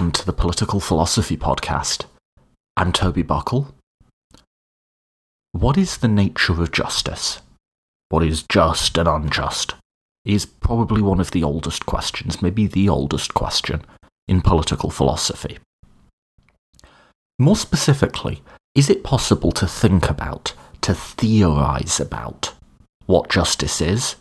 welcome 0.00 0.12
to 0.12 0.24
the 0.24 0.32
Political 0.32 0.80
Philosophy 0.80 1.36
Podcast. 1.36 2.06
I'm 2.74 2.90
Toby 2.90 3.20
Buckle. 3.20 3.74
What 5.52 5.76
is 5.76 5.98
the 5.98 6.08
nature 6.08 6.54
of 6.54 6.72
justice? 6.72 7.42
What 8.08 8.22
is 8.22 8.42
just 8.50 8.96
and 8.96 9.06
unjust? 9.06 9.74
Is 10.24 10.46
probably 10.46 11.02
one 11.02 11.20
of 11.20 11.32
the 11.32 11.44
oldest 11.44 11.84
questions, 11.84 12.40
maybe 12.40 12.66
the 12.66 12.88
oldest 12.88 13.34
question, 13.34 13.82
in 14.26 14.40
political 14.40 14.88
philosophy. 14.88 15.58
More 17.38 17.56
specifically, 17.56 18.42
is 18.74 18.88
it 18.88 19.04
possible 19.04 19.52
to 19.52 19.66
think 19.66 20.08
about, 20.08 20.54
to 20.80 20.94
theorize 20.94 22.00
about, 22.00 22.54
what 23.04 23.28
justice 23.28 23.82
is 23.82 24.16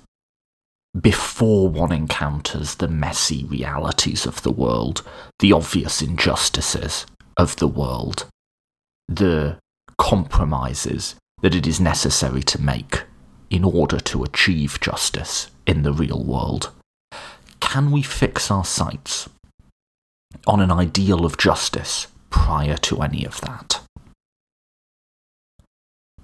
before 0.99 1.69
one 1.69 1.91
encounters 1.91 2.75
the 2.75 2.87
messy 2.87 3.43
realities 3.43 4.25
of 4.25 4.41
the 4.41 4.51
world, 4.51 5.03
the 5.39 5.51
obvious 5.51 6.01
injustices 6.01 7.05
of 7.37 7.55
the 7.57 7.67
world, 7.67 8.25
the 9.07 9.57
compromises 9.97 11.15
that 11.41 11.55
it 11.55 11.67
is 11.67 11.79
necessary 11.79 12.41
to 12.43 12.61
make 12.61 13.03
in 13.49 13.63
order 13.63 13.99
to 13.99 14.23
achieve 14.23 14.79
justice 14.79 15.49
in 15.65 15.83
the 15.83 15.93
real 15.93 16.23
world? 16.23 16.71
Can 17.59 17.91
we 17.91 18.01
fix 18.01 18.49
our 18.49 18.65
sights 18.65 19.29
on 20.47 20.59
an 20.59 20.71
ideal 20.71 21.25
of 21.25 21.37
justice 21.37 22.07
prior 22.29 22.77
to 22.77 23.01
any 23.01 23.25
of 23.25 23.41
that? 23.41 23.78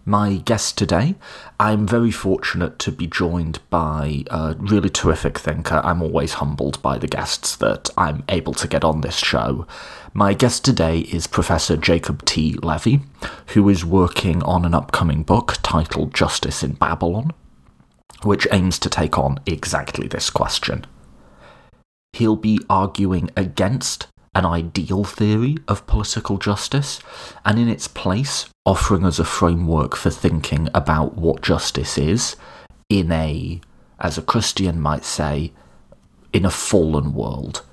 My 0.06 0.36
guest 0.38 0.78
today. 0.78 1.16
I'm 1.60 1.88
very 1.88 2.12
fortunate 2.12 2.78
to 2.80 2.92
be 2.92 3.08
joined 3.08 3.60
by 3.70 4.24
a 4.30 4.56
really 4.60 4.90
terrific 4.90 5.40
thinker. 5.40 5.82
I'm 5.84 6.02
always 6.02 6.34
humbled 6.34 6.82
by 6.84 7.00
the 7.00 7.08
guests 7.08 7.56
that 7.58 7.90
I'm 7.98 8.24
able 8.30 8.54
to 8.54 8.68
get 8.68 8.84
on 8.84 9.02
this 9.02 9.18
show. 9.18 9.66
My 10.14 10.34
guest 10.34 10.64
today 10.64 11.00
is 11.00 11.26
Professor 11.28 11.76
Jacob 11.76 12.24
T. 12.24 12.54
Levy, 12.54 13.02
who 13.48 13.68
is 13.68 13.84
working 13.84 14.44
on 14.44 14.64
an 14.64 14.76
upcoming 14.76 15.24
book 15.24 15.56
titled 15.64 16.14
Justice 16.14 16.62
in 16.62 16.74
Babylon, 16.74 17.32
which 18.22 18.48
aims 18.52 18.78
to 18.80 18.90
take 18.90 19.18
on 19.18 19.40
exactly 19.48 20.08
this 20.08 20.30
question. 20.30 20.86
He'll 22.14 22.38
be 22.38 22.60
arguing 22.70 23.32
against 23.36 24.08
an 24.36 24.46
ideal 24.46 25.06
theory 25.06 25.58
of 25.68 25.88
political 25.88 26.38
justice, 26.38 27.00
and 27.46 27.58
in 27.58 27.70
its 27.70 27.88
place, 27.88 28.48
offering 28.66 29.06
us 29.06 29.18
a 29.18 29.24
framework 29.24 29.96
for 29.96 30.10
thinking 30.10 30.70
about 30.74 31.16
what 31.16 31.42
justice 31.42 31.98
is 31.98 32.36
in 32.90 33.12
a, 33.12 33.62
as 34.00 34.18
a 34.18 34.22
Christian 34.22 34.80
might 34.80 35.06
say, 35.06 35.54
in 36.34 36.46
a 36.46 36.52
fallen 36.52 37.14
world, 37.14 37.64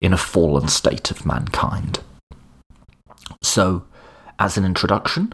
in 0.00 0.12
a 0.12 0.18
fallen 0.18 0.66
state 0.66 1.12
of 1.12 1.24
mankind. 1.24 2.00
So, 3.40 3.84
as 4.38 4.56
an 4.56 4.64
introduction, 4.64 5.32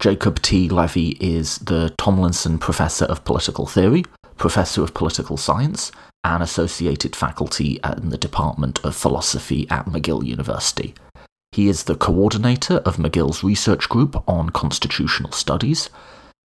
Jacob 0.00 0.42
T. 0.42 0.68
Levy 0.68 1.10
is 1.20 1.58
the 1.58 1.94
Tomlinson 1.98 2.58
Professor 2.58 3.04
of 3.04 3.24
Political 3.24 3.66
Theory, 3.66 4.04
Professor 4.38 4.82
of 4.82 4.94
Political 4.94 5.36
Science, 5.36 5.92
and 6.24 6.42
Associated 6.42 7.14
Faculty 7.14 7.78
in 7.84 8.08
the 8.08 8.18
Department 8.18 8.84
of 8.84 8.96
Philosophy 8.96 9.66
at 9.70 9.86
McGill 9.86 10.24
University. 10.24 10.94
He 11.52 11.68
is 11.68 11.84
the 11.84 11.96
coordinator 11.96 12.76
of 12.78 12.96
McGill's 12.96 13.42
research 13.42 13.88
group 13.88 14.22
on 14.28 14.50
constitutional 14.50 15.32
studies, 15.32 15.90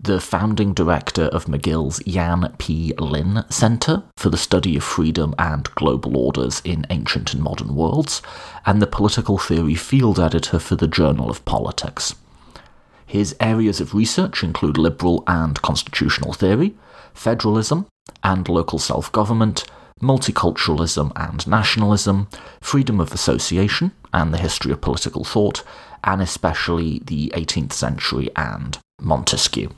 the 0.01 0.21
founding 0.21 0.75
director 0.75 1.25
of 1.25 1.45
McGill's 1.45 2.05
Yan 2.07 2.55
P. 2.59 2.93
Lin 2.99 3.45
Center 3.51 4.03
for 4.17 4.31
the 4.31 4.37
Study 4.37 4.77
of 4.77 4.83
Freedom 4.83 5.35
and 5.39 5.73
Global 5.75 6.17
Orders 6.17 6.61
in 6.65 6.87
Ancient 6.91 7.35
and 7.35 7.43
Modern 7.43 7.75
Worlds, 7.75 8.21
and 8.67 8.83
the 8.83 8.87
political 8.87 9.39
theory 9.39 9.75
field 9.77 10.19
editor 10.19 10.59
for 10.59 10.75
the 10.77 10.89
Journal 10.89 11.31
of 11.31 11.45
Politics. 11.45 12.15
His 13.07 13.37
areas 13.41 13.81
of 13.81 13.95
research 13.95 14.43
include 14.43 14.79
liberal 14.79 15.23
and 15.27 15.61
constitutional 15.63 16.33
theory, 16.33 16.75
federalism, 17.15 17.87
and 18.23 18.49
local 18.49 18.79
self 18.79 19.11
government, 19.13 19.65
multiculturalism 20.01 21.13
and 21.17 21.47
nationalism, 21.47 22.29
freedom 22.61 23.01
of 23.01 23.13
association 23.13 23.93
and 24.13 24.33
the 24.35 24.39
history 24.39 24.73
of 24.73 24.81
political 24.81 25.25
thought, 25.25 25.63
and 26.05 26.21
especially 26.21 27.01
the 27.05 27.33
18th 27.35 27.73
century 27.73 28.29
and 28.37 28.79
Montesquieu. 29.01 29.71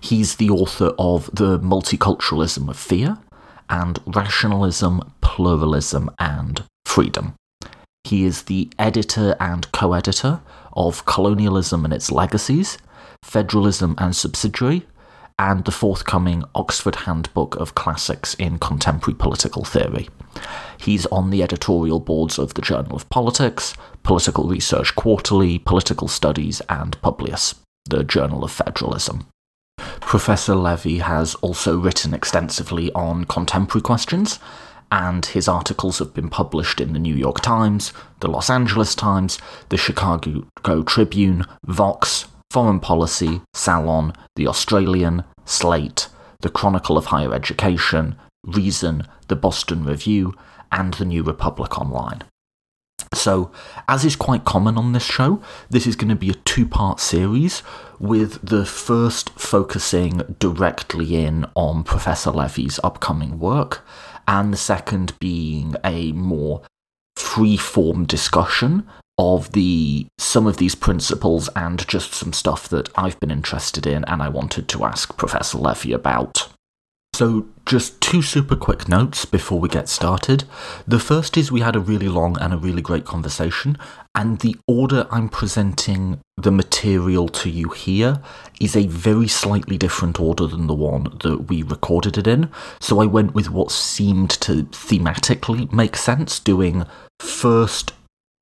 He's 0.00 0.36
the 0.36 0.50
author 0.50 0.92
of 0.98 1.30
The 1.32 1.58
Multiculturalism 1.60 2.68
of 2.68 2.76
Fear 2.76 3.18
and 3.70 4.00
Rationalism, 4.06 5.12
Pluralism, 5.20 6.10
and 6.18 6.64
Freedom. 6.84 7.34
He 8.04 8.24
is 8.24 8.42
the 8.42 8.68
editor 8.78 9.36
and 9.38 9.70
co 9.70 9.92
editor 9.92 10.40
of 10.72 11.04
Colonialism 11.06 11.84
and 11.84 11.94
Its 11.94 12.10
Legacies, 12.10 12.78
Federalism 13.22 13.94
and 13.98 14.12
Subsidiarity, 14.12 14.82
and 15.38 15.64
the 15.64 15.70
forthcoming 15.70 16.44
Oxford 16.54 16.96
Handbook 16.96 17.56
of 17.56 17.74
Classics 17.74 18.34
in 18.34 18.58
Contemporary 18.58 19.16
Political 19.16 19.64
Theory. 19.64 20.08
He's 20.78 21.06
on 21.06 21.30
the 21.30 21.42
editorial 21.42 22.00
boards 22.00 22.38
of 22.38 22.54
the 22.54 22.62
Journal 22.62 22.96
of 22.96 23.08
Politics, 23.10 23.74
Political 24.02 24.48
Research 24.48 24.94
Quarterly, 24.94 25.58
Political 25.58 26.08
Studies, 26.08 26.60
and 26.68 27.00
Publius, 27.02 27.54
the 27.84 28.04
Journal 28.04 28.44
of 28.44 28.52
Federalism. 28.52 29.26
Professor 30.00 30.54
Levy 30.54 30.98
has 30.98 31.34
also 31.36 31.78
written 31.78 32.12
extensively 32.14 32.92
on 32.92 33.24
contemporary 33.24 33.82
questions, 33.82 34.38
and 34.90 35.24
his 35.24 35.48
articles 35.48 35.98
have 35.98 36.12
been 36.12 36.28
published 36.28 36.80
in 36.80 36.92
the 36.92 36.98
New 36.98 37.14
York 37.14 37.40
Times, 37.40 37.92
the 38.20 38.28
Los 38.28 38.50
Angeles 38.50 38.94
Times, 38.94 39.38
the 39.70 39.78
Chicago 39.78 40.82
Tribune, 40.84 41.46
Vox, 41.64 42.26
Foreign 42.52 42.80
Policy, 42.80 43.40
Salon, 43.54 44.12
The 44.36 44.46
Australian, 44.46 45.24
Slate, 45.46 46.08
The 46.42 46.50
Chronicle 46.50 46.98
of 46.98 47.06
Higher 47.06 47.32
Education, 47.32 48.14
Reason, 48.44 49.08
The 49.28 49.36
Boston 49.36 49.84
Review, 49.84 50.34
and 50.70 50.92
The 50.92 51.06
New 51.06 51.22
Republic 51.22 51.78
Online. 51.78 52.24
So, 53.14 53.50
as 53.88 54.04
is 54.04 54.16
quite 54.16 54.44
common 54.44 54.76
on 54.76 54.92
this 54.92 55.02
show, 55.02 55.40
this 55.70 55.86
is 55.86 55.96
going 55.96 56.10
to 56.10 56.14
be 56.14 56.28
a 56.28 56.34
two 56.34 56.66
part 56.66 57.00
series, 57.00 57.62
with 57.98 58.46
the 58.46 58.66
first 58.66 59.30
focusing 59.30 60.18
directly 60.38 61.24
in 61.24 61.46
on 61.54 61.84
Professor 61.84 62.32
Levy's 62.32 62.78
upcoming 62.84 63.38
work, 63.38 63.82
and 64.28 64.52
the 64.52 64.58
second 64.58 65.18
being 65.20 65.74
a 65.82 66.12
more 66.12 66.60
free 67.16 67.56
form 67.56 68.04
discussion 68.04 68.86
of 69.22 69.52
the 69.52 70.06
some 70.18 70.48
of 70.48 70.56
these 70.56 70.74
principles 70.74 71.48
and 71.54 71.86
just 71.86 72.12
some 72.12 72.32
stuff 72.32 72.68
that 72.68 72.88
I've 72.96 73.20
been 73.20 73.30
interested 73.30 73.86
in 73.86 74.04
and 74.06 74.20
I 74.20 74.28
wanted 74.28 74.68
to 74.68 74.84
ask 74.84 75.16
Professor 75.16 75.58
Levy 75.58 75.92
about. 75.92 76.48
So, 77.14 77.46
just 77.66 78.00
two 78.00 78.22
super 78.22 78.56
quick 78.56 78.88
notes 78.88 79.26
before 79.26 79.60
we 79.60 79.68
get 79.68 79.88
started. 79.88 80.44
The 80.88 80.98
first 80.98 81.36
is 81.36 81.52
we 81.52 81.60
had 81.60 81.76
a 81.76 81.80
really 81.80 82.08
long 82.08 82.38
and 82.40 82.54
a 82.54 82.56
really 82.56 82.80
great 82.80 83.04
conversation, 83.04 83.76
and 84.14 84.40
the 84.40 84.56
order 84.66 85.06
I'm 85.10 85.28
presenting 85.28 86.20
the 86.38 86.50
material 86.50 87.28
to 87.28 87.50
you 87.50 87.68
here 87.68 88.22
is 88.60 88.74
a 88.74 88.86
very 88.86 89.28
slightly 89.28 89.76
different 89.76 90.18
order 90.18 90.46
than 90.46 90.66
the 90.66 90.74
one 90.74 91.18
that 91.22 91.48
we 91.48 91.62
recorded 91.62 92.16
it 92.16 92.26
in. 92.26 92.50
So, 92.80 92.98
I 92.98 93.06
went 93.06 93.34
with 93.34 93.50
what 93.50 93.70
seemed 93.70 94.30
to 94.40 94.64
thematically 94.64 95.70
make 95.70 95.96
sense, 95.96 96.40
doing 96.40 96.86
first 97.20 97.92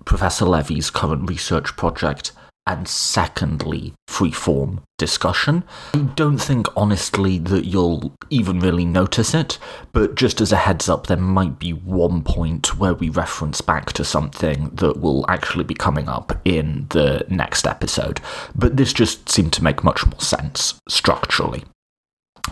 Professor 0.04 0.44
Levy's 0.44 0.90
current 0.90 1.28
research 1.28 1.76
project, 1.76 2.32
and 2.66 2.86
secondly, 2.86 3.94
freeform 4.08 4.82
discussion. 4.98 5.64
I 5.94 5.98
don't 6.14 6.38
think, 6.38 6.66
honestly, 6.76 7.38
that 7.38 7.64
you'll 7.64 8.12
even 8.28 8.60
really 8.60 8.84
notice 8.84 9.34
it, 9.34 9.58
but 9.92 10.14
just 10.14 10.40
as 10.40 10.52
a 10.52 10.56
heads 10.56 10.88
up, 10.88 11.06
there 11.06 11.16
might 11.16 11.58
be 11.58 11.72
one 11.72 12.22
point 12.22 12.78
where 12.78 12.94
we 12.94 13.08
reference 13.08 13.60
back 13.60 13.92
to 13.94 14.04
something 14.04 14.70
that 14.74 15.00
will 15.00 15.24
actually 15.28 15.64
be 15.64 15.74
coming 15.74 16.08
up 16.08 16.38
in 16.44 16.86
the 16.90 17.24
next 17.28 17.66
episode. 17.66 18.20
But 18.54 18.76
this 18.76 18.92
just 18.92 19.28
seemed 19.28 19.52
to 19.54 19.64
make 19.64 19.82
much 19.82 20.06
more 20.06 20.20
sense 20.20 20.74
structurally. 20.88 21.64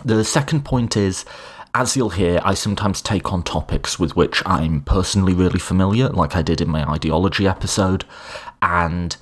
The 0.03 0.23
second 0.23 0.65
point 0.65 0.97
is 0.97 1.23
as 1.73 1.95
you'll 1.95 2.09
hear, 2.09 2.39
I 2.43 2.53
sometimes 2.53 3.01
take 3.01 3.31
on 3.31 3.43
topics 3.43 3.99
with 3.99 4.15
which 4.15 4.41
I'm 4.45 4.81
personally 4.81 5.33
really 5.33 5.59
familiar, 5.59 6.09
like 6.09 6.35
I 6.35 6.41
did 6.41 6.61
in 6.61 6.69
my 6.69 6.83
ideology 6.83 7.47
episode, 7.47 8.05
and 8.61 9.15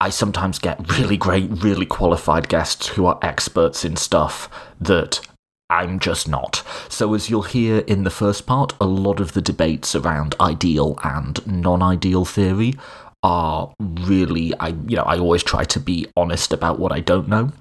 I 0.00 0.10
sometimes 0.10 0.58
get 0.58 0.98
really 0.98 1.16
great, 1.16 1.50
really 1.50 1.86
qualified 1.86 2.48
guests 2.48 2.88
who 2.88 3.06
are 3.06 3.18
experts 3.22 3.84
in 3.84 3.96
stuff 3.96 4.48
that 4.80 5.20
I'm 5.70 5.98
just 5.98 6.28
not. 6.28 6.62
So, 6.88 7.14
as 7.14 7.28
you'll 7.28 7.42
hear 7.42 7.78
in 7.80 8.04
the 8.04 8.10
first 8.10 8.46
part, 8.46 8.74
a 8.80 8.86
lot 8.86 9.20
of 9.20 9.32
the 9.32 9.42
debates 9.42 9.94
around 9.94 10.34
ideal 10.40 10.98
and 11.02 11.44
non 11.46 11.82
ideal 11.82 12.24
theory 12.24 12.74
are 13.22 13.72
really, 13.80 14.54
I, 14.60 14.68
you 14.86 14.96
know, 14.96 15.02
I 15.02 15.18
always 15.18 15.42
try 15.42 15.64
to 15.64 15.80
be 15.80 16.06
honest 16.16 16.52
about 16.52 16.78
what 16.78 16.92
I 16.92 17.00
don't 17.00 17.28
know 17.28 17.52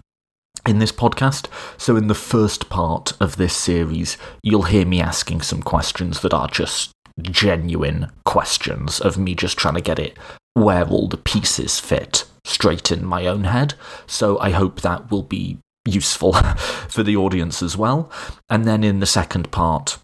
in 0.67 0.79
this 0.79 0.91
podcast. 0.91 1.47
So, 1.77 1.95
in 1.95 2.07
the 2.07 2.15
first 2.15 2.69
part 2.69 3.13
of 3.19 3.37
this 3.37 3.55
series, 3.55 4.17
you'll 4.43 4.63
hear 4.63 4.85
me 4.85 5.01
asking 5.01 5.41
some 5.41 5.61
questions 5.61 6.21
that 6.21 6.33
are 6.33 6.47
just 6.47 6.91
genuine 7.21 8.11
questions 8.25 8.99
of 8.99 9.17
me 9.17 9.33
just 9.33 9.57
trying 9.57 9.73
to 9.73 9.81
get 9.81 9.97
it 9.97 10.17
where 10.53 10.85
all 10.85 11.07
the 11.07 11.17
pieces 11.17 11.79
fit 11.79 12.25
straight 12.43 12.91
in 12.91 13.05
my 13.05 13.27
own 13.27 13.43
head. 13.43 13.75
So 14.07 14.39
I 14.39 14.51
hope 14.51 14.81
that 14.81 15.11
will 15.11 15.23
be 15.23 15.59
useful 15.85 16.33
for 16.89 17.03
the 17.03 17.15
audience 17.15 17.61
as 17.61 17.77
well. 17.77 18.11
And 18.49 18.65
then 18.65 18.83
in 18.83 18.99
the 18.99 19.05
second 19.05 19.51
part, 19.51 19.99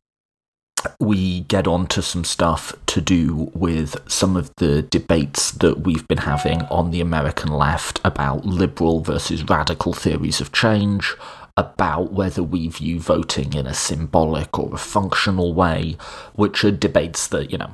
we 1.00 1.42
get 1.42 1.68
on 1.68 1.88
to 1.88 2.02
some 2.02 2.24
stuff 2.24 2.74
to 2.88 3.02
do 3.02 3.52
with 3.54 3.98
some 4.10 4.36
of 4.36 4.54
the 4.58 4.82
debates 4.82 5.52
that 5.52 5.82
we've 5.82 6.08
been 6.08 6.20
having 6.20 6.62
on 6.64 6.92
the 6.92 7.02
American 7.02 7.52
left 7.52 8.00
about 8.04 8.46
liberal 8.46 9.02
versus 9.02 9.44
radical 9.44 9.94
theories 9.94 10.42
of 10.42 10.52
change, 10.52 11.14
about 11.56 12.12
whether 12.12 12.42
we 12.42 12.68
view 12.68 13.00
voting 13.00 13.54
in 13.54 13.68
a 13.68 13.74
symbolic 13.74 14.58
or 14.58 14.74
a 14.74 14.78
functional 14.78 15.54
way, 15.54 15.98
which 16.34 16.64
are 16.64 16.72
debates 16.72 17.28
that, 17.28 17.52
you 17.52 17.58
know, 17.58 17.72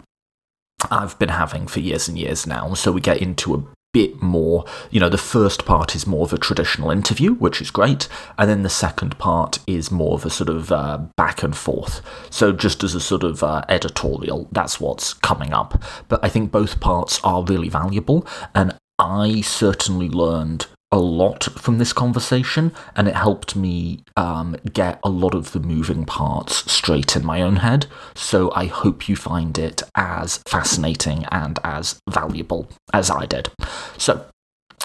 I've 0.92 1.18
been 1.20 1.30
having 1.30 1.68
for 1.68 1.80
years 1.80 2.08
and 2.08 2.18
years 2.18 2.48
now. 2.48 2.74
So 2.74 2.92
we 2.92 3.02
get 3.02 3.22
into 3.22 3.56
a 3.56 3.64
bit 3.94 4.22
more. 4.22 4.66
You 4.92 5.00
know, 5.00 5.10
the 5.10 5.18
first 5.18 5.66
part 5.66 5.96
is 5.96 6.08
more 6.08 6.24
of 6.24 6.34
a 6.34 6.38
traditional 6.38 6.92
interview, 6.92 7.34
which 7.34 7.62
is 7.62 7.72
great, 7.72 8.08
and 8.38 8.50
then 8.50 8.64
the 8.64 8.70
second 8.70 9.18
part 9.18 9.60
is 9.68 9.92
more 9.92 10.16
of 10.16 10.26
a 10.26 10.30
sort 10.30 10.50
of 10.50 10.72
uh, 10.72 11.00
back 11.18 11.44
and 11.44 11.56
forth. 11.56 12.02
So, 12.30 12.52
just 12.52 12.84
as 12.84 12.96
a 12.96 13.00
sort 13.00 13.24
of 13.24 13.44
uh, 13.44 13.64
editorial, 13.70 14.48
that's 14.52 14.80
what's 14.80 15.14
coming 15.14 15.54
up. 15.54 15.82
But 16.08 16.24
I 16.24 16.30
think 16.30 16.52
both 16.52 16.80
parts 16.80 17.20
are 17.24 17.44
really 17.44 17.70
valuable, 17.70 18.26
and 18.54 18.76
I 18.98 19.42
certainly 19.42 20.10
learned 20.10 20.68
a 20.92 21.00
lot 21.00 21.44
from 21.58 21.78
this 21.78 21.94
conversation, 21.94 22.72
and 22.96 23.08
it 23.08 23.16
helped 23.16 23.56
me 23.56 24.04
um, 24.18 24.56
get 24.74 25.00
a 25.04 25.10
lot 25.10 25.36
of 25.36 25.52
the 25.52 25.60
moving 25.60 26.06
parts 26.06 26.72
straight 26.72 27.16
in 27.16 27.26
my 27.26 27.42
own 27.42 27.58
head. 27.58 27.86
So 28.16 28.52
I 28.56 28.66
hope 28.66 29.08
you 29.08 29.16
find 29.16 29.58
it 29.58 29.84
as 29.96 30.38
fascinating 30.48 31.26
and 31.32 31.60
as 31.64 32.00
valuable 32.10 32.70
as 32.94 33.12
I 33.12 33.26
did. 33.26 33.50
So, 33.98 34.26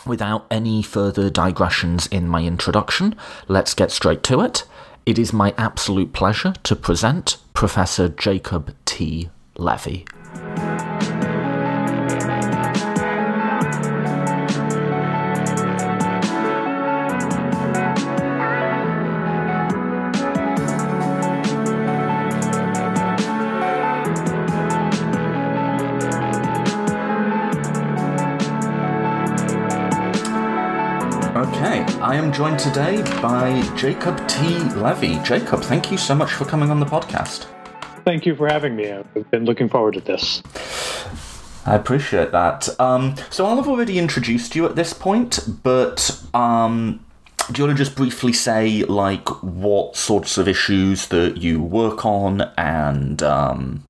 without 0.07 0.47
any 0.51 0.83
further 0.83 1.31
digressions 1.31 2.07
in 2.09 2.29
my 2.29 2.45
introduction, 2.45 3.15
let's 3.49 3.75
get 3.75 3.91
straight 3.91 4.23
to 4.25 4.41
it. 4.41 4.65
It 5.07 5.19
is 5.19 5.33
my 5.33 5.55
absolute 5.57 6.13
pleasure 6.13 6.55
to 6.65 6.77
present 6.77 7.39
Professor 7.55 8.09
Jacob 8.09 8.75
T. 8.85 9.31
Levy. 9.57 10.07
Joined 32.35 32.59
today 32.59 33.01
by 33.23 33.63
Jacob 33.77 34.27
T. 34.27 34.59
Levy. 34.75 35.21
Jacob, 35.21 35.61
thank 35.63 35.93
you 35.93 35.97
so 35.97 36.17
much 36.17 36.33
for 36.33 36.45
coming 36.45 36.69
on 36.69 36.81
the 36.81 36.87
podcast. 36.87 37.47
Thank 38.05 38.27
you 38.27 38.35
for 38.35 38.49
having 38.49 38.75
me. 38.75 38.91
I've 38.91 39.31
been 39.31 39.45
looking 39.45 39.69
forward 39.69 39.95
to 39.95 40.01
this. 40.01 40.43
I 41.65 41.77
appreciate 41.77 42.33
that. 42.33 42.69
Um, 42.81 43.15
so 43.31 43.47
I'll 43.47 43.55
have 43.55 43.69
already 43.69 44.01
introduced 44.01 44.57
you 44.57 44.67
at 44.67 44.75
this 44.75 44.93
point, 44.93 45.39
but 45.63 46.21
um, 46.35 47.07
do 47.53 47.63
you 47.63 47.69
want 47.69 47.79
to 47.79 47.85
just 47.85 47.97
briefly 47.97 48.33
say 48.33 48.83
like 48.83 49.29
what 49.45 49.95
sorts 49.95 50.37
of 50.37 50.49
issues 50.49 51.07
that 51.09 51.37
you 51.37 51.63
work 51.63 52.05
on 52.05 52.41
and 52.59 53.23
um, 53.23 53.85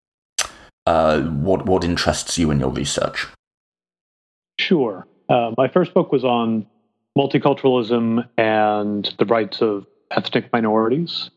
uh, 0.87 1.23
what 1.23 1.65
what 1.65 1.83
interests 1.83 2.37
you 2.37 2.51
in 2.51 2.61
your 2.61 2.71
research? 2.71 3.27
Sure. 4.59 5.07
Uh, 5.31 5.53
my 5.57 5.67
first 5.67 5.95
book 5.95 6.13
was 6.13 6.25
on 6.25 6.67
multiculturalism 7.17 8.29
and 8.37 9.15
the 9.19 9.25
rights 9.25 9.61
of 9.61 9.87
ethnic 10.11 10.53
minorities. 10.53 11.31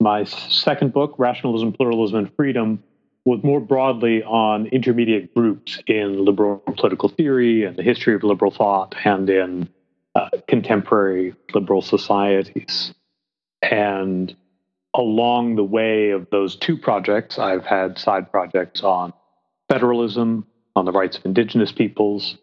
My 0.00 0.24
second 0.24 0.92
book, 0.92 1.14
Rationalism, 1.18 1.72
Pluralism, 1.72 2.18
and 2.18 2.34
Freedom, 2.34 2.82
was 3.24 3.42
more 3.44 3.60
broadly 3.60 4.22
on 4.22 4.66
intermediate 4.66 5.34
groups 5.34 5.78
in 5.86 6.24
liberal 6.24 6.58
political 6.76 7.08
theory 7.08 7.64
and 7.64 7.76
the 7.76 7.82
history 7.82 8.14
of 8.14 8.22
liberal 8.22 8.50
thought 8.50 8.94
and 9.04 9.28
in 9.28 9.68
uh, 10.14 10.30
contemporary 10.48 11.34
liberal 11.54 11.82
societies. 11.82 12.94
And 13.62 14.34
along 14.94 15.56
the 15.56 15.64
way 15.64 16.10
of 16.10 16.28
those 16.30 16.56
two 16.56 16.76
projects, 16.78 17.38
I've 17.38 17.66
had 17.66 17.98
side 17.98 18.30
projects 18.30 18.82
on 18.82 19.12
federalism, 19.68 20.46
on 20.74 20.86
the 20.86 20.92
rights 20.92 21.18
of 21.18 21.26
indigenous 21.26 21.72
peoples, 21.72 22.38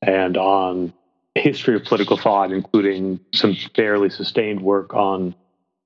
and 0.00 0.36
on 0.36 0.92
history 1.40 1.74
of 1.74 1.84
political 1.84 2.16
thought, 2.16 2.52
including 2.52 3.20
some 3.32 3.56
fairly 3.74 4.10
sustained 4.10 4.60
work 4.60 4.94
on 4.94 5.34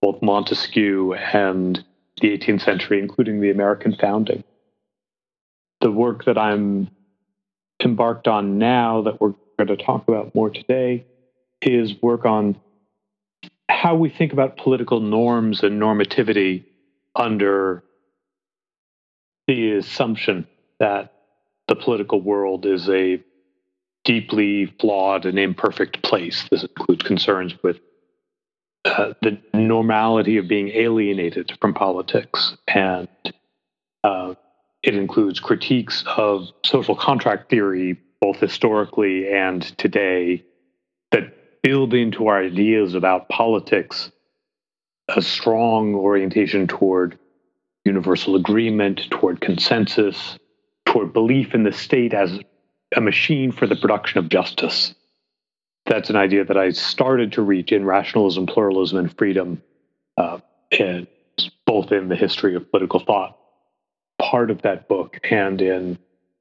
both 0.03 0.21
Montesquieu 0.23 1.15
and 1.15 1.83
the 2.21 2.37
18th 2.37 2.63
century, 2.63 2.99
including 2.99 3.41
the 3.41 3.51
American 3.51 3.95
founding. 3.95 4.43
The 5.81 5.93
work 5.93 6.25
that 6.25 6.39
I'm 6.39 6.89
embarked 7.83 8.27
on 8.27 8.59
now, 8.59 9.03
that 9.03 9.21
we're 9.21 9.35
going 9.59 9.69
to 9.69 9.77
talk 9.77 10.09
about 10.09 10.35
more 10.35 10.51
today, 10.51 11.05
is 11.63 11.95
work 12.03 12.25
on 12.25 12.59
how 13.69 13.95
we 13.95 14.09
think 14.09 14.33
about 14.33 14.57
political 14.57 15.01
norms 15.01 15.63
and 15.63 15.81
normativity 15.81 16.65
under 17.15 17.83
the 19.47 19.73
assumption 19.73 20.47
that 20.81 21.13
the 21.69 21.77
political 21.77 22.21
world 22.21 22.67
is 22.67 22.89
a 22.89 23.23
deeply 24.07 24.67
flawed 24.81 25.27
and 25.27 25.39
imperfect 25.39 26.03
place. 26.03 26.49
This 26.51 26.63
includes 26.63 27.03
concerns 27.03 27.53
with 27.63 27.79
uh, 28.87 29.13
the 29.21 29.39
normality 29.53 30.39
of 30.39 30.49
being 30.49 30.69
alienated 30.69 31.53
from 31.61 31.75
politics, 31.75 32.57
and 32.69 33.09
uh, 34.05 34.35
it 34.83 34.95
includes 34.95 35.41
critiques 35.41 36.05
of 36.17 36.49
social 36.65 36.95
contract 36.95 37.51
theory, 37.51 37.99
both 38.21 38.39
historically 38.39 39.29
and 39.29 39.63
today, 39.77 40.45
that 41.11 41.63
build 41.63 41.93
into 41.93 42.29
our 42.29 42.43
ideas 42.43 42.95
about 42.95 43.29
politics 43.29 44.11
a 45.09 45.23
strong 45.23 45.95
orientation 45.95 46.67
toward 46.67 47.19
universal 47.85 48.37
agreement, 48.37 49.03
toward 49.11 49.41
consensus, 49.41 50.39
toward 50.85 51.13
belief 51.13 51.55
in 51.55 51.65
the 51.65 51.73
state 51.73 52.13
as 52.13 52.39
a 52.95 53.01
machine 53.01 53.53
for 53.53 53.67
the 53.67 53.77
production 53.77 54.19
of 54.19 54.29
justice. 54.29 54.95
That's 55.87 56.11
an 56.11 56.17
idea 56.17 56.45
that 56.45 56.57
I 56.57 56.71
started 56.71 57.33
to 57.33 57.43
reach 57.43 57.73
in 57.73 57.85
rationalism, 57.85 58.47
pluralism, 58.47 58.99
and 58.99 59.17
freedom, 59.17 59.63
uh, 60.17 60.39
and 60.79 61.07
both 61.65 61.93
in 61.93 62.09
the 62.09 62.17
history 62.17 62.55
of 62.55 62.71
political 62.71 63.01
thought, 63.01 63.39
part 64.21 64.51
of 64.51 64.63
that 64.63 64.89
book, 64.89 65.19
and 65.31 65.61
in 65.61 65.99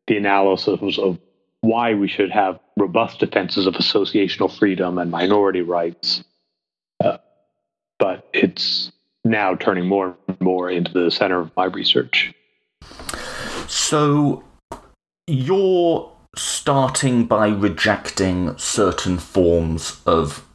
the 0.08 0.18
analysis 0.18 0.98
of 0.98 1.20
why 1.62 1.94
we 1.94 2.08
should 2.08 2.32
have 2.32 2.60
robust 2.78 3.20
defenses 3.20 3.66
of 3.66 3.74
associational 3.76 4.52
freedom 4.52 4.98
and 4.98 5.12
minority 5.12 5.62
rights. 5.62 6.24
Uh, 7.04 7.18
but 7.98 8.28
it's 8.34 8.92
now 9.24 9.56
turning 9.56 9.88
more 9.88 10.16
and 10.28 10.40
more 10.40 10.70
into 10.70 10.92
the 10.92 11.10
center 11.10 11.40
of 11.40 11.52
my 11.56 11.66
research. 11.66 12.34
So, 13.68 14.44
your 15.28 16.15
starting 16.38 17.26
by 17.26 17.48
rejecting 17.48 18.58
certain 18.58 19.18
forms 19.18 20.02
of 20.06 20.46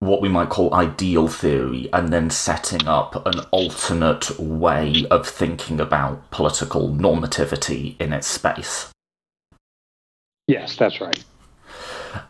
what 0.00 0.22
we 0.22 0.28
might 0.28 0.48
call 0.48 0.72
ideal 0.74 1.28
theory 1.28 1.88
and 1.92 2.12
then 2.12 2.30
setting 2.30 2.88
up 2.88 3.26
an 3.26 3.40
alternate 3.50 4.38
way 4.40 5.06
of 5.10 5.28
thinking 5.28 5.78
about 5.78 6.30
political 6.30 6.88
normativity 6.88 8.00
in 8.00 8.12
its 8.12 8.26
space. 8.26 8.90
Yes, 10.46 10.76
that's 10.76 11.00
right. 11.00 11.22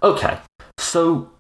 Okay, 0.03 0.39
so 0.79 1.31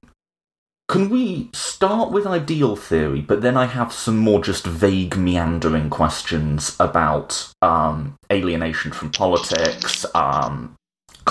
can 0.88 1.09
we 1.09 1.50
start 1.52 2.11
with 2.11 2.26
ideal 2.26 2.75
theory, 2.75 3.21
but 3.21 3.43
then 3.43 3.57
I 3.57 3.67
have 3.67 3.93
some 3.93 4.17
more 4.17 4.43
just 4.43 4.67
vague, 4.67 5.17
meandering 5.17 5.88
questions 5.88 6.76
about 6.81 7.52
um, 7.62 8.17
alienation 8.33 8.93
from 8.93 9.11
politics, 9.11 10.05
um, 10.14 10.75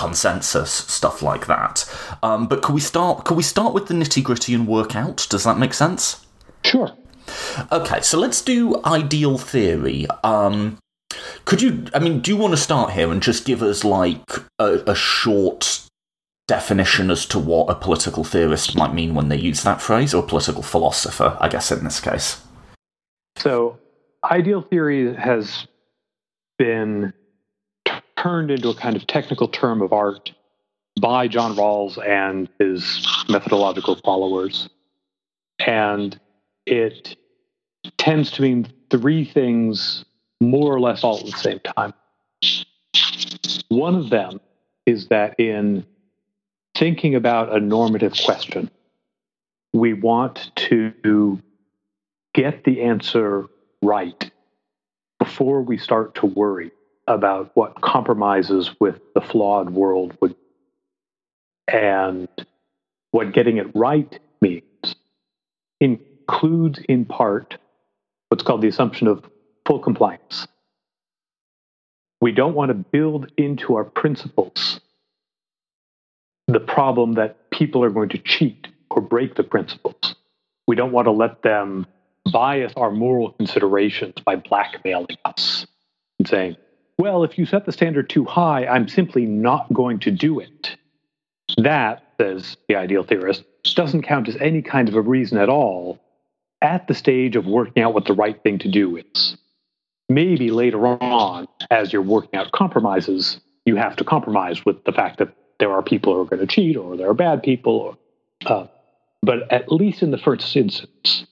consensus 0.00 0.72
stuff 0.72 1.22
like 1.22 1.46
that. 1.46 1.84
Um, 2.22 2.46
but 2.46 2.62
could 2.62 2.74
we 2.74 2.80
start? 2.80 3.24
Could 3.24 3.36
we 3.36 3.42
start 3.42 3.74
with 3.74 3.86
the 3.88 3.94
nitty 3.94 4.22
gritty 4.22 4.54
and 4.54 4.66
work 4.66 4.96
out? 4.96 5.26
Does 5.28 5.44
that 5.44 5.58
make 5.58 5.74
sense? 5.74 6.26
Sure. 6.64 6.90
Okay, 7.70 8.00
so 8.00 8.18
let's 8.18 8.40
do 8.42 8.82
ideal 8.84 9.38
theory. 9.38 10.06
Um, 10.24 10.78
could 11.44 11.60
you? 11.62 11.84
I 11.94 11.98
mean, 11.98 12.20
do 12.20 12.30
you 12.30 12.36
want 12.36 12.52
to 12.52 12.56
start 12.56 12.92
here 12.92 13.12
and 13.12 13.22
just 13.22 13.44
give 13.44 13.62
us 13.62 13.84
like 13.84 14.30
a, 14.58 14.82
a 14.86 14.94
short 14.94 15.86
definition 16.48 17.10
as 17.10 17.26
to 17.26 17.38
what 17.38 17.70
a 17.70 17.74
political 17.74 18.24
theorist 18.24 18.76
might 18.76 18.94
mean 18.94 19.14
when 19.14 19.28
they 19.28 19.36
use 19.36 19.62
that 19.62 19.80
phrase, 19.80 20.14
or 20.14 20.22
political 20.22 20.62
philosopher, 20.62 21.36
I 21.40 21.48
guess, 21.48 21.70
in 21.70 21.84
this 21.84 22.00
case? 22.00 22.40
So, 23.36 23.78
ideal 24.24 24.62
theory 24.62 25.14
has 25.14 25.66
been 26.58 27.12
turned 28.20 28.50
into 28.50 28.68
a 28.68 28.74
kind 28.74 28.96
of 28.96 29.06
technical 29.06 29.48
term 29.48 29.80
of 29.80 29.92
art 29.92 30.32
by 31.00 31.26
John 31.26 31.56
Rawls 31.56 31.96
and 32.06 32.48
his 32.58 33.06
methodological 33.28 33.96
followers. 33.96 34.68
And 35.58 36.18
it 36.66 37.16
tends 37.96 38.30
to 38.32 38.42
mean 38.42 38.70
three 38.90 39.24
things 39.24 40.04
more 40.40 40.74
or 40.74 40.80
less 40.80 41.02
all 41.02 41.18
at 41.18 41.26
the 41.26 41.32
same 41.32 41.60
time. 41.60 41.94
One 43.68 43.94
of 43.94 44.10
them 44.10 44.40
is 44.84 45.08
that 45.08 45.38
in 45.38 45.86
thinking 46.76 47.14
about 47.14 47.54
a 47.54 47.60
normative 47.60 48.14
question, 48.24 48.70
we 49.72 49.94
want 49.94 50.50
to 50.56 51.40
get 52.34 52.64
the 52.64 52.82
answer 52.82 53.46
right 53.82 54.30
before 55.18 55.62
we 55.62 55.78
start 55.78 56.14
to 56.16 56.26
worry 56.26 56.72
about 57.14 57.50
what 57.54 57.80
compromises 57.80 58.70
with 58.80 59.00
the 59.14 59.20
flawed 59.20 59.70
world 59.70 60.16
would 60.20 60.34
and 61.68 62.28
what 63.12 63.32
getting 63.32 63.58
it 63.58 63.66
right 63.74 64.18
means 64.40 64.94
includes 65.80 66.80
in 66.88 67.04
part 67.04 67.56
what's 68.28 68.42
called 68.42 68.62
the 68.62 68.68
assumption 68.68 69.06
of 69.06 69.24
full 69.66 69.78
compliance. 69.78 70.46
We 72.20 72.32
don't 72.32 72.54
want 72.54 72.68
to 72.68 72.74
build 72.74 73.32
into 73.36 73.76
our 73.76 73.84
principles 73.84 74.80
the 76.46 76.60
problem 76.60 77.14
that 77.14 77.50
people 77.50 77.82
are 77.84 77.90
going 77.90 78.08
to 78.10 78.18
cheat 78.18 78.68
or 78.90 79.00
break 79.00 79.36
the 79.36 79.42
principles. 79.42 80.16
We 80.66 80.76
don't 80.76 80.92
want 80.92 81.06
to 81.06 81.12
let 81.12 81.42
them 81.42 81.86
bias 82.30 82.72
our 82.76 82.90
moral 82.90 83.32
considerations 83.32 84.14
by 84.24 84.36
blackmailing 84.36 85.16
us 85.24 85.66
and 86.18 86.28
saying, 86.28 86.56
well, 87.00 87.24
if 87.24 87.38
you 87.38 87.46
set 87.46 87.64
the 87.64 87.72
standard 87.72 88.10
too 88.10 88.26
high, 88.26 88.66
I'm 88.66 88.86
simply 88.86 89.24
not 89.24 89.72
going 89.72 90.00
to 90.00 90.10
do 90.10 90.38
it. 90.38 90.76
That, 91.56 92.04
says 92.20 92.58
the 92.68 92.74
ideal 92.76 93.02
theorist, 93.02 93.44
doesn't 93.74 94.02
count 94.02 94.28
as 94.28 94.36
any 94.36 94.60
kind 94.60 94.86
of 94.86 94.94
a 94.94 95.00
reason 95.00 95.38
at 95.38 95.48
all 95.48 95.98
at 96.60 96.86
the 96.88 96.94
stage 96.94 97.36
of 97.36 97.46
working 97.46 97.82
out 97.82 97.94
what 97.94 98.04
the 98.04 98.12
right 98.12 98.42
thing 98.42 98.58
to 98.58 98.68
do 98.68 98.98
is. 98.98 99.36
Maybe 100.10 100.50
later 100.50 100.86
on, 100.86 101.48
as 101.70 101.90
you're 101.90 102.02
working 102.02 102.38
out 102.38 102.52
compromises, 102.52 103.40
you 103.64 103.76
have 103.76 103.96
to 103.96 104.04
compromise 104.04 104.66
with 104.66 104.84
the 104.84 104.92
fact 104.92 105.18
that 105.20 105.32
there 105.58 105.72
are 105.72 105.82
people 105.82 106.12
who 106.12 106.20
are 106.20 106.26
going 106.26 106.46
to 106.46 106.46
cheat 106.46 106.76
or 106.76 106.98
there 106.98 107.08
are 107.08 107.14
bad 107.14 107.42
people. 107.42 107.96
Uh, 108.44 108.66
but 109.22 109.50
at 109.50 109.72
least 109.72 110.02
in 110.02 110.10
the 110.10 110.18
first 110.18 110.54
instance, 110.54 111.24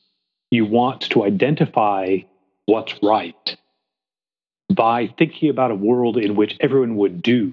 you 0.51 0.65
want 0.65 1.03
to 1.11 1.25
identify 1.25 2.17
what's 2.65 2.95
right 3.03 3.57
by 4.79 5.13
thinking 5.19 5.51
about 5.51 5.73
a 5.73 5.75
world 5.75 6.17
in 6.17 6.37
which 6.37 6.57
everyone 6.61 6.95
would 6.95 7.21
do 7.21 7.53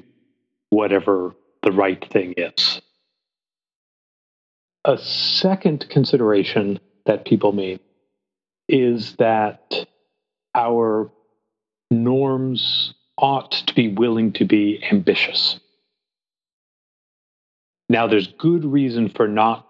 whatever 0.70 1.36
the 1.64 1.72
right 1.72 2.06
thing 2.14 2.36
is. 2.38 2.80
A 4.86 5.00
second 5.00 5.90
consideration 5.90 6.80
that 7.08 7.26
people 7.26 7.52
make 7.52 7.82
is 8.70 9.16
that 9.16 9.88
our 10.54 11.12
norms 11.90 12.94
ought 13.18 13.52
to 13.52 13.74
be 13.74 13.88
willing 13.88 14.32
to 14.34 14.46
be 14.46 14.84
ambitious. 14.92 15.60
Now, 17.90 18.06
there's 18.06 18.28
good 18.28 18.64
reason 18.64 19.10
for 19.10 19.28
not 19.28 19.68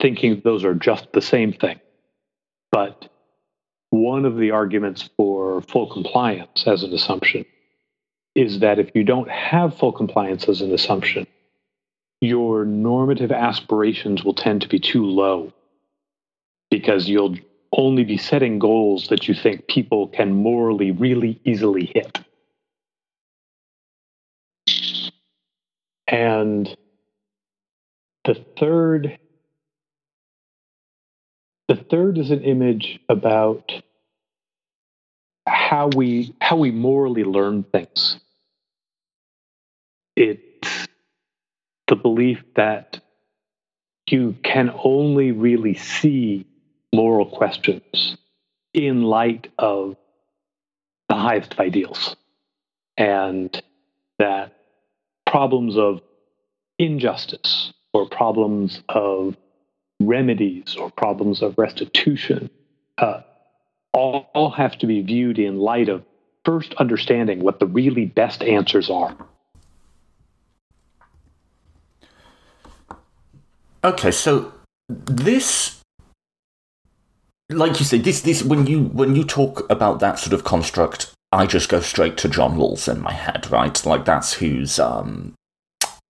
thinking 0.00 0.40
those 0.42 0.64
are 0.64 0.74
just 0.74 1.12
the 1.12 1.20
same 1.20 1.52
thing. 1.52 1.80
But 2.70 3.11
one 3.92 4.24
of 4.24 4.38
the 4.38 4.50
arguments 4.52 5.10
for 5.18 5.60
full 5.60 5.86
compliance 5.86 6.66
as 6.66 6.82
an 6.82 6.94
assumption 6.94 7.44
is 8.34 8.60
that 8.60 8.78
if 8.78 8.90
you 8.94 9.04
don't 9.04 9.30
have 9.30 9.76
full 9.76 9.92
compliance 9.92 10.48
as 10.48 10.62
an 10.62 10.72
assumption, 10.72 11.26
your 12.22 12.64
normative 12.64 13.30
aspirations 13.30 14.24
will 14.24 14.32
tend 14.32 14.62
to 14.62 14.68
be 14.68 14.78
too 14.78 15.04
low 15.04 15.52
because 16.70 17.06
you'll 17.06 17.36
only 17.76 18.02
be 18.02 18.16
setting 18.16 18.58
goals 18.58 19.08
that 19.08 19.28
you 19.28 19.34
think 19.34 19.68
people 19.68 20.08
can 20.08 20.32
morally 20.32 20.90
really 20.90 21.38
easily 21.44 21.84
hit. 21.84 22.18
And 26.08 26.74
the 28.24 28.42
third 28.58 29.18
the 31.72 31.84
third 31.84 32.18
is 32.18 32.30
an 32.30 32.42
image 32.42 33.00
about 33.08 33.72
how 35.46 35.88
we 35.96 36.34
how 36.38 36.56
we 36.56 36.70
morally 36.70 37.24
learn 37.24 37.62
things. 37.62 38.20
It's 40.14 40.86
the 41.88 41.96
belief 41.96 42.44
that 42.56 43.00
you 44.06 44.36
can 44.44 44.70
only 44.84 45.32
really 45.32 45.72
see 45.72 46.44
moral 46.92 47.24
questions 47.24 48.18
in 48.74 49.02
light 49.02 49.50
of 49.58 49.96
the 51.08 51.14
highest 51.14 51.54
of 51.54 51.60
ideals. 51.60 52.16
And 52.98 53.50
that 54.18 54.58
problems 55.26 55.78
of 55.78 56.02
injustice 56.78 57.72
or 57.94 58.10
problems 58.10 58.82
of 58.90 59.36
remedies 60.06 60.76
or 60.76 60.90
problems 60.90 61.42
of 61.42 61.56
restitution 61.58 62.50
uh, 62.98 63.22
all, 63.92 64.30
all 64.34 64.50
have 64.50 64.78
to 64.78 64.86
be 64.86 65.02
viewed 65.02 65.38
in 65.38 65.58
light 65.58 65.88
of 65.88 66.04
first 66.44 66.74
understanding 66.74 67.40
what 67.40 67.60
the 67.60 67.66
really 67.66 68.06
best 68.06 68.42
answers 68.42 68.90
are. 68.90 69.16
Okay, 73.84 74.10
so 74.10 74.52
this 74.88 75.82
like 77.50 77.78
you 77.78 77.84
say, 77.84 77.98
this 77.98 78.20
this 78.20 78.42
when 78.42 78.66
you 78.66 78.84
when 78.84 79.16
you 79.16 79.24
talk 79.24 79.68
about 79.70 80.00
that 80.00 80.18
sort 80.18 80.32
of 80.32 80.44
construct, 80.44 81.12
I 81.32 81.46
just 81.46 81.68
go 81.68 81.80
straight 81.80 82.16
to 82.18 82.28
John 82.28 82.56
Rawls 82.56 82.90
in 82.90 83.00
my 83.00 83.12
head, 83.12 83.50
right? 83.50 83.84
Like 83.84 84.04
that's 84.04 84.34
who's 84.34 84.78
um, 84.78 85.34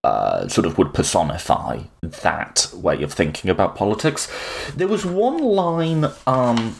uh, 0.04 0.48
sort 0.48 0.66
of 0.66 0.78
would 0.78 0.92
personify 0.92 1.80
that 2.00 2.68
way 2.74 3.02
of 3.02 3.12
thinking 3.12 3.50
about 3.50 3.76
politics. 3.76 4.28
There 4.74 4.88
was 4.88 5.06
one 5.06 5.38
line 5.38 6.06
um, 6.26 6.74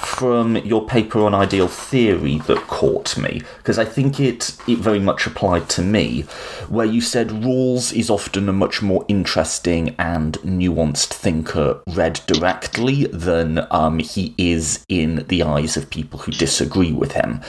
from 0.00 0.56
your 0.58 0.86
paper 0.86 1.20
on 1.20 1.34
ideal 1.34 1.68
theory 1.68 2.38
that 2.46 2.58
caught 2.66 3.16
me 3.16 3.42
because 3.58 3.78
I 3.78 3.84
think 3.84 4.20
it 4.20 4.56
it 4.66 4.78
very 4.78 4.98
much 4.98 5.26
applied 5.26 5.68
to 5.70 5.82
me, 5.82 6.22
where 6.68 6.86
you 6.86 7.00
said 7.00 7.28
Rawls 7.28 7.92
is 7.92 8.10
often 8.10 8.48
a 8.48 8.52
much 8.52 8.82
more 8.82 9.04
interesting 9.08 9.94
and 9.98 10.34
nuanced 10.40 11.12
thinker 11.12 11.80
read 11.88 12.20
directly 12.26 13.06
than 13.06 13.66
um, 13.70 13.98
he 13.98 14.34
is 14.36 14.84
in 14.88 15.24
the 15.28 15.42
eyes 15.42 15.76
of 15.76 15.90
people 15.90 16.18
who 16.20 16.32
disagree 16.32 16.92
with 16.92 17.12
him. 17.12 17.40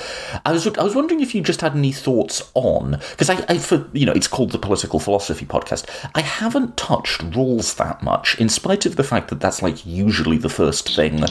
I 0.45 0.51
was 0.51 0.65
I 0.67 0.83
was 0.83 0.95
wondering 0.95 1.21
if 1.21 1.35
you 1.35 1.41
just 1.41 1.61
had 1.61 1.75
any 1.75 1.91
thoughts 1.91 2.49
on 2.53 2.99
because 3.11 3.29
I, 3.29 3.43
I 3.49 3.57
for 3.57 3.87
you 3.93 4.05
know 4.05 4.13
it's 4.13 4.27
called 4.27 4.51
the 4.51 4.59
Political 4.59 4.99
Philosophy 4.99 5.45
Podcast. 5.45 5.85
I 6.15 6.21
haven't 6.21 6.77
touched 6.77 7.21
Rawls 7.31 7.75
that 7.77 8.03
much, 8.03 8.39
in 8.39 8.49
spite 8.49 8.85
of 8.85 8.95
the 8.95 9.03
fact 9.03 9.29
that 9.29 9.39
that's 9.39 9.61
like 9.61 9.85
usually 9.85 10.37
the 10.37 10.49
first 10.49 10.95
thing 10.95 11.23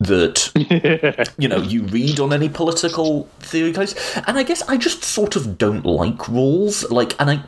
that 0.00 0.52
you 1.38 1.48
know, 1.48 1.58
you 1.58 1.82
read 1.84 2.20
on 2.20 2.32
any 2.32 2.48
political 2.48 3.24
theory 3.40 3.72
case. 3.72 3.94
And 4.26 4.38
I 4.38 4.42
guess 4.42 4.62
I 4.62 4.76
just 4.76 5.04
sort 5.04 5.36
of 5.36 5.58
don't 5.58 5.84
like 5.84 6.18
Rawls. 6.18 6.90
Like, 6.90 7.20
and 7.20 7.30
I. 7.30 7.42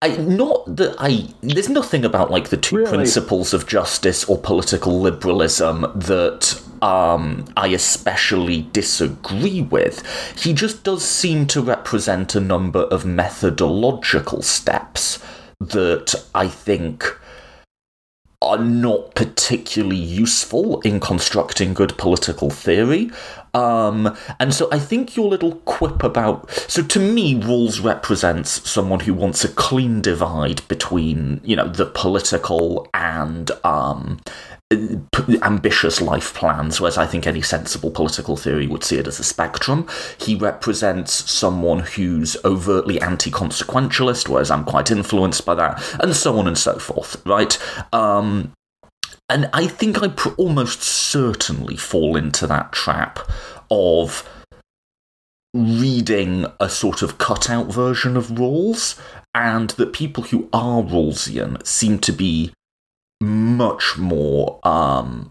I, 0.00 0.16
not 0.16 0.76
that 0.76 0.94
I. 1.00 1.26
There's 1.40 1.68
nothing 1.68 2.04
about 2.04 2.30
like 2.30 2.50
the 2.50 2.56
two 2.56 2.76
really? 2.76 2.88
principles 2.88 3.52
of 3.52 3.66
justice 3.66 4.24
or 4.26 4.38
political 4.38 5.00
liberalism 5.00 5.80
that 5.92 6.62
um, 6.82 7.44
I 7.56 7.68
especially 7.68 8.68
disagree 8.72 9.62
with. 9.62 10.06
He 10.40 10.52
just 10.52 10.84
does 10.84 11.04
seem 11.04 11.48
to 11.48 11.60
represent 11.60 12.36
a 12.36 12.40
number 12.40 12.82
of 12.82 13.04
methodological 13.04 14.42
steps 14.42 15.18
that 15.60 16.14
I 16.34 16.46
think 16.48 17.04
are 18.40 18.58
not 18.58 19.14
particularly 19.14 19.96
useful 19.96 20.80
in 20.82 21.00
constructing 21.00 21.74
good 21.74 21.98
political 21.98 22.50
theory. 22.50 23.10
Um, 23.54 24.16
and 24.38 24.54
so 24.54 24.68
I 24.70 24.78
think 24.78 25.16
your 25.16 25.28
little 25.28 25.56
quip 25.64 26.02
about. 26.02 26.50
So 26.50 26.82
to 26.82 26.98
me, 26.98 27.34
Rawls 27.34 27.82
represents 27.82 28.68
someone 28.68 29.00
who 29.00 29.14
wants 29.14 29.44
a 29.44 29.48
clean 29.48 30.00
divide 30.00 30.66
between, 30.68 31.40
you 31.44 31.56
know, 31.56 31.68
the 31.68 31.86
political 31.86 32.88
and 32.94 33.50
um, 33.64 34.20
ambitious 35.42 36.00
life 36.00 36.34
plans, 36.34 36.80
whereas 36.80 36.98
I 36.98 37.06
think 37.06 37.26
any 37.26 37.40
sensible 37.40 37.90
political 37.90 38.36
theory 38.36 38.66
would 38.66 38.84
see 38.84 38.98
it 38.98 39.06
as 39.06 39.18
a 39.18 39.24
spectrum. 39.24 39.86
He 40.18 40.34
represents 40.34 41.30
someone 41.30 41.80
who's 41.80 42.36
overtly 42.44 43.00
anti 43.00 43.30
consequentialist, 43.30 44.28
whereas 44.28 44.50
I'm 44.50 44.64
quite 44.64 44.90
influenced 44.90 45.46
by 45.46 45.54
that, 45.54 45.82
and 46.00 46.14
so 46.14 46.38
on 46.38 46.46
and 46.46 46.58
so 46.58 46.78
forth, 46.78 47.24
right? 47.24 47.58
Um, 47.94 48.52
and 49.28 49.50
I 49.52 49.66
think 49.66 50.02
I 50.02 50.08
pr- 50.08 50.30
almost 50.36 50.82
certainly 50.82 51.76
fall 51.76 52.16
into 52.16 52.46
that 52.46 52.72
trap 52.72 53.18
of 53.70 54.28
reading 55.54 56.46
a 56.60 56.68
sort 56.68 57.02
of 57.02 57.18
cutout 57.18 57.72
version 57.72 58.16
of 58.16 58.28
Rawls, 58.28 58.98
and 59.34 59.70
that 59.70 59.92
people 59.92 60.24
who 60.24 60.48
are 60.52 60.82
Rawlsian 60.82 61.64
seem 61.66 61.98
to 62.00 62.12
be 62.12 62.52
much 63.20 63.98
more 63.98 64.60
um, 64.62 65.30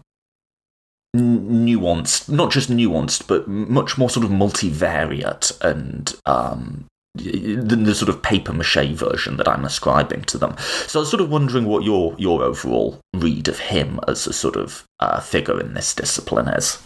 nuanced, 1.16 2.28
not 2.28 2.50
just 2.50 2.70
nuanced, 2.70 3.26
but 3.26 3.48
much 3.48 3.98
more 3.98 4.10
sort 4.10 4.24
of 4.24 4.30
multivariate 4.30 5.58
and 5.60 6.14
um, 6.26 6.86
than 7.18 7.84
the 7.84 7.94
sort 7.94 8.08
of 8.08 8.22
paper 8.22 8.52
mache 8.52 8.92
version 8.92 9.36
that 9.36 9.48
I'm 9.48 9.64
ascribing 9.64 10.22
to 10.22 10.38
them. 10.38 10.56
So 10.86 10.98
I 10.98 11.02
was 11.02 11.10
sort 11.10 11.20
of 11.20 11.30
wondering 11.30 11.66
what 11.66 11.84
your 11.84 12.14
your 12.18 12.42
overall 12.42 13.00
read 13.14 13.48
of 13.48 13.58
him 13.58 14.00
as 14.08 14.26
a 14.26 14.32
sort 14.32 14.56
of 14.56 14.84
uh, 15.00 15.20
figure 15.20 15.60
in 15.60 15.74
this 15.74 15.94
discipline 15.94 16.48
is. 16.48 16.82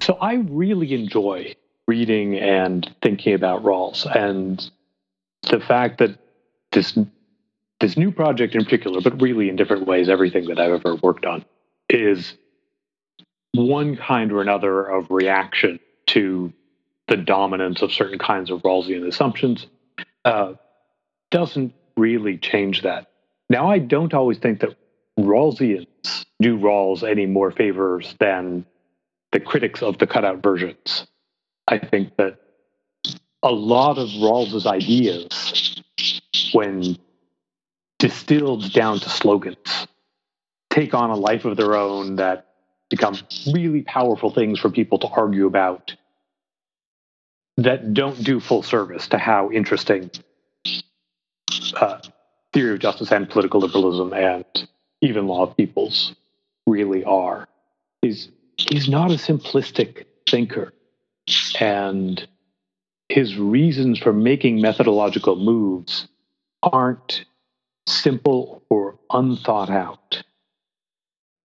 So 0.00 0.14
I 0.20 0.34
really 0.34 0.92
enjoy 0.94 1.54
reading 1.86 2.38
and 2.38 2.90
thinking 3.02 3.34
about 3.34 3.62
Rawls, 3.62 4.06
and 4.14 4.70
the 5.50 5.60
fact 5.60 5.98
that 5.98 6.18
this 6.72 6.98
this 7.80 7.96
new 7.96 8.10
project 8.10 8.54
in 8.54 8.64
particular, 8.64 9.00
but 9.00 9.20
really 9.20 9.48
in 9.48 9.56
different 9.56 9.86
ways, 9.86 10.08
everything 10.08 10.46
that 10.46 10.58
I've 10.58 10.72
ever 10.72 10.96
worked 10.96 11.26
on 11.26 11.44
is 11.88 12.34
one 13.52 13.96
kind 13.96 14.32
or 14.32 14.40
another 14.40 14.84
of 14.84 15.10
reaction 15.10 15.78
to 16.06 16.52
the 17.08 17.16
dominance 17.16 17.82
of 17.82 17.92
certain 17.92 18.18
kinds 18.18 18.50
of 18.50 18.62
Rawlsian 18.62 19.06
assumptions 19.06 19.66
uh, 20.24 20.54
doesn't 21.30 21.74
really 21.96 22.38
change 22.38 22.82
that. 22.82 23.10
Now, 23.50 23.70
I 23.70 23.78
don't 23.78 24.14
always 24.14 24.38
think 24.38 24.60
that 24.60 24.76
Rawlsians 25.18 25.86
do 26.40 26.58
Rawls 26.58 27.08
any 27.08 27.26
more 27.26 27.50
favors 27.50 28.14
than 28.18 28.64
the 29.32 29.40
critics 29.40 29.82
of 29.82 29.98
the 29.98 30.06
cutout 30.06 30.42
versions. 30.42 31.06
I 31.68 31.78
think 31.78 32.16
that 32.16 32.38
a 33.42 33.52
lot 33.52 33.98
of 33.98 34.08
Rawls's 34.08 34.66
ideas, 34.66 35.82
when 36.52 36.96
distilled 37.98 38.72
down 38.72 39.00
to 39.00 39.08
slogans, 39.08 39.86
take 40.70 40.94
on 40.94 41.10
a 41.10 41.16
life 41.16 41.44
of 41.44 41.56
their 41.56 41.74
own 41.74 42.16
that 42.16 42.46
become 42.90 43.16
really 43.52 43.82
powerful 43.82 44.30
things 44.30 44.58
for 44.58 44.70
people 44.70 44.98
to 44.98 45.08
argue 45.08 45.46
about 45.46 45.94
that 47.56 47.94
don't 47.94 48.22
do 48.22 48.40
full 48.40 48.62
service 48.62 49.08
to 49.08 49.18
how 49.18 49.50
interesting 49.50 50.10
uh, 51.76 51.98
theory 52.52 52.74
of 52.74 52.80
justice 52.80 53.12
and 53.12 53.28
political 53.28 53.60
liberalism 53.60 54.12
and 54.12 54.44
even 55.00 55.26
law 55.26 55.42
of 55.42 55.56
peoples 55.56 56.14
really 56.66 57.04
are. 57.04 57.48
He's 58.02 58.28
he's 58.56 58.88
not 58.88 59.10
a 59.10 59.14
simplistic 59.14 60.04
thinker, 60.28 60.72
and 61.60 62.26
his 63.08 63.36
reasons 63.36 63.98
for 63.98 64.12
making 64.12 64.60
methodological 64.60 65.36
moves 65.36 66.08
aren't 66.62 67.24
simple 67.86 68.62
or 68.70 68.98
unthought 69.10 69.70
out. 69.70 70.22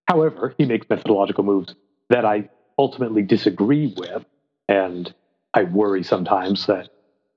However, 0.08 0.56
he 0.58 0.66
makes 0.66 0.90
methodological 0.90 1.44
moves 1.44 1.76
that 2.10 2.26
I 2.26 2.50
ultimately 2.78 3.22
disagree 3.22 3.94
with, 3.96 4.26
and 4.68 5.14
I 5.54 5.64
worry 5.64 6.04
sometimes 6.04 6.68
that 6.68 6.90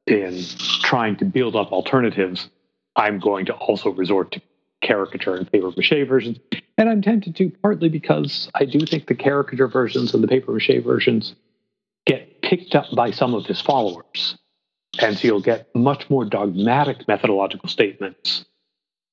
in 0.06 0.42
trying 0.82 1.16
to 1.16 1.24
build 1.24 1.56
up 1.56 1.72
alternatives, 1.72 2.48
I'm 2.96 3.18
going 3.18 3.46
to 3.46 3.54
also 3.54 3.90
resort 3.90 4.32
to 4.32 4.42
caricature 4.82 5.36
and 5.36 5.50
paper 5.50 5.70
mache 5.76 6.06
versions. 6.06 6.38
And 6.76 6.88
I'm 6.88 7.02
tempted 7.02 7.36
to 7.36 7.50
partly 7.62 7.88
because 7.88 8.50
I 8.54 8.64
do 8.64 8.80
think 8.80 9.06
the 9.06 9.14
caricature 9.14 9.68
versions 9.68 10.12
and 10.12 10.22
the 10.22 10.28
paper 10.28 10.52
mache 10.52 10.82
versions 10.84 11.34
get 12.04 12.42
picked 12.42 12.74
up 12.74 12.86
by 12.94 13.10
some 13.12 13.34
of 13.34 13.46
his 13.46 13.60
followers. 13.60 14.36
And 15.00 15.16
so 15.16 15.28
you'll 15.28 15.40
get 15.40 15.74
much 15.74 16.10
more 16.10 16.24
dogmatic 16.24 17.08
methodological 17.08 17.68
statements 17.68 18.44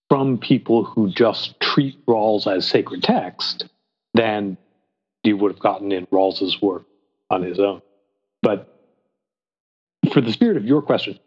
from 0.10 0.40
people 0.40 0.84
who 0.84 1.10
just 1.10 1.58
treat 1.60 2.04
Rawls 2.06 2.48
as 2.48 2.68
sacred 2.68 3.04
text 3.04 3.66
than 4.14 4.58
you 5.24 5.38
would 5.38 5.52
have 5.52 5.62
gotten 5.62 5.92
in 5.92 6.08
Rawls's 6.08 6.62
work 6.62 6.86
on 7.30 7.44
his 7.44 7.60
own. 7.60 7.82
But 8.42 8.79
for 10.13 10.22
the 10.22 10.32
spirit 10.32 10.58
of 10.58 10.65
your 10.65 10.82
question, 10.82 11.19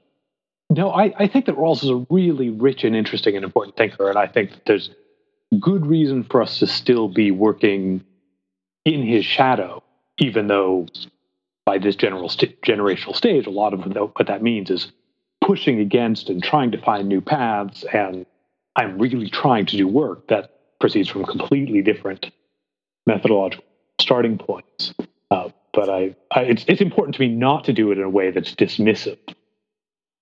no, 0.70 0.90
I, 0.90 1.12
I 1.18 1.26
think 1.26 1.46
that 1.46 1.56
Rawls 1.56 1.82
is 1.82 1.90
a 1.90 2.06
really 2.08 2.50
rich 2.50 2.84
and 2.84 2.96
interesting 2.96 3.36
and 3.36 3.44
important 3.44 3.76
thinker, 3.76 4.08
and 4.08 4.18
I 4.18 4.26
think 4.26 4.50
that 4.52 4.64
there's 4.66 4.90
good 5.60 5.86
reason 5.86 6.24
for 6.24 6.42
us 6.42 6.58
to 6.60 6.66
still 6.66 7.08
be 7.08 7.30
working 7.30 8.04
in 8.84 9.02
his 9.02 9.24
shadow, 9.24 9.82
even 10.18 10.46
though 10.46 10.86
by 11.64 11.78
this 11.78 11.94
general 11.96 12.28
st- 12.28 12.60
generational 12.62 13.14
stage, 13.14 13.46
a 13.46 13.50
lot 13.50 13.74
of 13.74 13.84
what 13.84 14.26
that 14.26 14.42
means 14.42 14.70
is 14.70 14.90
pushing 15.40 15.80
against 15.80 16.28
and 16.28 16.42
trying 16.42 16.70
to 16.72 16.78
find 16.78 17.08
new 17.08 17.20
paths. 17.20 17.84
And 17.92 18.26
I'm 18.76 18.98
really 18.98 19.28
trying 19.28 19.66
to 19.66 19.76
do 19.76 19.86
work 19.86 20.28
that 20.28 20.50
proceeds 20.80 21.08
from 21.08 21.24
completely 21.24 21.82
different 21.82 22.30
methodological 23.06 23.64
starting 24.00 24.38
points. 24.38 24.94
Uh, 25.30 25.50
but 25.72 25.88
I, 25.88 26.14
I, 26.30 26.42
it's 26.42 26.64
it's 26.68 26.80
important 26.80 27.14
to 27.16 27.20
me 27.20 27.28
not 27.28 27.64
to 27.64 27.72
do 27.72 27.90
it 27.90 27.98
in 27.98 28.04
a 28.04 28.10
way 28.10 28.30
that's 28.30 28.54
dismissive. 28.54 29.18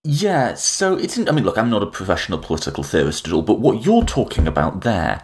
Yeah, 0.02 0.54
so 0.54 0.96
it's. 0.96 1.18
I 1.18 1.30
mean, 1.30 1.44
look, 1.44 1.58
I'm 1.58 1.70
not 1.70 1.82
a 1.82 1.86
professional 1.86 2.38
political 2.38 2.82
theorist 2.82 3.26
at 3.26 3.32
all, 3.32 3.42
but 3.42 3.60
what 3.60 3.84
you're 3.84 4.04
talking 4.04 4.48
about 4.48 4.80
there, 4.80 5.22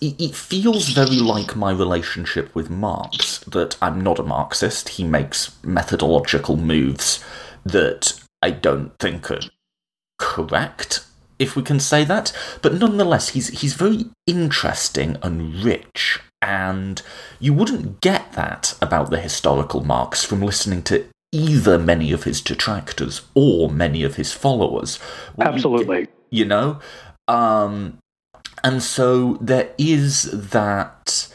it 0.00 0.34
feels 0.34 0.90
very 0.90 1.18
like 1.18 1.56
my 1.56 1.72
relationship 1.72 2.54
with 2.54 2.70
Marx. 2.70 3.38
That 3.40 3.76
I'm 3.82 4.00
not 4.00 4.20
a 4.20 4.22
Marxist. 4.22 4.90
He 4.90 5.04
makes 5.04 5.56
methodological 5.64 6.56
moves 6.56 7.24
that 7.64 8.20
I 8.42 8.50
don't 8.50 8.96
think 9.00 9.28
are 9.30 9.40
correct, 10.20 11.04
if 11.40 11.56
we 11.56 11.62
can 11.62 11.80
say 11.80 12.04
that. 12.04 12.32
But 12.62 12.74
nonetheless, 12.74 13.30
he's 13.30 13.48
he's 13.60 13.74
very 13.74 14.04
interesting 14.28 15.16
and 15.20 15.64
rich 15.64 16.20
and 16.46 17.02
you 17.40 17.52
wouldn't 17.52 18.00
get 18.00 18.32
that 18.34 18.78
about 18.80 19.10
the 19.10 19.20
historical 19.20 19.84
Marx 19.84 20.24
from 20.24 20.40
listening 20.40 20.80
to 20.84 21.04
either 21.32 21.76
many 21.76 22.12
of 22.12 22.22
his 22.22 22.40
detractors 22.40 23.22
or 23.34 23.68
many 23.68 24.04
of 24.04 24.14
his 24.14 24.32
followers. 24.32 25.00
Absolutely. 25.40 26.00
You, 26.00 26.06
you 26.30 26.44
know? 26.44 26.78
Um, 27.26 27.98
and 28.62 28.80
so 28.82 29.34
there 29.40 29.74
is 29.76 30.30
that. 30.50 31.28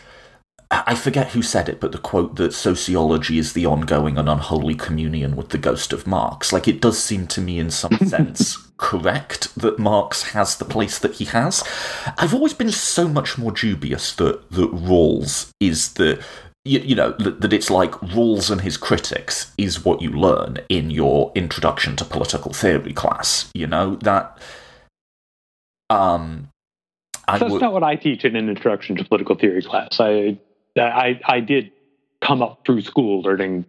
I 0.74 0.96
forget 0.96 1.32
who 1.32 1.42
said 1.42 1.68
it, 1.68 1.82
but 1.82 1.92
the 1.92 1.98
quote 1.98 2.38
that 2.38 2.54
sociology 2.54 3.38
is 3.38 3.52
the 3.52 3.66
ongoing 3.66 4.18
and 4.18 4.30
unholy 4.30 4.74
communion 4.74 5.36
with 5.36 5.50
the 5.50 5.58
ghost 5.58 5.92
of 5.92 6.08
Marx. 6.08 6.54
Like, 6.54 6.66
it 6.66 6.80
does 6.80 6.98
seem 6.98 7.28
to 7.28 7.42
me, 7.42 7.60
in 7.60 7.70
some 7.70 7.98
sense, 8.08 8.58
correct 8.78 9.54
that 9.56 9.78
Marx 9.78 10.32
has 10.32 10.56
the 10.56 10.64
place 10.64 10.98
that 11.00 11.16
he 11.16 11.26
has. 11.26 11.62
I've 12.18 12.34
always 12.34 12.54
been 12.54 12.72
so 12.72 13.10
much 13.10 13.38
more 13.38 13.52
dubious 13.52 14.16
that, 14.16 14.50
that 14.52 14.72
Rawls 14.72 15.52
is 15.60 15.94
the 15.94 16.24
you, 16.64 16.80
you, 16.80 16.96
know 16.96 17.12
that 17.14 17.54
it's 17.54 17.72
like 17.72 17.92
Rawls 17.94 18.52
and 18.52 18.62
his 18.62 18.78
critics 18.78 19.52
is 19.58 19.84
what 19.84 20.00
you 20.00 20.12
learn 20.12 20.60
in 20.70 20.92
your 20.92 21.32
introduction 21.34 21.96
to 21.96 22.06
political 22.06 22.54
theory 22.54 22.94
class. 22.94 23.50
You 23.56 23.66
know 23.66 23.96
that. 23.96 24.38
Um, 25.90 26.50
I 27.28 27.40
that's 27.40 27.56
not 27.56 27.74
what 27.74 27.84
I 27.84 27.96
teach 27.96 28.26
in 28.26 28.36
an 28.36 28.48
introduction 28.48 28.96
to 28.98 29.04
political 29.04 29.36
theory 29.36 29.64
class. 29.64 30.00
I 30.00 30.38
I, 30.78 31.20
I 31.26 31.40
did 31.40 31.72
come 32.22 32.42
up 32.42 32.62
through 32.66 32.82
school 32.82 33.22
learning 33.22 33.66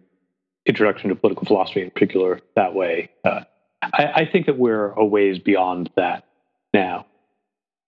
introduction 0.65 1.09
to 1.09 1.15
political 1.15 1.45
philosophy 1.45 1.81
in 1.81 1.91
particular 1.91 2.39
that 2.55 2.73
way. 2.73 3.09
Uh, 3.23 3.41
I, 3.81 4.05
I 4.15 4.29
think 4.31 4.45
that 4.45 4.57
we're 4.57 4.91
a 4.91 5.05
ways 5.05 5.39
beyond 5.39 5.89
that 5.95 6.25
now. 6.73 7.05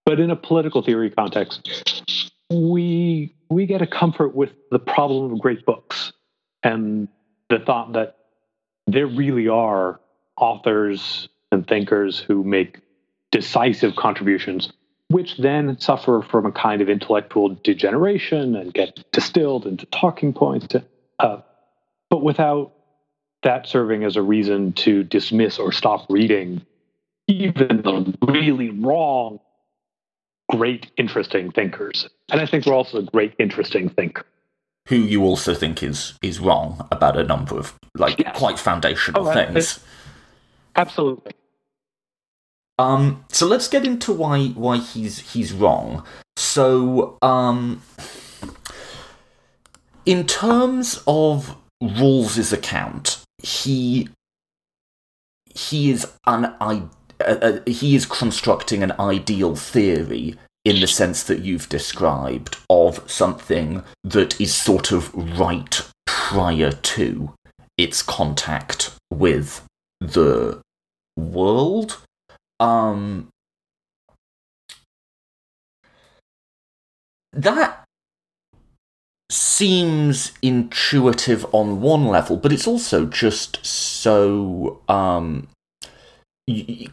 But 0.05 0.19
in 0.19 0.29
a 0.29 0.35
political 0.35 0.81
theory 0.81 1.09
context, 1.09 2.31
we 2.49 3.33
we 3.49 3.65
get 3.65 3.81
a 3.81 3.87
comfort 3.87 4.35
with 4.35 4.51
the 4.71 4.79
problem 4.79 5.33
of 5.33 5.39
great 5.39 5.65
books 5.65 6.13
and 6.63 7.07
the 7.49 7.59
thought 7.59 7.93
that 7.93 8.17
there 8.87 9.07
really 9.07 9.47
are 9.47 9.99
authors 10.37 11.29
and 11.51 11.67
thinkers 11.67 12.19
who 12.19 12.43
make 12.43 12.79
decisive 13.31 13.95
contributions 13.95 14.71
which 15.09 15.37
then 15.37 15.79
suffer 15.79 16.21
from 16.29 16.45
a 16.45 16.51
kind 16.51 16.81
of 16.81 16.89
intellectual 16.89 17.49
degeneration 17.63 18.55
and 18.55 18.73
get 18.73 19.03
distilled 19.11 19.65
into 19.65 19.85
talking 19.87 20.33
points. 20.33 20.67
To, 20.67 20.83
uh, 21.19 21.41
but 22.09 22.23
without 22.23 22.73
that 23.43 23.67
serving 23.67 24.03
as 24.03 24.15
a 24.15 24.21
reason 24.21 24.73
to 24.73 25.03
dismiss 25.03 25.59
or 25.59 25.71
stop 25.71 26.05
reading 26.09 26.65
even 27.27 27.81
the 27.81 28.13
really 28.27 28.69
wrong, 28.69 29.39
great, 30.49 30.91
interesting 30.97 31.51
thinkers. 31.51 32.07
And 32.31 32.41
I 32.41 32.45
think 32.45 32.65
we're 32.65 32.73
also 32.73 32.99
a 32.99 33.03
great, 33.03 33.33
interesting 33.39 33.89
thinker. 33.89 34.25
Who 34.87 34.97
you 34.97 35.23
also 35.23 35.55
think 35.55 35.81
is 35.81 36.13
is 36.21 36.39
wrong 36.39 36.87
about 36.91 37.17
a 37.17 37.23
number 37.23 37.57
of 37.57 37.73
like 37.95 38.19
yes. 38.19 38.37
quite 38.37 38.59
foundational 38.59 39.27
oh, 39.27 39.33
things. 39.33 39.79
Absolutely. 40.75 41.31
Um, 42.77 43.23
so 43.31 43.47
let's 43.47 43.67
get 43.67 43.85
into 43.85 44.11
why 44.11 44.47
why 44.49 44.77
he's 44.77 45.33
he's 45.33 45.53
wrong. 45.53 46.03
So, 46.35 47.17
um, 47.21 47.81
in 50.05 50.27
terms 50.27 51.01
of 51.07 51.55
Rawls's 51.81 52.51
account, 52.51 53.21
he 53.41 54.09
he 55.53 55.89
is 55.89 56.11
an 56.27 56.45
uh, 56.59 56.87
uh, 57.21 57.59
he 57.65 57.95
is 57.95 58.05
constructing 58.05 58.83
an 58.83 58.91
ideal 58.99 59.55
theory 59.55 60.35
in 60.65 60.81
the 60.81 60.87
sense 60.87 61.23
that 61.23 61.41
you've 61.41 61.69
described 61.69 62.57
of 62.69 63.09
something 63.09 63.83
that 64.03 64.39
is 64.41 64.53
sort 64.53 64.91
of 64.91 65.13
right 65.39 65.87
prior 66.07 66.71
to 66.71 67.31
its 67.77 68.01
contact 68.01 68.91
with 69.11 69.63
the 70.01 70.59
world. 71.15 71.97
Um, 72.59 73.29
that 77.33 77.85
seems 79.29 80.31
intuitive 80.41 81.45
on 81.51 81.81
one 81.81 82.07
level, 82.07 82.37
but 82.37 82.53
it's 82.53 82.67
also 82.67 83.05
just 83.05 83.65
so 83.65 84.81
um, 84.87 85.47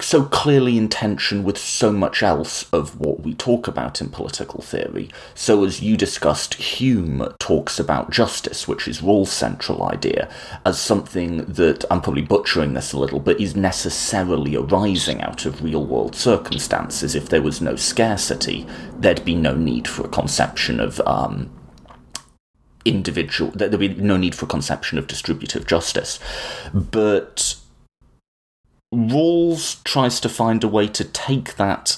so 0.00 0.24
clearly 0.24 0.78
in 0.78 0.88
tension 0.88 1.44
with 1.44 1.58
so 1.58 1.92
much 1.92 2.22
else 2.22 2.64
of 2.72 2.98
what 2.98 3.20
we 3.20 3.34
talk 3.34 3.68
about 3.68 4.00
in 4.00 4.08
political 4.08 4.62
theory. 4.62 5.10
So, 5.34 5.62
as 5.64 5.82
you 5.82 5.98
discussed, 5.98 6.54
Hume 6.54 7.34
talks 7.38 7.78
about 7.78 8.10
justice, 8.10 8.66
which 8.66 8.88
is 8.88 9.02
Rawls' 9.02 9.26
central 9.26 9.84
idea, 9.84 10.30
as 10.64 10.80
something 10.80 11.44
that 11.44 11.84
I'm 11.90 12.00
probably 12.00 12.22
butchering 12.22 12.72
this 12.72 12.94
a 12.94 12.98
little, 12.98 13.20
but 13.20 13.38
is 13.38 13.54
necessarily 13.54 14.56
arising 14.56 15.20
out 15.20 15.44
of 15.44 15.62
real 15.62 15.84
world 15.84 16.16
circumstances. 16.16 17.14
If 17.14 17.28
there 17.28 17.42
was 17.42 17.60
no 17.60 17.76
scarcity, 17.76 18.66
there'd 18.96 19.22
be 19.22 19.34
no 19.34 19.54
need 19.54 19.86
for 19.86 20.06
a 20.06 20.08
conception 20.08 20.80
of 20.80 20.98
um, 21.00 21.50
individual, 22.86 23.50
there'd 23.50 23.78
be 23.78 23.88
no 23.88 24.16
need 24.16 24.34
for 24.34 24.46
a 24.46 24.48
conception 24.48 24.96
of 24.96 25.06
distributive 25.06 25.66
justice. 25.66 26.18
But 26.72 27.56
Rawls 28.92 29.82
tries 29.84 30.20
to 30.20 30.28
find 30.28 30.62
a 30.62 30.68
way 30.68 30.86
to 30.88 31.04
take 31.04 31.56
that 31.56 31.96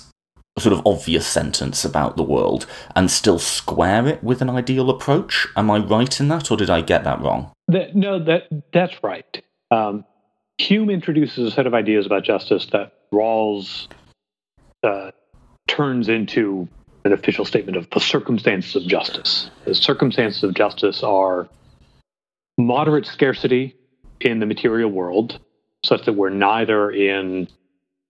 sort 0.58 0.72
of 0.72 0.86
obvious 0.86 1.26
sentence 1.26 1.84
about 1.84 2.16
the 2.16 2.22
world 2.22 2.66
and 2.94 3.10
still 3.10 3.40
square 3.40 4.06
it 4.06 4.22
with 4.22 4.40
an 4.40 4.48
ideal 4.48 4.88
approach. 4.88 5.48
Am 5.56 5.70
I 5.70 5.78
right 5.78 6.20
in 6.20 6.28
that, 6.28 6.50
or 6.50 6.56
did 6.56 6.70
I 6.70 6.80
get 6.80 7.02
that 7.04 7.20
wrong? 7.20 7.50
That, 7.68 7.96
no, 7.96 8.22
that 8.24 8.44
that's 8.72 9.02
right. 9.02 9.42
Um, 9.70 10.04
Hume 10.58 10.90
introduces 10.90 11.48
a 11.48 11.50
set 11.50 11.66
of 11.66 11.74
ideas 11.74 12.06
about 12.06 12.22
justice 12.22 12.66
that 12.66 12.92
Rawls 13.12 13.88
uh, 14.84 15.10
turns 15.66 16.08
into 16.08 16.68
an 17.04 17.12
official 17.12 17.44
statement 17.44 17.76
of 17.76 17.90
the 17.90 18.00
circumstances 18.00 18.76
of 18.76 18.86
justice. 18.86 19.50
The 19.64 19.74
circumstances 19.74 20.44
of 20.44 20.54
justice 20.54 21.02
are 21.02 21.48
moderate 22.56 23.06
scarcity 23.06 23.74
in 24.20 24.38
the 24.38 24.46
material 24.46 24.90
world, 24.90 25.40
such 25.84 26.04
that 26.06 26.14
we're 26.14 26.30
neither 26.30 26.90
in 26.90 27.46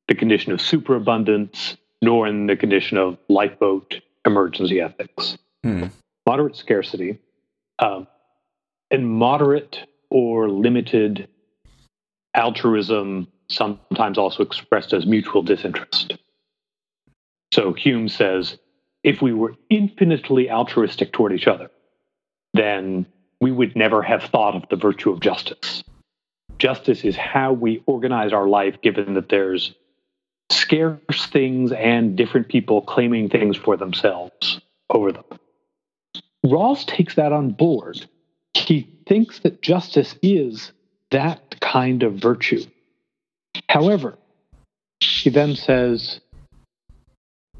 the 0.08 0.14
condition 0.14 0.52
of 0.52 0.60
superabundance 0.60 1.76
nor 2.00 2.26
in 2.26 2.46
the 2.46 2.56
condition 2.56 2.96
of 2.98 3.18
lifeboat 3.28 4.00
emergency 4.24 4.80
ethics. 4.80 5.36
Hmm. 5.62 5.86
Moderate 6.26 6.56
scarcity 6.56 7.18
um, 7.78 8.06
and 8.90 9.08
moderate 9.08 9.78
or 10.10 10.48
limited 10.48 11.28
altruism, 12.34 13.28
sometimes 13.48 14.18
also 14.18 14.42
expressed 14.42 14.92
as 14.92 15.06
mutual 15.06 15.42
disinterest. 15.42 16.16
So 17.52 17.72
Hume 17.72 18.08
says 18.08 18.58
if 19.02 19.20
we 19.20 19.32
were 19.32 19.54
infinitely 19.70 20.50
altruistic 20.50 21.12
toward 21.12 21.32
each 21.32 21.46
other, 21.46 21.70
then 22.54 23.06
we 23.40 23.52
would 23.52 23.76
never 23.76 24.02
have 24.02 24.22
thought 24.24 24.54
of 24.54 24.68
the 24.70 24.76
virtue 24.76 25.10
of 25.10 25.20
justice 25.20 25.84
justice 26.58 27.04
is 27.04 27.16
how 27.16 27.52
we 27.52 27.82
organize 27.86 28.32
our 28.32 28.48
life, 28.48 28.80
given 28.82 29.14
that 29.14 29.28
there's 29.28 29.74
scarce 30.50 31.26
things 31.26 31.72
and 31.72 32.16
different 32.16 32.48
people 32.48 32.82
claiming 32.82 33.28
things 33.28 33.56
for 33.56 33.76
themselves 33.76 34.60
over 34.90 35.12
them. 35.12 35.24
Rawls 36.44 36.86
takes 36.86 37.14
that 37.14 37.32
on 37.32 37.50
board. 37.50 38.06
He 38.52 38.88
thinks 39.06 39.40
that 39.40 39.62
justice 39.62 40.14
is 40.22 40.72
that 41.10 41.60
kind 41.60 42.02
of 42.02 42.14
virtue. 42.14 42.64
However, 43.68 44.18
he 45.00 45.30
then 45.30 45.56
says, 45.56 46.20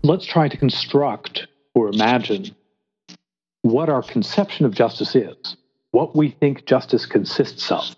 let's 0.03 0.27
try 0.27 0.49
to 0.49 0.57
construct 0.57 1.47
or 1.75 1.89
imagine 1.89 2.55
what 3.63 3.89
our 3.89 4.03
conception 4.03 4.67
of 4.67 4.75
justice 4.75 5.15
is, 5.17 5.57
what 5.93 6.15
we 6.15 6.31
think 6.31 6.67
justice 6.67 7.07
consists 7.07 7.71
of. 7.73 7.97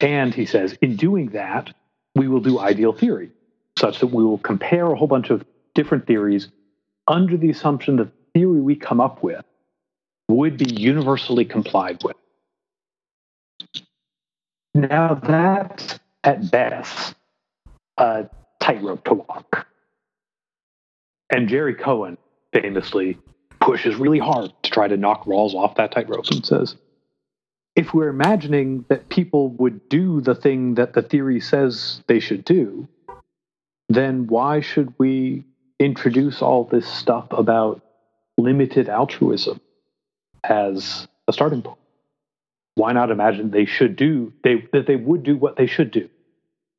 And 0.00 0.34
he 0.34 0.46
says, 0.46 0.76
in 0.80 0.96
doing 0.96 1.30
that, 1.30 1.72
we 2.14 2.28
will 2.28 2.40
do 2.40 2.58
ideal 2.58 2.92
theory, 2.92 3.30
such 3.78 4.00
that 4.00 4.08
we 4.08 4.24
will 4.24 4.38
compare 4.38 4.86
a 4.86 4.96
whole 4.96 5.08
bunch 5.08 5.30
of 5.30 5.44
different 5.74 6.06
theories 6.06 6.48
under 7.08 7.36
the 7.36 7.50
assumption 7.50 7.96
that 7.96 8.04
the 8.04 8.40
theory 8.40 8.60
we 8.60 8.76
come 8.76 9.00
up 9.00 9.22
with 9.22 9.44
would 10.28 10.56
be 10.56 10.72
universally 10.72 11.44
complied 11.44 12.02
with. 12.02 12.16
Now, 14.74 15.14
that's 15.14 15.98
at 16.24 16.50
best 16.50 17.14
a 17.96 18.28
tightrope 18.60 19.04
to 19.04 19.14
walk. 19.14 19.66
And 21.30 21.48
Jerry 21.48 21.74
Cohen 21.74 22.18
famously 22.52 23.18
pushes 23.60 23.96
really 23.96 24.18
hard 24.18 24.52
to 24.62 24.70
try 24.70 24.88
to 24.88 24.96
knock 24.96 25.24
Rawls 25.24 25.54
off 25.54 25.76
that 25.76 25.92
tightrope 25.92 26.30
and 26.30 26.44
says, 26.44 26.76
if 27.76 27.92
we're 27.92 28.08
imagining 28.08 28.84
that 28.88 29.08
people 29.08 29.48
would 29.50 29.88
do 29.88 30.20
the 30.20 30.34
thing 30.34 30.74
that 30.74 30.92
the 30.92 31.02
theory 31.02 31.40
says 31.40 32.02
they 32.06 32.20
should 32.20 32.44
do, 32.44 32.88
then 33.88 34.26
why 34.26 34.60
should 34.60 34.94
we 34.98 35.44
introduce 35.80 36.40
all 36.40 36.64
this 36.64 36.86
stuff 36.86 37.26
about 37.30 37.82
limited 38.38 38.88
altruism 38.88 39.60
as 40.44 41.08
a 41.26 41.32
starting 41.32 41.62
point? 41.62 41.78
Why 42.76 42.92
not 42.92 43.10
imagine 43.10 43.50
they 43.50 43.66
should 43.66 43.96
do 43.96 44.32
they 44.42 44.66
that 44.72 44.86
they 44.86 44.96
would 44.96 45.22
do 45.22 45.36
what 45.36 45.56
they 45.56 45.66
should 45.66 45.90
do? 45.90 46.08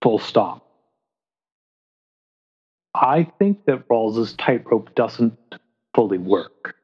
Full 0.02 0.20
stop. 0.20 0.66
I 2.94 3.28
think 3.40 3.66
that 3.66 3.88
Rawls's 3.90 4.34
tightrope 4.34 4.96
doesn't 4.96 5.38
fully 5.94 6.18
work. 6.18 6.76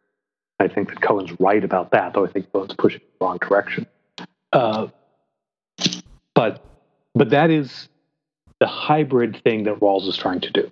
I 0.60 0.67
think 0.67 0.89
that 0.89 1.02
Cohen's 1.02 1.39
right 1.39 1.63
about 1.63 1.91
that, 1.91 2.13
though 2.13 2.26
I 2.26 2.28
think 2.30 2.52
Cohen's 2.52 2.74
pushing 2.74 3.00
the 3.00 3.26
wrong 3.26 3.38
direction. 3.38 3.88
Uh, 4.51 4.87
but 6.35 6.63
but 7.13 7.29
that 7.31 7.49
is 7.49 7.89
the 8.59 8.67
hybrid 8.67 9.41
thing 9.43 9.63
that 9.63 9.79
Rawls 9.79 10.07
is 10.07 10.17
trying 10.17 10.41
to 10.41 10.51
do. 10.51 10.71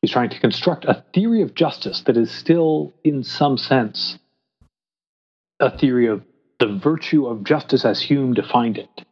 He's 0.00 0.10
trying 0.10 0.30
to 0.30 0.40
construct 0.40 0.84
a 0.84 1.04
theory 1.14 1.42
of 1.42 1.54
justice 1.54 2.02
that 2.06 2.16
is 2.16 2.30
still, 2.30 2.92
in 3.04 3.22
some 3.22 3.56
sense, 3.56 4.18
a 5.60 5.76
theory 5.76 6.08
of 6.08 6.22
the 6.58 6.66
virtue 6.66 7.26
of 7.26 7.44
justice 7.44 7.84
as 7.84 8.00
Hume 8.00 8.34
defined 8.34 8.78
it. 8.78 9.04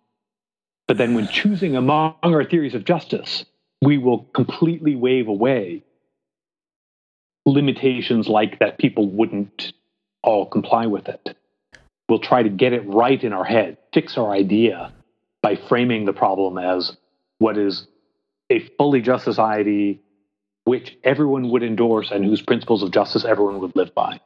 But 0.88 0.96
then, 0.96 1.14
when 1.14 1.28
choosing 1.28 1.76
among 1.76 2.16
our 2.24 2.44
theories 2.44 2.74
of 2.74 2.84
justice, 2.84 3.44
we 3.80 3.98
will 3.98 4.24
completely 4.34 4.96
wave 4.96 5.28
away 5.28 5.84
limitations 7.46 8.28
like 8.28 8.58
that 8.58 8.78
people 8.78 9.08
wouldn't 9.08 9.72
all 10.22 10.46
comply 10.46 10.86
with 10.86 11.08
it 11.08 11.36
we'll 12.10 12.18
try 12.18 12.42
to 12.42 12.48
get 12.48 12.72
it 12.72 12.86
right 12.86 13.22
in 13.22 13.32
our 13.32 13.44
head, 13.44 13.78
fix 13.94 14.18
our 14.18 14.32
idea 14.32 14.92
by 15.42 15.56
framing 15.56 16.04
the 16.04 16.12
problem 16.12 16.58
as 16.58 16.96
what 17.38 17.56
is 17.56 17.86
a 18.50 18.58
fully 18.76 19.00
just 19.00 19.24
society 19.24 20.00
which 20.64 20.98
everyone 21.04 21.50
would 21.50 21.62
endorse 21.62 22.10
and 22.10 22.24
whose 22.24 22.42
principles 22.42 22.82
of 22.82 22.90
justice 22.90 23.24
everyone 23.24 23.60
would 23.60 23.74
live 23.74 23.94
by. 23.94 24.20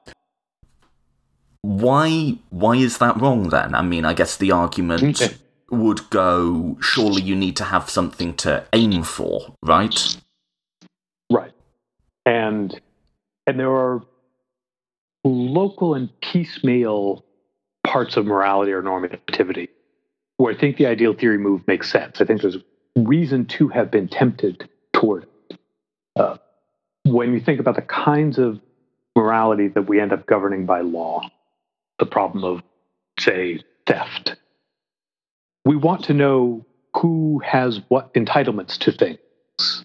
Why 1.61 2.38
why 2.51 2.77
is 2.77 2.99
that 2.99 3.20
wrong 3.20 3.51
then? 3.51 3.75
I 3.75 3.83
mean, 3.83 4.05
I 4.05 4.14
guess 4.14 4.37
the 4.37 4.51
argument 4.51 5.38
would 5.70 6.11
go 6.11 6.77
surely 6.81 7.23
you 7.23 7.37
need 7.37 7.57
to 7.57 7.64
have 7.64 7.88
something 7.88 8.35
to 8.37 8.66
aim 8.73 9.03
for, 9.03 9.55
right? 9.62 10.16
Right. 11.31 11.53
And 12.27 12.79
and 13.47 13.59
there 13.59 13.70
are 13.70 14.03
local 15.25 15.94
and 15.94 16.09
piecemeal 16.20 17.23
parts 17.94 18.16
of 18.16 18.26
morality 18.26 18.72
or 18.72 18.83
normativity 18.83 19.68
where 20.37 20.52
I 20.52 20.59
think 20.59 20.78
the 20.78 20.87
ideal 20.87 21.14
theory 21.14 21.38
move 21.38 21.64
makes 21.68 21.88
sense. 21.88 22.20
I 22.20 22.24
think 22.24 22.42
there's 22.42 22.57
reason 22.96 23.46
to 23.46 23.68
have 23.68 23.88
been 23.92 24.09
tempted 24.09 24.68
toward 24.92 25.28
it. 25.48 25.59
Uh, 26.16 26.38
when 27.04 27.33
you 27.33 27.38
think 27.38 27.61
about 27.61 27.76
the 27.76 27.83
kinds 27.83 28.37
of 28.37 28.59
morality 29.14 29.68
that 29.68 29.83
we 29.83 30.00
end 30.00 30.12
up 30.12 30.26
governing 30.26 30.66
by 30.66 30.80
law, 30.80 31.20
the 32.00 32.07
problem 32.07 32.42
of, 32.42 32.64
say, 33.20 33.62
theft, 33.87 34.35
we 35.64 35.76
want 35.76 36.02
to 36.07 36.14
know 36.14 36.66
who 36.96 37.40
has 37.44 37.80
what 37.87 38.12
entitlements 38.14 38.76
to 38.78 38.90
things 38.90 39.85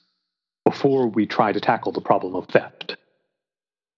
before 0.65 1.07
we 1.07 1.27
try 1.27 1.51
to 1.51 1.59
tackle 1.59 1.91
the 1.91 2.01
problem 2.01 2.35
of 2.35 2.47
theft 2.47 2.97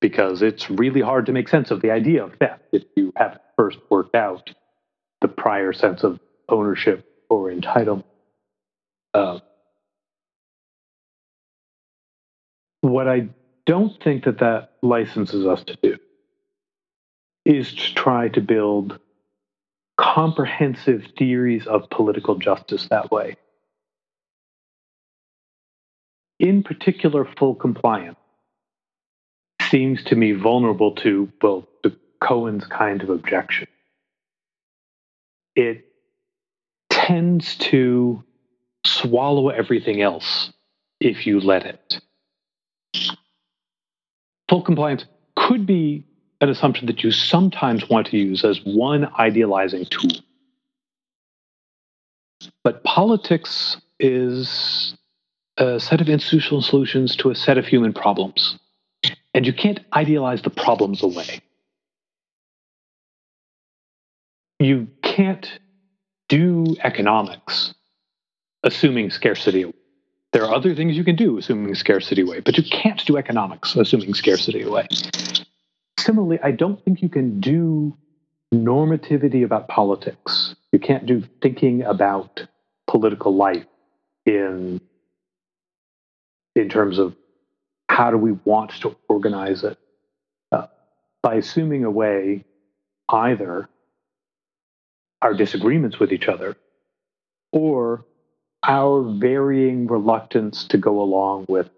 because 0.02 0.42
it's 0.42 0.70
really 0.70 1.00
hard 1.00 1.28
to 1.28 1.32
make 1.32 1.48
sense 1.48 1.72
of 1.72 1.82
the 1.82 1.92
idea 1.92 2.22
of 2.26 2.34
theft 2.36 2.64
if 2.74 2.84
you 2.98 3.14
haven't 3.16 3.42
first 3.62 3.78
worked 3.92 4.16
out 4.16 4.50
the 5.22 5.28
prior 5.28 5.72
sense 5.72 6.04
of 6.04 6.20
ownership 6.50 7.06
or 7.30 7.52
entitlement. 7.52 8.06
Uh, 9.14 9.38
what 12.82 13.08
I 13.08 13.30
don't 13.68 14.02
think 14.04 14.24
that 14.24 14.40
that 14.40 14.72
licenses 14.82 15.46
us 15.46 15.64
to 15.66 15.78
do 15.84 16.00
is 17.46 17.72
to 17.72 17.94
try 17.94 18.30
to 18.30 18.42
build 18.42 18.98
comprehensive 19.96 21.04
theories 21.16 21.68
of 21.68 21.88
political 21.92 22.40
justice 22.40 22.88
that 22.90 23.12
way. 23.12 23.36
In 26.40 26.64
particular, 26.64 27.30
full 27.38 27.54
compliance 27.54 28.18
seems 29.70 30.04
to 30.06 30.16
me 30.16 30.32
vulnerable 30.32 30.96
to, 30.96 31.32
well, 31.44 31.68
the 31.84 31.96
Cohen's 32.22 32.66
kind 32.66 33.02
of 33.02 33.10
objection. 33.10 33.68
It 35.56 35.86
tends 36.90 37.56
to 37.58 38.24
swallow 38.86 39.50
everything 39.50 40.02
else 40.02 40.54
if 41.00 41.26
you 41.26 41.40
let 41.40 41.66
it. 41.66 42.02
Full 44.50 44.62
compliance 44.62 45.06
could 45.36 45.66
be 45.66 46.06
an 46.42 46.50
assumption 46.50 46.88
that 46.88 47.04
you 47.04 47.12
sometimes 47.12 47.90
want 47.90 48.08
to 48.08 48.18
use 48.18 48.44
as 48.44 48.60
one 48.64 49.10
idealizing 49.18 49.86
tool. 49.86 50.12
But 52.64 52.84
politics 52.84 53.78
is 54.00 54.96
a 55.58 55.80
set 55.80 56.02
of 56.02 56.10
institutional 56.10 56.62
solutions 56.62 57.16
to 57.18 57.30
a 57.30 57.36
set 57.36 57.58
of 57.58 57.66
human 57.66 57.94
problems. 57.94 58.58
And 59.34 59.46
you 59.46 59.54
can't 59.54 59.80
idealize 59.94 60.42
the 60.42 60.50
problems 60.50 61.04
away. 61.04 61.42
You 64.62 64.90
can't 65.02 65.60
do 66.30 66.76
economics 66.84 67.74
assuming 68.62 69.10
scarcity 69.10 69.64
away. 69.64 69.74
There 70.34 70.46
are 70.46 70.54
other 70.54 70.76
things 70.76 70.96
you 70.96 71.04
can 71.04 71.16
do 71.16 71.40
assuming 71.40 71.74
scarcity 71.74 72.22
away, 72.22 72.42
but 72.42 72.58
you 72.58 72.64
can't 72.64 73.04
do 73.08 73.18
economics 73.18 73.76
assuming 73.76 74.14
scarcity 74.14 74.62
away. 74.62 74.88
Similarly, 76.00 76.40
I 76.44 76.52
don't 76.52 76.80
think 76.86 77.02
you 77.02 77.10
can 77.10 77.40
do 77.40 77.98
normativity 78.54 79.44
about 79.44 79.68
politics. 79.68 80.56
You 80.72 80.78
can't 80.78 81.08
do 81.08 81.24
thinking 81.42 81.82
about 81.82 82.46
political 82.86 83.36
life 83.36 83.66
in 84.28 84.80
in 86.56 86.70
terms 86.70 87.00
of 87.00 87.16
how 87.90 88.12
do 88.12 88.18
we 88.18 88.34
want 88.46 88.72
to 88.82 88.96
organize 89.10 89.64
it 89.64 89.80
uh, 90.52 90.68
by 91.24 91.36
assuming 91.36 91.84
away 91.84 92.46
either 93.10 93.68
our 95.22 95.34
disagreements 95.34 96.00
with 96.00 96.12
each 96.12 96.28
other 96.28 96.56
or 97.52 98.06
our 98.64 99.02
varying 99.02 99.88
reluctance 99.88 100.66
to 100.66 100.78
go 100.78 101.02
along 101.02 101.46
with 101.48 101.70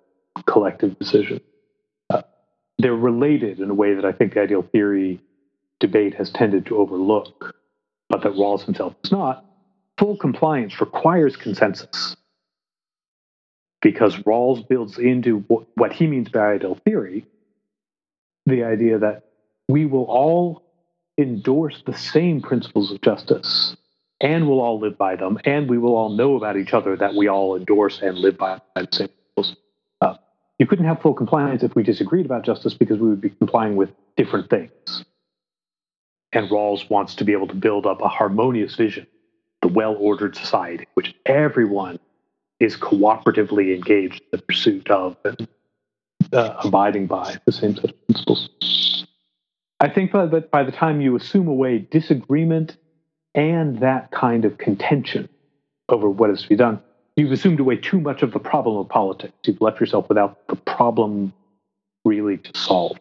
collective 0.46 0.98
decision. 1.00 1.40
Uh, 2.10 2.22
they're 2.78 2.96
related 2.96 3.60
in 3.60 3.70
a 3.70 3.74
way 3.74 3.94
that 3.94 4.06
I 4.06 4.12
think 4.12 4.34
the 4.34 4.42
ideal 4.42 4.64
theory 4.64 5.22
debate 5.80 6.16
has 6.16 6.30
tended 6.30 6.66
to 6.68 6.78
overlook, 6.78 7.56
but 8.10 8.24
that 8.24 8.34
Rawls 8.34 8.64
himself 8.64 8.96
does 9.02 9.12
not. 9.12 9.46
Full 9.98 10.18
compliance 10.18 10.80
requires 10.82 11.36
consensus 11.36 12.16
because 13.82 14.16
Rawls 14.18 14.68
builds 14.68 14.98
into 14.98 15.40
what 15.76 15.94
he 15.94 16.08
means 16.08 16.30
by 16.30 16.54
ideal 16.54 16.76
theory 16.86 17.26
the 18.46 18.64
idea 18.64 19.00
that 19.00 19.24
we 19.70 19.86
will 19.86 20.04
all 20.04 20.63
endorse 21.18 21.84
the 21.86 21.96
same 21.96 22.42
principles 22.42 22.92
of 22.92 23.02
justice 23.02 23.76
and 24.20 24.48
we'll 24.48 24.62
all 24.62 24.80
live 24.80 24.98
by 24.98 25.16
them 25.16 25.38
and 25.46 25.70
we 25.70 25.78
will 25.78 25.96
all 25.96 26.10
know 26.10 26.36
about 26.36 26.58
each 26.58 26.74
other 26.74 26.96
that 26.96 27.14
we 27.14 27.28
all 27.28 27.56
endorse 27.56 28.02
and 28.02 28.18
live 28.18 28.38
by 28.38 28.60
the 28.76 28.88
same 28.92 29.10
principles. 29.10 29.56
Uh, 30.02 30.16
you 30.58 30.66
couldn't 30.66 30.86
have 30.86 31.02
full 31.02 31.14
compliance 31.14 31.62
if 31.62 31.76
we 31.76 31.84
disagreed 31.84 32.26
about 32.26 32.44
justice 32.44 32.74
because 32.74 33.00
we 33.00 33.10
would 33.10 33.22
be 33.22 33.30
complying 33.30 33.76
with 33.76 33.92
different 34.18 34.50
things. 34.50 35.06
And 36.32 36.50
Rawls 36.50 36.90
wants 36.90 37.16
to 37.16 37.26
be 37.26 37.34
able 37.34 37.48
to 37.48 37.56
build 37.56 37.86
up 37.86 38.02
a 38.02 38.08
harmonious 38.08 38.76
vision, 38.76 39.06
the 39.62 39.68
well 39.68 39.96
ordered 40.00 40.36
society, 40.36 40.88
which 40.96 41.14
everyone 41.28 42.00
is 42.60 42.76
cooperatively 42.76 43.76
engaged 43.76 44.22
in 44.22 44.28
the 44.32 44.38
pursuit 44.40 44.90
of 44.90 45.16
and 45.26 45.48
uh, 46.32 46.56
abiding 46.64 47.06
by 47.08 47.36
the 47.46 47.52
same 47.52 47.76
set 47.76 47.92
of 47.92 48.08
principles. 48.08 48.50
I 49.84 49.90
think 49.90 50.14
that 50.14 50.48
by 50.50 50.64
the 50.64 50.72
time 50.72 51.02
you 51.02 51.14
assume 51.18 51.50
away 51.50 51.80
disagreement 51.80 52.78
and 53.36 53.80
that 53.80 54.12
kind 54.12 54.46
of 54.46 54.58
contention 54.58 55.28
over 55.90 56.10
what 56.10 56.30
is 56.30 56.44
to 56.44 56.48
be 56.48 56.56
done, 56.56 56.82
you've 57.18 57.34
assumed 57.34 57.60
away 57.60 57.76
too 57.76 58.00
much 58.00 58.24
of 58.24 58.32
the 58.32 58.40
problem 58.40 58.78
of 58.78 58.88
politics. 58.88 59.34
You've 59.44 59.60
left 59.60 59.82
yourself 59.82 60.08
without 60.08 60.48
the 60.48 60.56
problem 60.56 61.34
really 62.06 62.38
to 62.38 62.58
solve. 62.58 62.98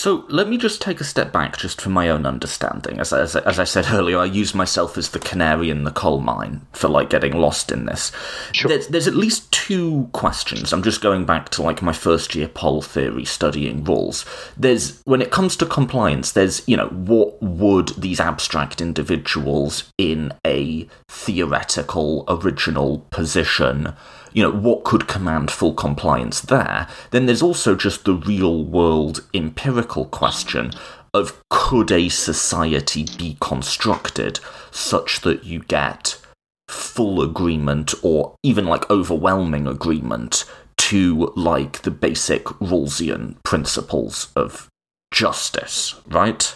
So 0.00 0.24
let 0.30 0.48
me 0.48 0.56
just 0.56 0.80
take 0.80 0.98
a 1.02 1.04
step 1.04 1.30
back, 1.30 1.58
just 1.58 1.78
for 1.78 1.90
my 1.90 2.08
own 2.08 2.24
understanding. 2.24 2.98
As, 2.98 3.12
as, 3.12 3.36
as 3.36 3.58
I 3.58 3.64
said 3.64 3.84
earlier, 3.90 4.16
I 4.16 4.24
use 4.24 4.54
myself 4.54 4.96
as 4.96 5.10
the 5.10 5.18
canary 5.18 5.68
in 5.68 5.84
the 5.84 5.90
coal 5.90 6.20
mine 6.20 6.62
for 6.72 6.88
like 6.88 7.10
getting 7.10 7.36
lost 7.36 7.70
in 7.70 7.84
this. 7.84 8.10
Sure. 8.52 8.70
There's, 8.70 8.86
there's 8.88 9.06
at 9.06 9.14
least 9.14 9.52
two 9.52 10.08
questions. 10.12 10.72
I'm 10.72 10.82
just 10.82 11.02
going 11.02 11.26
back 11.26 11.50
to 11.50 11.62
like 11.62 11.82
my 11.82 11.92
first 11.92 12.34
year 12.34 12.48
pol 12.48 12.80
theory 12.80 13.26
studying 13.26 13.84
Rawls. 13.84 14.24
There's 14.56 15.02
when 15.02 15.20
it 15.20 15.32
comes 15.32 15.54
to 15.56 15.66
compliance, 15.66 16.32
there's 16.32 16.66
you 16.66 16.78
know 16.78 16.88
what 16.88 17.42
would 17.42 17.88
these 17.88 18.20
abstract 18.20 18.80
individuals 18.80 19.92
in 19.98 20.32
a 20.46 20.88
theoretical 21.10 22.24
original 22.26 23.00
position 23.10 23.94
you 24.32 24.42
know, 24.42 24.50
what 24.50 24.84
could 24.84 25.08
command 25.08 25.50
full 25.50 25.74
compliance 25.74 26.40
there, 26.40 26.88
then 27.10 27.26
there's 27.26 27.42
also 27.42 27.74
just 27.74 28.04
the 28.04 28.14
real 28.14 28.64
world 28.64 29.26
empirical 29.34 30.04
question 30.06 30.72
of 31.12 31.42
could 31.50 31.90
a 31.90 32.08
society 32.08 33.06
be 33.18 33.36
constructed 33.40 34.38
such 34.70 35.20
that 35.22 35.44
you 35.44 35.60
get 35.60 36.20
full 36.68 37.20
agreement 37.20 37.94
or 38.02 38.34
even 38.42 38.66
like 38.66 38.88
overwhelming 38.90 39.66
agreement 39.66 40.44
to 40.76 41.32
like 41.36 41.82
the 41.82 41.90
basic 41.90 42.44
Rawlsian 42.44 43.42
principles 43.42 44.32
of 44.36 44.68
justice, 45.12 45.96
right? 46.06 46.54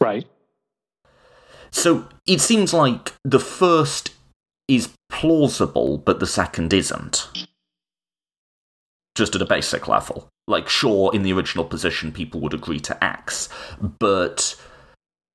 Right. 0.00 0.26
So 1.70 2.08
it 2.26 2.40
seems 2.40 2.72
like 2.72 3.12
the 3.24 3.38
first 3.38 4.10
is 4.68 4.90
plausible, 5.08 5.98
but 5.98 6.20
the 6.20 6.26
second 6.26 6.72
isn't. 6.72 7.46
Just 9.14 9.34
at 9.34 9.42
a 9.42 9.46
basic 9.46 9.88
level. 9.88 10.28
Like, 10.46 10.68
sure, 10.68 11.14
in 11.14 11.22
the 11.22 11.32
original 11.32 11.64
position, 11.64 12.12
people 12.12 12.40
would 12.40 12.54
agree 12.54 12.80
to 12.80 13.04
X, 13.04 13.48
but 13.80 14.54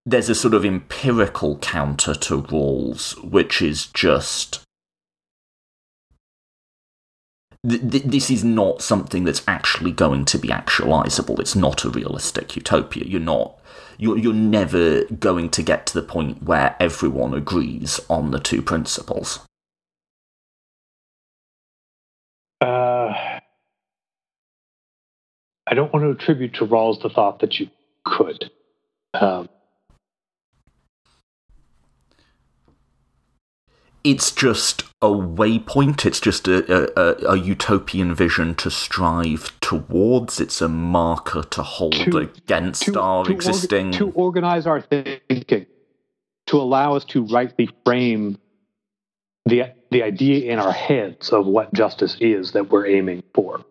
there's 0.06 0.30
a 0.30 0.36
sort 0.36 0.54
of 0.54 0.66
empirical 0.66 1.58
counter 1.58 2.14
to 2.14 2.42
Rawls, 2.44 3.22
which 3.24 3.62
is 3.62 3.88
just. 3.88 4.62
Th- 7.68 8.04
this 8.04 8.32
is 8.32 8.44
not 8.44 8.82
something 8.82 9.24
that's 9.24 9.44
actually 9.48 9.92
going 9.92 10.26
to 10.26 10.40
be 10.40 10.48
actualizable. 10.48 11.40
It's 11.40 11.56
not 11.56 11.84
a 11.84 11.90
realistic 11.90 12.56
utopia. 12.56 13.04
You're 13.06 13.20
not 13.20 13.60
you're, 14.02 14.18
you're 14.18 14.34
never 14.34 15.06
going 15.06 15.50
to 15.52 15.62
get 15.62 15.86
to 15.86 15.94
the 15.94 16.02
point 16.02 16.42
where 16.42 16.76
everyone 16.80 17.36
agrees 17.36 18.00
on 18.10 18.32
the 18.32 18.40
two 18.40 18.62
principles. 18.62 19.40
I 25.68 25.74
don't 25.74 25.94
want 25.94 26.04
to 26.04 26.10
attribute 26.12 26.56
to 26.56 26.66
Rawls 26.66 27.02
the 27.02 27.10
thought 27.10 27.40
that 27.40 27.60
you 27.60 27.70
could. 28.06 28.52
Um, 29.14 29.50
it's 34.04 34.32
just 34.32 34.84
a 35.02 35.08
waypoint. 35.08 36.06
It's 36.06 36.20
just 36.20 36.48
a, 36.48 37.00
a, 37.00 37.34
a, 37.34 37.38
utopian 37.38 38.16
vision 38.16 38.56
to 38.56 38.72
strive 38.72 39.60
towards. 39.62 40.40
It's 40.40 40.62
a 40.62 40.68
marker 40.68 41.44
to 41.44 41.64
hold 41.64 41.94
to, 41.94 42.18
against 42.18 42.84
to, 42.84 43.00
our 43.00 43.26
to 43.26 43.32
existing. 43.32 43.92
Orga- 43.92 43.98
to 43.98 44.12
organize 44.12 44.66
our 44.66 44.82
thinking, 44.82 45.68
to 46.48 46.58
allow 46.58 46.96
us 46.96 47.06
to 47.06 47.26
rightly 47.26 47.70
frame 47.86 48.38
the 49.46 49.74
the 49.92 50.04
idea 50.04 50.52
in 50.52 50.60
our 50.60 50.72
heads 50.72 51.30
of 51.30 51.46
what 51.46 51.74
justice 51.74 52.16
is 52.20 52.54
that 52.54 52.70
we're 52.70 52.88
aiming 52.88 53.24
for. 53.34 53.64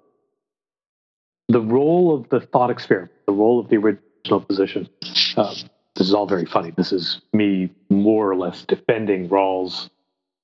The 1.50 1.60
role 1.60 2.14
of 2.14 2.28
the 2.28 2.40
thought 2.40 2.70
experiment, 2.70 3.12
the 3.26 3.32
role 3.32 3.58
of 3.58 3.68
the 3.68 3.76
original 3.76 4.40
position. 4.40 4.88
Uh, 5.36 5.52
this 5.96 6.06
is 6.06 6.14
all 6.14 6.26
very 6.26 6.46
funny. 6.46 6.70
This 6.70 6.92
is 6.92 7.20
me 7.32 7.70
more 7.88 8.30
or 8.30 8.36
less 8.36 8.64
defending 8.64 9.28
Rawls 9.28 9.90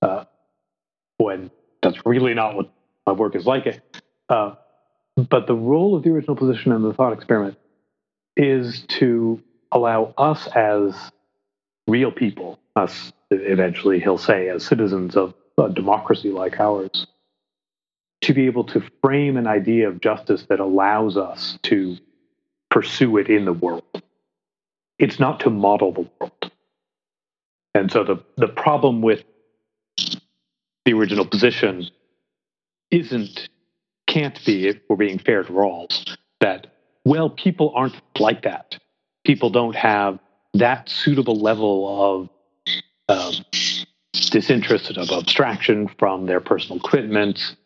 uh, 0.02 0.24
when 1.18 1.52
that's 1.80 2.04
really 2.04 2.34
not 2.34 2.56
what 2.56 2.72
my 3.06 3.12
work 3.12 3.36
is 3.36 3.46
like. 3.46 3.80
Uh, 4.28 4.56
but 5.16 5.46
the 5.46 5.54
role 5.54 5.94
of 5.94 6.02
the 6.02 6.10
original 6.10 6.34
position 6.34 6.72
in 6.72 6.82
the 6.82 6.92
thought 6.92 7.12
experiment 7.12 7.56
is 8.36 8.84
to 8.88 9.40
allow 9.70 10.12
us 10.18 10.48
as 10.48 11.12
real 11.86 12.10
people, 12.10 12.58
us 12.74 13.12
eventually 13.30 14.00
he'll 14.00 14.18
say 14.18 14.48
as 14.48 14.64
citizens 14.64 15.16
of 15.16 15.34
a 15.56 15.68
democracy 15.70 16.30
like 16.32 16.58
ours, 16.58 17.06
to 18.22 18.34
be 18.34 18.46
able 18.46 18.64
to 18.64 18.82
frame 19.02 19.36
an 19.36 19.46
idea 19.46 19.88
of 19.88 20.00
justice 20.00 20.46
that 20.48 20.60
allows 20.60 21.16
us 21.16 21.58
to 21.62 21.96
pursue 22.70 23.16
it 23.18 23.28
in 23.28 23.44
the 23.44 23.52
world. 23.52 24.02
It's 24.98 25.20
not 25.20 25.40
to 25.40 25.50
model 25.50 25.92
the 25.92 26.08
world. 26.18 26.50
And 27.74 27.92
so 27.92 28.04
the, 28.04 28.24
the 28.36 28.48
problem 28.48 29.02
with 29.02 29.22
the 30.84 30.94
original 30.94 31.26
position 31.26 31.88
isn't, 32.90 33.48
can't 34.06 34.42
be, 34.44 34.68
if 34.68 34.78
we're 34.88 34.96
being 34.96 35.18
fair 35.18 35.42
to 35.42 35.52
Rawls, 35.52 36.16
that, 36.40 36.68
well, 37.04 37.28
people 37.28 37.72
aren't 37.74 38.00
like 38.18 38.42
that. 38.42 38.78
People 39.24 39.50
don't 39.50 39.76
have 39.76 40.18
that 40.54 40.88
suitable 40.88 41.38
level 41.38 42.30
of 43.08 43.08
um, 43.08 43.44
disinterest, 44.12 44.96
of 44.96 45.10
abstraction 45.10 45.88
from 45.98 46.26
their 46.26 46.40
personal 46.40 46.80
commitments, 46.80 47.56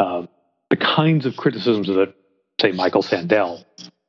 uh, 0.00 0.26
the 0.70 0.76
kinds 0.76 1.26
of 1.26 1.36
criticisms 1.36 1.86
that, 1.88 2.14
say, 2.58 2.72
Michael 2.72 3.02
Sandel 3.02 3.64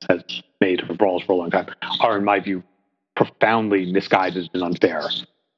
has 0.07 0.23
made 0.61 0.79
of 0.79 0.87
Rawls 0.97 1.25
for 1.25 1.33
a 1.33 1.35
long 1.35 1.51
time 1.51 1.67
are, 1.99 2.17
in 2.17 2.23
my 2.23 2.39
view, 2.39 2.63
profoundly 3.15 3.91
misguided 3.91 4.49
and 4.53 4.63
unfair. 4.63 5.03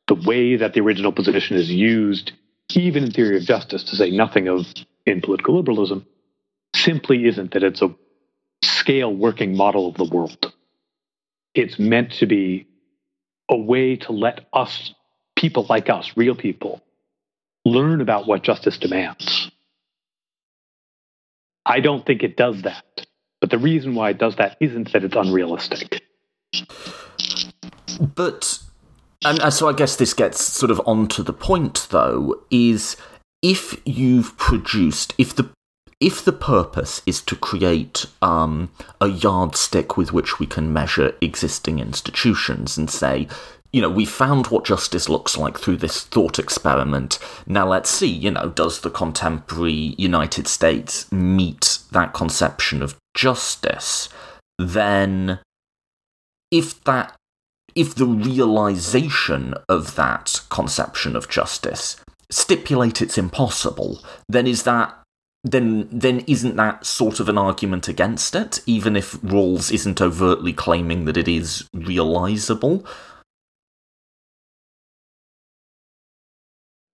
The 0.08 0.16
way 0.16 0.56
that 0.56 0.74
the 0.74 0.82
original 0.82 1.12
position 1.12 1.56
is 1.56 1.70
used, 1.70 2.32
even 2.74 3.04
in 3.04 3.12
theory 3.12 3.38
of 3.38 3.44
justice, 3.44 3.84
to 3.86 3.96
say 3.96 4.10
nothing 4.10 4.48
of 4.48 4.66
in 5.06 5.22
political 5.22 5.56
liberalism, 5.56 6.06
simply 6.76 7.26
isn't 7.28 7.54
that 7.54 7.64
it's 7.64 7.84
a 7.84 7.94
scale 8.64 9.14
working 9.14 9.56
model 9.56 9.88
of 9.88 9.96
the 9.96 10.06
world. 10.06 10.52
It's 11.54 11.78
meant 11.78 12.14
to 12.14 12.26
be 12.26 12.68
a 13.50 13.56
way 13.56 13.98
to 13.98 14.12
let 14.12 14.48
us, 14.52 14.96
people 15.36 15.68
like 15.70 15.90
us, 15.90 16.12
real 16.16 16.36
people, 16.36 16.82
learn 17.66 18.02
about 18.02 18.26
what 18.26 18.42
justice 18.42 18.80
demands. 18.80 19.52
I 21.66 21.80
don't 21.80 22.06
think 22.06 22.24
it 22.24 22.38
does 22.38 22.62
that. 22.64 22.84
But 23.42 23.50
the 23.50 23.58
reason 23.58 23.96
why 23.96 24.12
it 24.12 24.18
does 24.18 24.36
that 24.38 24.58
isn't 24.60 24.94
that 24.94 25.04
it's 25.04 25.16
unrealistic. 25.16 26.02
But, 28.16 28.60
and, 29.26 29.54
so 29.54 29.68
I 29.68 29.74
guess 29.74 29.96
this 29.96 30.14
gets 30.14 30.42
sort 30.42 30.72
of 30.72 30.82
onto 30.86 31.24
the 31.24 31.34
point, 31.34 31.88
though, 31.90 32.42
is 32.50 32.96
if 33.42 33.82
you've 33.86 34.38
produced, 34.38 35.14
if 35.18 35.36
the 35.36 35.50
if 36.00 36.26
the 36.26 36.34
purpose 36.34 37.02
is 37.06 37.22
to 37.22 37.36
create 37.36 38.06
um, 38.22 38.70
a 39.00 39.08
yardstick 39.08 39.96
with 39.96 40.12
which 40.12 40.38
we 40.38 40.46
can 40.46 40.74
measure 40.74 41.16
existing 41.22 41.80
institutions 41.80 42.78
and 42.78 42.90
say, 42.90 43.28
you 43.74 43.82
know, 43.82 43.90
we 43.90 44.06
found 44.06 44.48
what 44.48 44.66
justice 44.66 45.10
looks 45.10 45.36
like 45.36 45.60
through 45.60 45.78
this 45.78 46.04
thought 46.04 46.38
experiment. 46.38 47.18
Now 47.48 47.68
let's 47.68 47.90
see, 47.90 48.08
you 48.08 48.30
know, 48.30 48.50
does 48.50 48.82
the 48.82 48.92
contemporary 48.92 49.96
United 49.98 50.48
States 50.48 51.12
meet 51.12 51.80
that 51.92 52.14
conception 52.14 52.84
of 52.84 52.96
justice? 53.16 54.10
Then, 54.60 55.40
if 56.52 56.84
that, 56.84 57.16
if 57.74 57.96
the 57.96 58.06
realization 58.06 59.56
of 59.68 59.96
that 59.96 60.42
conception 60.50 61.16
of 61.16 61.28
justice 61.28 61.98
stipulate 62.30 63.02
it's 63.02 63.18
impossible, 63.18 64.04
then 64.30 64.46
is 64.46 64.64
that 64.64 64.96
then 65.44 65.90
then 65.92 66.20
isn't 66.22 66.56
that 66.56 66.86
sort 66.86 67.20
of 67.20 67.28
an 67.28 67.40
argument 67.40 67.88
against 67.88 68.36
it, 68.36 68.62
even 68.68 68.96
if 68.96 69.14
Rawls 69.22 69.74
isn't 69.74 70.00
overtly 70.00 70.54
claiming 70.54 71.06
that 71.06 71.18
it 71.18 71.28
is 71.28 71.68
realizable? 71.74 72.86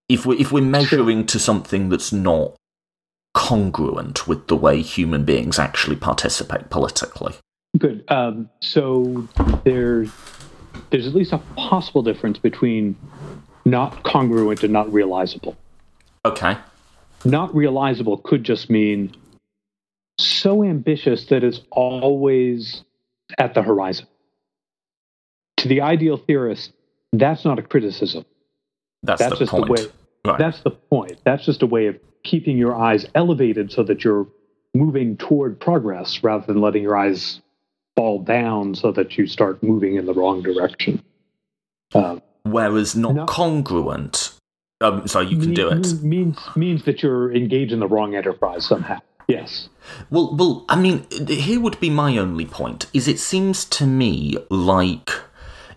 If 0.10 0.26
we 0.26 0.38
if 0.38 0.52
we're 0.52 0.62
measuring 0.64 1.26
to 1.28 1.40
something 1.40 1.90
that's 1.90 2.12
not 2.12 2.56
congruent 3.34 4.28
with 4.28 4.48
the 4.48 4.56
way 4.56 4.82
human 4.82 5.24
beings 5.24 5.60
actually 5.60 5.96
participate 5.96 6.70
politically. 6.70 7.36
Good. 7.78 8.04
Um, 8.08 8.50
so 8.60 9.28
there's 9.64 10.12
there's 10.90 11.08
at 11.08 11.14
least 11.14 11.32
a 11.32 11.38
possible 11.56 12.02
difference 12.02 12.40
between 12.40 12.98
not 13.66 14.04
congruent 14.04 14.64
and 14.64 14.74
not 14.74 14.92
realizable. 14.92 15.56
Okay 16.26 16.58
not 17.26 17.54
realizable 17.54 18.18
could 18.18 18.44
just 18.44 18.70
mean 18.70 19.16
so 20.18 20.64
ambitious 20.64 21.26
that 21.26 21.44
it's 21.44 21.62
always 21.72 22.84
at 23.38 23.54
the 23.54 23.62
horizon. 23.62 24.08
To 25.58 25.68
the 25.68 25.82
ideal 25.82 26.18
theorist, 26.18 26.72
that's 27.12 27.44
not 27.44 27.60
a 27.60 27.62
criticism. 27.62 28.26
That's, 29.04 29.22
that's 29.22 29.40
just 29.40 29.52
point. 29.52 29.70
way. 29.70 29.88
Right. 30.26 30.38
That's 30.38 30.62
the 30.62 30.72
point. 30.72 31.20
That's 31.24 31.46
just 31.46 31.62
a 31.62 31.66
way 31.66 31.88
of 31.88 31.98
keeping 32.24 32.58
your 32.58 32.76
eyes 32.76 33.06
elevated 33.16 33.72
so 33.72 33.84
that 33.84 34.04
you're 34.04 34.28
moving 34.74 35.18
toward 35.18 35.60
progress 35.60 36.24
rather 36.24 36.46
than 36.46 36.62
letting 36.62 36.84
your 36.84 36.98
eyes 36.98 37.42
fall 37.96 38.22
down 38.22 38.76
so 38.76 38.92
that 38.92 39.18
you 39.18 39.28
start 39.28 39.62
moving 39.64 39.96
in 39.96 40.06
the 40.06 40.14
wrong 40.14 40.42
direction. 40.42 41.04
Uh, 41.94 42.20
Whereas 42.44 42.96
not, 42.96 43.16
not 43.16 43.28
congruent 43.28 44.40
um, 44.82 45.08
so 45.08 45.20
you 45.20 45.38
can 45.38 45.54
do 45.54 45.70
it. 45.70 46.02
Means 46.02 46.40
means 46.56 46.86
that 46.86 47.04
you're 47.04 47.34
engaged 47.34 47.74
in 47.74 47.80
the 47.80 47.88
wrong 47.88 48.16
enterprise 48.16 48.66
somehow. 48.66 49.00
Yes. 49.28 49.70
Well, 50.10 50.36
well, 50.36 50.66
I 50.70 50.76
mean, 50.76 51.06
here 51.28 51.60
would 51.60 51.80
be 51.80 51.90
my 51.90 52.18
only 52.18 52.46
point: 52.46 52.86
is 52.94 53.08
it 53.08 53.20
seems 53.20 53.66
to 53.66 53.86
me 53.86 54.38
like 54.50 55.12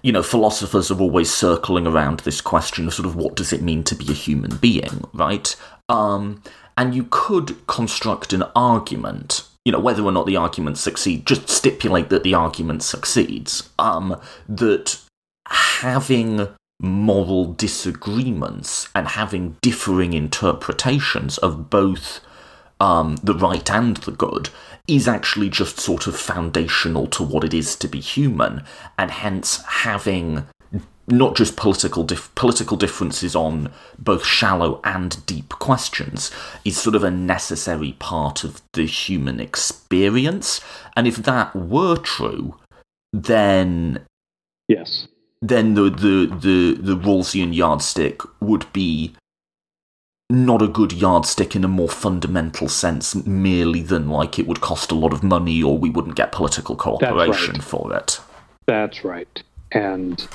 you 0.03 0.13
know 0.13 0.23
philosophers 0.23 0.91
are 0.91 1.01
always 1.01 1.33
circling 1.33 1.87
around 1.87 2.21
this 2.21 2.41
question 2.41 2.87
of 2.87 2.95
sort 2.95 3.07
of 3.07 3.17
what 3.17 3.37
does 3.37 3.53
it 3.53 3.63
mean 3.63 3.85
to 3.85 3.95
be 3.95 4.11
a 4.11 4.15
human 4.15 4.57
being, 4.57 5.05
right? 5.13 5.55
Um, 5.89 6.43
and 6.77 6.95
you 6.95 7.07
could 7.11 7.67
construct 7.67 8.33
an 8.33 8.45
argument 8.57 9.47
you 9.65 9.71
know, 9.71 9.81
whether 9.81 10.03
or 10.03 10.13
not 10.13 10.27
the 10.27 10.37
argument 10.37 10.79
succeeds, 10.79 11.25
just 11.25 11.49
stipulate 11.49 12.09
that 12.09 12.25
the 12.25 12.35
argument 12.35 12.83
succeeds. 12.83 13.71
Um, 13.79 14.21
that 14.49 14.99
having 15.47 16.49
moral 16.81 17.53
disagreements 17.55 18.89
and 18.95 19.07
having 19.09 19.57
differing 19.63 20.15
interpretations 20.15 21.39
of 21.39 21.71
both 21.71 22.21
um, 22.81 23.17
the 23.23 23.35
right 23.35 23.71
and 23.71 23.97
the 23.99 24.13
good 24.13 24.51
is 24.89 25.07
actually 25.07 25.49
just 25.49 25.79
sort 25.79 26.07
of 26.07 26.17
foundational 26.17 27.07
to 27.07 27.23
what 27.23 27.45
it 27.45 27.55
is 27.55 27.77
to 27.77 27.89
be 27.89 28.01
human, 28.01 28.65
and 28.99 29.11
hence 29.11 29.63
having 29.65 30.47
not 31.09 31.37
just 31.37 31.57
political 31.57 32.05
dif- 32.05 32.35
political 32.35 32.77
differences 32.77 33.35
on 33.35 33.73
both 33.99 34.25
shallow 34.25 34.81
and 34.85 35.25
deep 35.27 35.49
questions 35.51 36.31
is 36.65 36.77
sort 36.77 36.95
of 36.95 37.05
a 37.05 37.11
necessary 37.11 37.97
part 37.99 38.45
of 38.45 38.63
the 38.73 38.87
human 38.87 39.41
experience. 39.41 40.61
And 40.97 41.07
if 41.07 41.17
that 41.17 41.55
were 41.55 41.97
true, 41.97 42.57
then 43.13 44.07
yes, 44.69 45.09
then 45.41 45.75
the, 45.75 45.91
the, 45.91 46.27
the, 46.41 46.81
the 46.81 46.97
Rawlsian 46.97 47.55
yardstick 47.55 48.23
would 48.41 48.73
be 48.73 49.15
not 50.33 50.63
a 50.63 50.69
good 50.69 50.93
yardstick 50.93 51.55
in 51.55 51.65
a 51.65 51.69
more 51.69 51.89
fundamental 51.89 52.69
sense, 52.69 53.15
merely 53.27 53.83
than 53.83 54.09
like 54.09 54.39
it 54.39 54.47
would 54.47 54.61
cost 54.61 54.91
a 54.91 54.95
lot 54.95 55.13
of 55.13 55.23
money 55.23 55.63
or 55.63 55.79
we 55.79 55.91
wouldn't 55.91 56.17
get 56.17 56.33
political 56.33 56.75
cooperation 56.75 57.55
right. 57.55 57.63
for 57.63 57.95
it. 57.95 58.19
That's 58.67 59.05
right. 59.05 59.43
And 59.73 60.27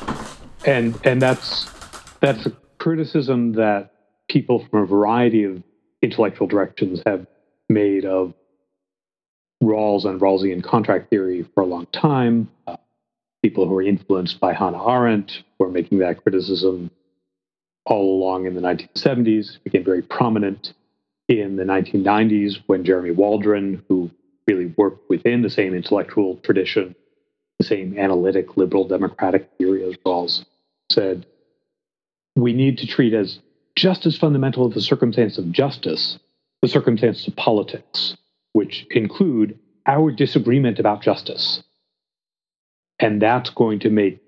and 0.66 1.00
and 1.04 1.22
that's 1.22 1.70
that's 2.20 2.46
a 2.46 2.54
criticism 2.78 3.54
that 3.54 3.92
people 4.30 4.66
from 4.70 4.84
a 4.84 4.86
variety 4.86 5.44
of 5.44 5.64
intellectual 6.02 6.48
directions 6.48 7.02
have 7.06 7.26
made 7.70 8.06
of 8.06 8.34
Rawls 9.64 10.06
and 10.06 10.22
Rawlsian 10.22 10.64
contract 10.64 11.10
theory 11.10 11.46
for 11.54 11.62
a 11.62 11.66
long 11.66 11.88
time. 11.88 12.50
Uh, 12.68 12.78
people 13.42 13.68
who 13.68 13.74
were 13.74 13.82
influenced 13.82 14.40
by 14.40 14.54
Hannah 14.54 14.84
Arendt 14.84 15.44
were 15.58 15.70
making 15.70 16.00
that 16.00 16.22
criticism 16.24 16.92
all 17.88 18.22
along 18.22 18.46
in 18.46 18.54
the 18.54 18.62
1970s. 18.62 19.64
Became 19.64 19.84
very 19.84 20.02
prominent 20.02 20.74
in 21.28 21.56
the 21.56 21.64
1990s 21.64 22.60
when 22.68 22.86
Jeremy 22.86 23.12
Waldron, 23.12 23.84
who 23.88 24.12
really 24.48 24.68
worked 24.78 25.10
within 25.10 25.42
the 25.42 25.50
same 25.50 25.74
intellectual 25.74 26.38
tradition, 26.38 26.96
the 27.60 27.66
same 27.66 27.98
analytic 27.98 28.56
liberal 28.56 28.88
democratic 28.88 29.50
theory 29.58 29.84
as 29.84 29.96
Rawls, 30.06 30.46
said, 30.92 31.26
we 32.36 32.54
need 32.54 32.78
to 32.78 32.88
treat 32.88 33.14
as 33.14 33.40
just 33.76 34.06
as 34.06 34.18
fundamental 34.18 34.70
the 34.70 34.82
circumstance 34.82 35.38
of 35.38 35.52
justice, 35.52 36.20
the 36.62 36.68
circumstance 36.68 37.28
of 37.28 37.36
politics, 37.36 38.16
which 38.54 38.86
include 38.92 39.60
our 39.86 40.12
disagreement 40.12 40.80
about 40.80 41.02
justice. 41.02 41.64
And 43.00 43.22
that's 43.22 43.50
going 43.50 43.80
to 43.80 43.90
make 43.90 44.22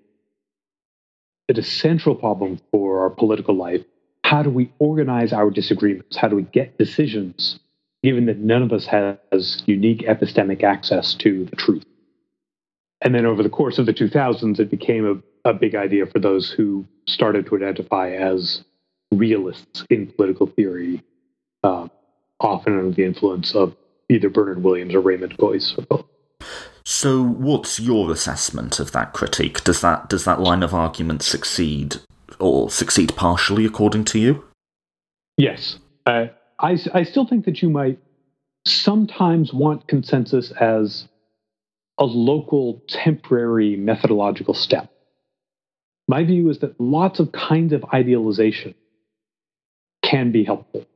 it 1.50 1.58
a 1.58 1.64
central 1.64 2.16
problem 2.16 2.60
for 2.72 3.02
our 3.02 3.10
political 3.10 3.56
life. 3.56 3.82
How 4.24 4.44
do 4.44 4.50
we 4.50 4.72
organize 4.80 5.34
our 5.34 5.50
disagreements? 5.50 6.16
How 6.16 6.28
do 6.28 6.36
we 6.36 6.44
get 6.44 6.78
decisions, 6.78 7.60
given 8.04 8.26
that 8.28 8.38
none 8.38 8.62
of 8.62 8.72
us 8.72 8.86
has 8.86 9.64
unique 9.66 10.02
epistemic 10.02 10.64
access 10.64 11.16
to 11.16 11.46
the 11.46 11.56
truth? 11.56 11.84
and 13.02 13.16
then 13.16 13.26
over 13.26 13.44
the 13.44 13.50
course 13.50 13.78
of 13.78 13.86
the 13.86 13.94
2000s, 13.94 14.60
it 14.60 14.70
became 14.70 15.24
a, 15.46 15.50
a 15.50 15.54
big 15.54 15.76
idea 15.76 16.06
for 16.06 16.20
those 16.20 16.52
who 16.52 16.86
started 17.08 17.46
to 17.46 17.56
identify 17.56 18.12
as 18.12 18.64
realists 19.12 19.86
in 19.90 20.08
political 20.08 20.48
theory, 20.48 21.02
uh, 21.64 21.88
often 22.40 22.78
under 22.78 22.92
the 22.92 23.04
influence 23.04 23.56
of 23.56 23.76
either 24.10 24.30
Bernard 24.30 24.64
Williams 24.64 24.94
or 24.94 25.02
Raymond 25.02 25.38
Geuss. 25.38 25.78
So, 26.92 27.22
what's 27.24 27.80
your 27.80 28.12
assessment 28.12 28.80
of 28.80 28.94
that 28.94 29.14
critique? 29.14 29.64
Does 29.64 29.80
that 29.82 30.10
does 30.10 30.26
that 30.26 30.42
line 30.42 30.64
of 30.64 30.74
argument 30.74 31.22
succeed, 31.22 31.98
or 32.40 32.72
succeed 32.72 33.16
partially, 33.16 33.64
according 33.64 34.06
to 34.06 34.18
you? 34.18 34.44
Yes, 35.38 35.78
uh, 36.08 36.26
I 36.58 36.80
I 36.92 37.04
still 37.04 37.28
think 37.28 37.46
that 37.46 37.62
you 37.62 37.70
might 37.70 38.00
sometimes 38.66 39.54
want 39.54 39.88
consensus 39.88 40.52
as 40.60 41.08
a 42.00 42.06
local, 42.06 42.82
temporary 42.88 43.76
methodological 43.76 44.56
step. 44.56 44.92
My 46.08 46.24
view 46.24 46.50
is 46.50 46.58
that 46.60 46.82
lots 46.82 47.20
of 47.20 47.32
kinds 47.32 47.72
of 47.72 47.86
idealization 47.94 48.74
can 50.04 50.32
be 50.32 50.44
helpful. 50.44 50.88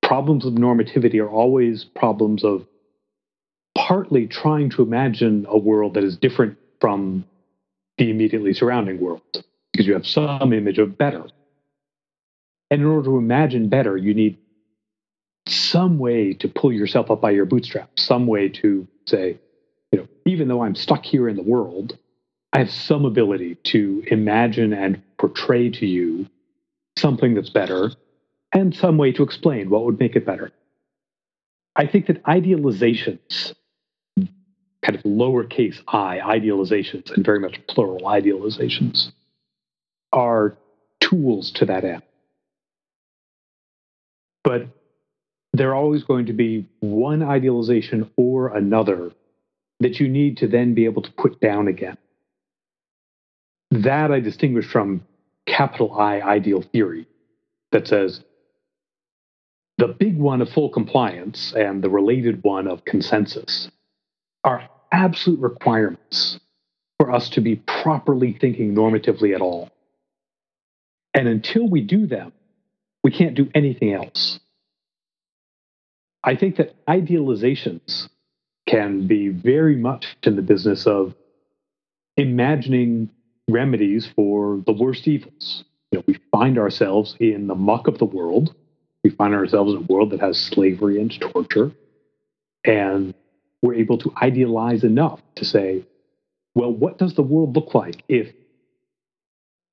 Problems 0.00 0.46
of 0.46 0.54
normativity 0.54 1.20
are 1.20 1.28
always 1.30 1.84
problems 1.84 2.44
of 2.44 2.66
partly 3.76 4.26
trying 4.26 4.70
to 4.70 4.82
imagine 4.82 5.46
a 5.48 5.58
world 5.58 5.94
that 5.94 6.04
is 6.04 6.16
different 6.16 6.58
from 6.80 7.24
the 7.98 8.10
immediately 8.10 8.52
surrounding 8.52 9.00
world, 9.00 9.44
because 9.72 9.86
you 9.86 9.92
have 9.94 10.06
some 10.06 10.52
image 10.52 10.78
of 10.78 10.98
better. 10.98 11.24
And 12.70 12.80
in 12.80 12.86
order 12.86 13.10
to 13.10 13.18
imagine 13.18 13.68
better, 13.68 13.96
you 13.96 14.14
need 14.14 14.38
some 15.46 15.98
way 15.98 16.32
to 16.34 16.48
pull 16.48 16.72
yourself 16.72 17.10
up 17.10 17.20
by 17.20 17.30
your 17.30 17.44
bootstraps, 17.44 18.02
some 18.02 18.26
way 18.26 18.48
to 18.48 18.86
say, 19.06 19.38
you 19.90 19.98
know, 19.98 20.08
even 20.24 20.48
though 20.48 20.62
I'm 20.62 20.74
stuck 20.74 21.04
here 21.04 21.28
in 21.28 21.36
the 21.36 21.42
world, 21.42 21.98
I 22.52 22.60
have 22.60 22.70
some 22.70 23.04
ability 23.04 23.56
to 23.64 24.04
imagine 24.06 24.72
and 24.72 25.02
portray 25.18 25.70
to 25.70 25.86
you 25.86 26.28
something 26.96 27.34
that's 27.34 27.50
better 27.50 27.90
and 28.52 28.74
some 28.74 28.98
way 28.98 29.12
to 29.12 29.22
explain 29.22 29.70
what 29.70 29.84
would 29.84 29.98
make 29.98 30.14
it 30.16 30.26
better. 30.26 30.52
I 31.74 31.86
think 31.86 32.06
that 32.06 32.22
idealizations, 32.24 33.54
kind 34.84 34.96
of 34.96 35.02
lowercase 35.04 35.80
i 35.88 36.18
idealizations, 36.18 37.10
and 37.12 37.24
very 37.24 37.38
much 37.38 37.60
plural 37.68 38.00
idealizations, 38.00 39.12
are 40.12 40.56
tools 41.00 41.52
to 41.52 41.64
that 41.66 41.84
end. 41.84 42.02
But 44.44 44.66
they're 45.52 45.74
always 45.74 46.02
going 46.04 46.26
to 46.26 46.32
be 46.32 46.68
one 46.80 47.22
idealization 47.22 48.10
or 48.16 48.56
another 48.56 49.12
that 49.80 50.00
you 50.00 50.08
need 50.08 50.38
to 50.38 50.48
then 50.48 50.74
be 50.74 50.84
able 50.84 51.02
to 51.02 51.12
put 51.12 51.40
down 51.40 51.68
again. 51.68 51.98
That 53.70 54.10
I 54.10 54.20
distinguish 54.20 54.66
from 54.66 55.04
capital 55.46 55.98
I 55.98 56.20
ideal 56.20 56.62
theory 56.62 57.06
that 57.72 57.88
says 57.88 58.22
the 59.78 59.88
big 59.88 60.16
one 60.16 60.40
of 60.40 60.50
full 60.50 60.68
compliance 60.68 61.52
and 61.56 61.82
the 61.82 61.90
related 61.90 62.42
one 62.42 62.68
of 62.68 62.84
consensus 62.84 63.70
are 64.44 64.68
absolute 64.92 65.40
requirements 65.40 66.38
for 66.98 67.10
us 67.10 67.30
to 67.30 67.40
be 67.40 67.56
properly 67.56 68.36
thinking 68.38 68.74
normatively 68.74 69.34
at 69.34 69.40
all. 69.40 69.70
And 71.14 71.26
until 71.26 71.68
we 71.68 71.80
do 71.80 72.06
them, 72.06 72.32
we 73.02 73.10
can't 73.10 73.34
do 73.34 73.50
anything 73.54 73.92
else. 73.92 74.38
I 76.22 76.36
think 76.36 76.56
that 76.56 76.74
idealizations 76.86 78.08
can 78.68 79.08
be 79.08 79.28
very 79.28 79.76
much 79.76 80.06
in 80.22 80.36
the 80.36 80.42
business 80.42 80.86
of 80.86 81.14
imagining 82.16 83.10
remedies 83.48 84.06
for 84.14 84.62
the 84.64 84.72
worst 84.72 85.08
evils. 85.08 85.64
You 85.90 85.98
know, 85.98 86.04
we 86.06 86.18
find 86.30 86.58
ourselves 86.58 87.16
in 87.18 87.48
the 87.48 87.54
muck 87.54 87.88
of 87.88 87.98
the 87.98 88.04
world. 88.04 88.54
We 89.02 89.10
find 89.10 89.34
ourselves 89.34 89.72
in 89.72 89.78
a 89.78 89.92
world 89.92 90.10
that 90.10 90.20
has 90.20 90.38
slavery 90.38 91.00
and 91.00 91.12
torture. 91.20 91.72
And 92.64 93.14
we're 93.62 93.74
able 93.74 93.98
to 93.98 94.12
idealize 94.20 94.84
enough 94.84 95.20
to 95.36 95.44
say, 95.44 95.86
well, 96.54 96.72
what 96.72 96.98
does 96.98 97.14
the 97.14 97.22
world 97.22 97.54
look 97.54 97.74
like 97.74 98.02
if 98.08 98.28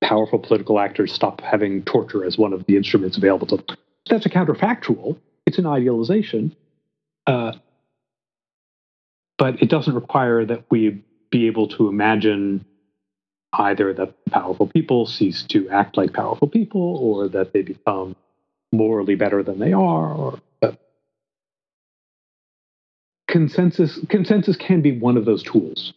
powerful 0.02 0.40
political 0.40 0.80
actors 0.80 1.12
stop 1.12 1.42
having 1.42 1.84
torture 1.84 2.24
as 2.24 2.38
one 2.38 2.54
of 2.54 2.66
the 2.68 2.78
instruments 2.78 3.18
available 3.18 3.48
to 3.48 3.58
them? 3.58 3.78
That's 4.10 4.26
a 4.26 4.30
counterfactual. 4.30 5.18
It's 5.46 5.58
an 5.58 5.66
idealization. 5.66 6.56
Uh, 7.28 7.54
but 9.38 9.62
it 9.62 9.70
doesn't 9.70 9.96
require 9.96 10.46
that 10.46 10.66
we 10.70 11.04
be 11.32 11.48
able 11.48 11.68
to 11.68 11.88
imagine 11.88 12.66
either 13.54 13.94
that 13.94 14.14
powerful 14.26 14.68
people 14.68 15.08
cease 15.08 15.44
to 15.44 15.70
act 15.70 15.98
like 15.98 16.14
powerful 16.14 16.48
people 16.48 16.98
or 16.98 17.28
that 17.30 17.54
they 17.54 17.62
become 17.62 18.16
morally 18.72 19.16
better 19.16 19.42
than 19.42 19.60
they 19.60 19.74
are 19.74 20.14
or 20.14 20.40
consensus 23.30 24.00
consensus 24.10 24.58
can 24.58 24.82
be 24.82 24.98
one 24.98 25.18
of 25.18 25.26
those 25.26 25.44
tools 25.44 25.94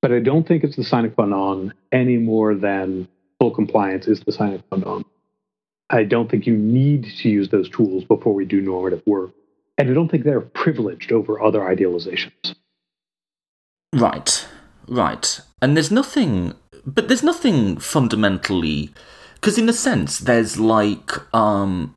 but 0.00 0.12
i 0.12 0.18
don't 0.18 0.46
think 0.48 0.64
it's 0.64 0.76
the 0.76 0.84
sine 0.84 1.10
qua 1.10 1.26
non 1.26 1.72
any 1.92 2.16
more 2.16 2.54
than 2.54 3.08
full 3.38 3.50
compliance 3.50 4.06
is 4.06 4.20
the 4.20 4.32
sine 4.32 4.62
qua 4.68 4.78
non 4.78 5.04
i 5.90 6.04
don't 6.04 6.30
think 6.30 6.46
you 6.46 6.56
need 6.56 7.04
to 7.18 7.28
use 7.28 7.48
those 7.50 7.68
tools 7.68 8.04
before 8.04 8.34
we 8.34 8.44
do 8.44 8.60
normative 8.60 9.02
work 9.06 9.30
and 9.76 9.90
i 9.90 9.92
don't 9.92 10.10
think 10.10 10.24
they're 10.24 10.40
privileged 10.40 11.12
over 11.12 11.42
other 11.42 11.60
idealizations 11.60 12.54
Right, 13.94 14.46
right. 14.86 15.40
And 15.62 15.76
there's 15.76 15.90
nothing, 15.90 16.54
but 16.84 17.08
there's 17.08 17.22
nothing 17.22 17.78
fundamentally, 17.78 18.92
because 19.34 19.58
in 19.58 19.68
a 19.68 19.72
sense, 19.72 20.18
there's 20.18 20.60
like, 20.60 21.12
um, 21.34 21.94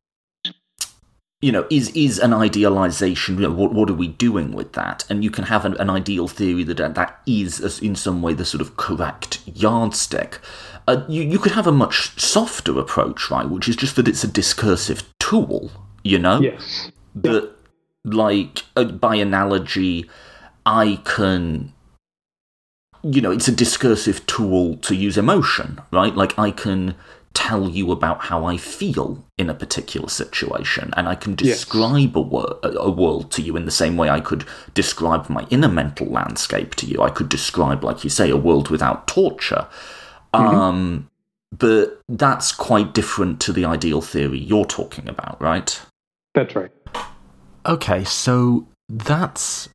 you 1.41 1.51
know, 1.51 1.65
is 1.69 1.89
is 1.89 2.19
an 2.19 2.33
idealization? 2.33 3.35
You 3.35 3.43
know, 3.43 3.51
what 3.51 3.73
what 3.73 3.89
are 3.89 3.95
we 3.95 4.07
doing 4.07 4.51
with 4.51 4.73
that? 4.73 5.05
And 5.09 5.23
you 5.23 5.31
can 5.31 5.45
have 5.45 5.65
an, 5.65 5.75
an 5.77 5.89
ideal 5.89 6.27
theory 6.27 6.63
that 6.63 6.95
that 6.95 7.21
is 7.25 7.79
in 7.79 7.95
some 7.95 8.21
way 8.21 8.33
the 8.33 8.45
sort 8.45 8.61
of 8.61 8.77
correct 8.77 9.41
yardstick. 9.45 10.39
Uh, 10.87 11.03
you 11.09 11.23
you 11.23 11.39
could 11.39 11.53
have 11.53 11.67
a 11.67 11.71
much 11.71 12.19
softer 12.19 12.77
approach, 12.79 13.31
right? 13.31 13.49
Which 13.49 13.67
is 13.67 13.75
just 13.75 13.95
that 13.95 14.07
it's 14.07 14.23
a 14.23 14.27
discursive 14.27 15.03
tool. 15.19 15.71
You 16.03 16.19
know, 16.19 16.41
yes, 16.41 16.91
that 17.15 17.51
like 18.03 18.63
uh, 18.75 18.85
by 18.85 19.15
analogy, 19.15 20.09
I 20.65 20.99
can 21.05 21.73
you 23.03 23.19
know, 23.21 23.31
it's 23.31 23.47
a 23.47 23.51
discursive 23.51 24.25
tool 24.27 24.77
to 24.77 24.95
use 24.95 25.17
emotion, 25.17 25.81
right? 25.91 26.15
Like 26.15 26.37
I 26.37 26.51
can 26.51 26.95
tell 27.34 27.69
you 27.69 27.91
about 27.91 28.21
how 28.21 28.45
I 28.45 28.57
feel 28.57 29.23
in 29.38 29.49
a 29.49 29.53
particular 29.53 30.09
situation, 30.09 30.93
and 30.97 31.07
I 31.07 31.15
can 31.15 31.36
describe 31.36 32.01
yes. 32.01 32.15
a, 32.15 32.21
wor- 32.21 32.59
a 32.63 32.89
world 32.89 33.32
to 33.32 33.41
you 33.41 33.55
in 33.55 33.65
the 33.65 33.71
same 33.71 33.97
way 33.97 34.09
I 34.09 34.19
could 34.19 34.45
describe 34.73 35.29
my 35.29 35.45
inner 35.49 35.69
mental 35.69 36.07
landscape 36.07 36.75
to 36.75 36.86
you. 36.86 37.01
I 37.01 37.09
could 37.09 37.29
describe, 37.29 37.84
like 37.84 38.03
you 38.03 38.09
say, 38.09 38.29
a 38.29 38.38
world 38.38 38.69
without 38.69 39.07
torture. 39.07 39.67
Mm-hmm. 40.34 40.55
Um, 40.55 41.09
but 41.57 42.01
that's 42.07 42.51
quite 42.51 42.93
different 42.93 43.39
to 43.41 43.53
the 43.53 43.65
ideal 43.65 44.01
theory 44.01 44.39
you're 44.39 44.65
talking 44.65 45.07
about, 45.07 45.41
right? 45.41 45.82
That's 46.34 46.55
right. 46.55 46.71
Okay, 47.65 48.03
so 48.03 48.67
that's 48.88 49.69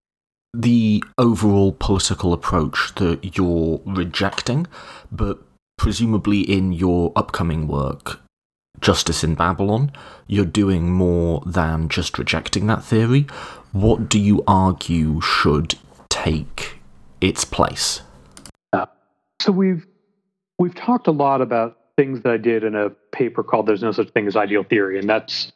the 0.55 1.05
overall 1.19 1.73
political 1.73 2.33
approach 2.33 2.95
that 2.97 3.37
you're 3.37 3.81
rejecting, 3.85 4.67
but 5.13 5.39
presumably 5.77 6.41
in 6.41 6.73
your 6.73 7.13
upcoming 7.17 7.69
work, 7.69 8.21
Justice 8.81 9.25
in 9.25 9.35
Babylon, 9.35 9.93
you're 10.27 10.45
doing 10.45 10.91
more 10.91 11.43
than 11.47 11.89
just 11.89 12.19
rejecting 12.19 12.67
that 12.67 12.85
theory. 12.85 13.27
What 13.73 14.09
do 14.09 14.19
you 14.19 14.43
argue 14.47 15.21
should 15.21 15.77
take 16.09 16.79
its 17.21 17.45
place? 17.45 18.03
Uh, 18.73 18.87
so 19.41 19.53
we've 19.53 19.87
we've 20.59 20.75
talked 20.75 21.07
a 21.07 21.13
lot 21.13 21.41
about 21.41 21.79
things 21.97 22.23
that 22.23 22.33
I 22.33 22.37
did 22.37 22.65
in 22.65 22.75
a 22.75 22.91
paper 23.13 23.43
called 23.43 23.67
"There's 23.67 23.83
No 23.83 23.93
Such 23.93 24.11
Thing 24.11 24.27
as 24.27 24.37
Ideal 24.37 24.65
Theory," 24.65 24.99
and 24.99 25.09
that's 25.09 25.53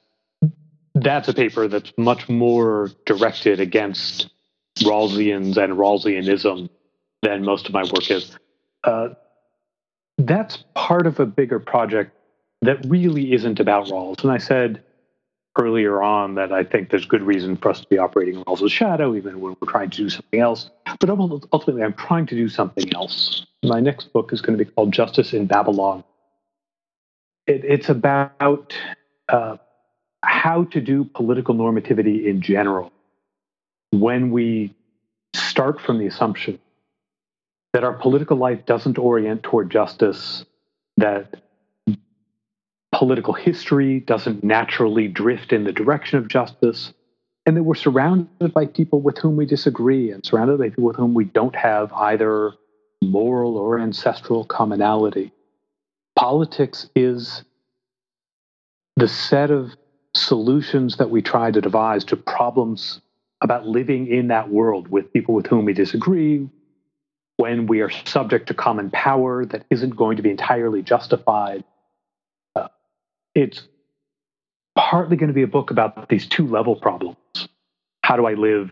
that's 0.95 1.29
a 1.29 1.35
paper 1.35 1.69
that's 1.69 1.93
much 1.97 2.29
more 2.29 2.91
directed 3.07 3.61
against 3.61 4.31
Rawlsians 4.81 5.57
and 5.57 5.75
Rawlsianism 5.75 6.69
than 7.23 7.45
most 7.45 7.67
of 7.67 7.73
my 7.73 7.83
work 7.83 8.11
is. 8.11 8.37
Uh, 8.83 9.11
that's 10.27 10.65
part 10.75 11.07
of 11.07 11.21
a 11.21 11.27
bigger 11.27 11.59
project 11.59 12.13
that 12.63 12.85
really 12.87 13.33
isn't 13.33 13.61
about 13.61 13.87
Rawls. 13.87 14.23
And 14.23 14.33
I 14.33 14.39
said 14.39 14.83
earlier 15.59 16.03
on 16.03 16.35
that 16.35 16.53
I 16.53 16.63
think 16.63 16.91
there's 16.91 17.07
good 17.07 17.23
reason 17.23 17.57
for 17.57 17.71
us 17.71 17.81
to 17.81 17.89
be 17.89 17.99
operating 17.99 18.43
Rawls' 18.45 18.71
shadow, 18.71 19.15
even 19.15 19.41
when 19.41 19.57
we're 19.61 19.71
trying 19.71 19.91
to 19.91 19.97
do 19.97 20.09
something 20.09 20.41
else. 20.41 20.71
But 21.01 21.11
ultimately, 21.11 21.83
I'm 21.83 21.95
trying 21.95 22.27
to 22.27 22.35
do 22.35 22.49
something 22.49 22.95
else. 22.95 23.47
My 23.65 23.81
next 23.81 24.13
book 24.13 24.33
is 24.33 24.41
going 24.41 24.59
to 24.59 24.65
be 24.65 24.71
called 24.71 24.93
Justice 24.93 25.33
in 25.33 25.47
Babylon. 25.47 26.05
It, 27.47 27.65
it's 27.65 27.89
about 27.89 28.75
uh, 29.29 29.57
how 30.23 30.65
to 30.65 30.81
do 30.81 31.05
political 31.05 31.55
normativity 31.55 32.27
in 32.27 32.43
general 32.43 32.93
when 33.91 34.31
we 34.31 34.75
start 35.35 35.81
from 35.81 35.99
the 35.99 36.07
assumption 36.07 36.59
that 37.73 37.85
our 37.85 37.93
political 37.93 38.37
life 38.37 38.67
doesn't 38.67 38.99
orient 38.99 39.43
toward 39.43 39.71
justice, 39.71 40.45
that 40.97 41.35
political 42.93 43.33
history 43.33 44.01
doesn't 44.01 44.43
naturally 44.43 45.09
drift 45.09 45.53
in 45.53 45.65
the 45.65 45.73
direction 45.73 46.19
of 46.19 46.29
justice, 46.29 46.93
and 47.47 47.57
that 47.57 47.63
we're 47.63 47.75
surrounded 47.75 48.53
by 48.53 48.67
people 48.67 49.01
with 49.01 49.19
whom 49.19 49.37
we 49.37 49.47
disagree 49.47 50.11
and 50.11 50.25
surrounded 50.27 50.59
by 50.59 50.69
people 50.69 50.85
with 50.85 50.97
whom 50.97 51.15
we 51.15 51.25
don't 51.25 51.57
have 51.57 51.93
either 51.93 52.53
moral 53.03 53.57
or 53.57 53.79
ancestral 53.79 54.45
commonality. 54.45 55.33
Politics 56.17 56.91
is 56.95 57.45
the 58.97 59.09
set 59.09 59.51
of 59.51 59.71
solutions 60.15 60.97
that 60.97 61.09
we 61.09 61.23
try 61.23 61.51
to 61.51 61.61
devise 61.61 62.05
to 62.05 62.17
problems 62.17 63.01
about 63.41 63.67
living 63.67 64.07
in 64.09 64.29
that 64.29 64.51
world 64.51 64.89
with 64.89 65.11
people 65.13 65.35
with 65.35 65.47
whom 65.47 65.65
we 65.65 65.73
disagree, 65.73 66.47
when 67.41 67.67
we 67.67 67.81
are 67.81 67.89
subject 68.05 68.49
to 68.49 68.55
common 68.55 68.91
power 68.91 69.47
that 69.47 69.65
isn't 69.71 69.97
going 69.97 70.19
to 70.19 70.23
be 70.23 70.29
entirely 70.29 70.83
justified. 70.83 71.65
Uh, 72.55 72.69
it's 73.35 73.63
partly 74.77 75.17
going 75.17 75.29
to 75.29 75.35
be 75.35 75.43
a 75.43 75.47
book 75.47 75.71
about 75.71 76.11
these 76.11 76.27
two 76.27 76.47
level 76.47 76.77
problems. 76.77 77.17
How 78.05 78.17
do 78.17 78.27
I 78.27 78.35
live 78.35 78.71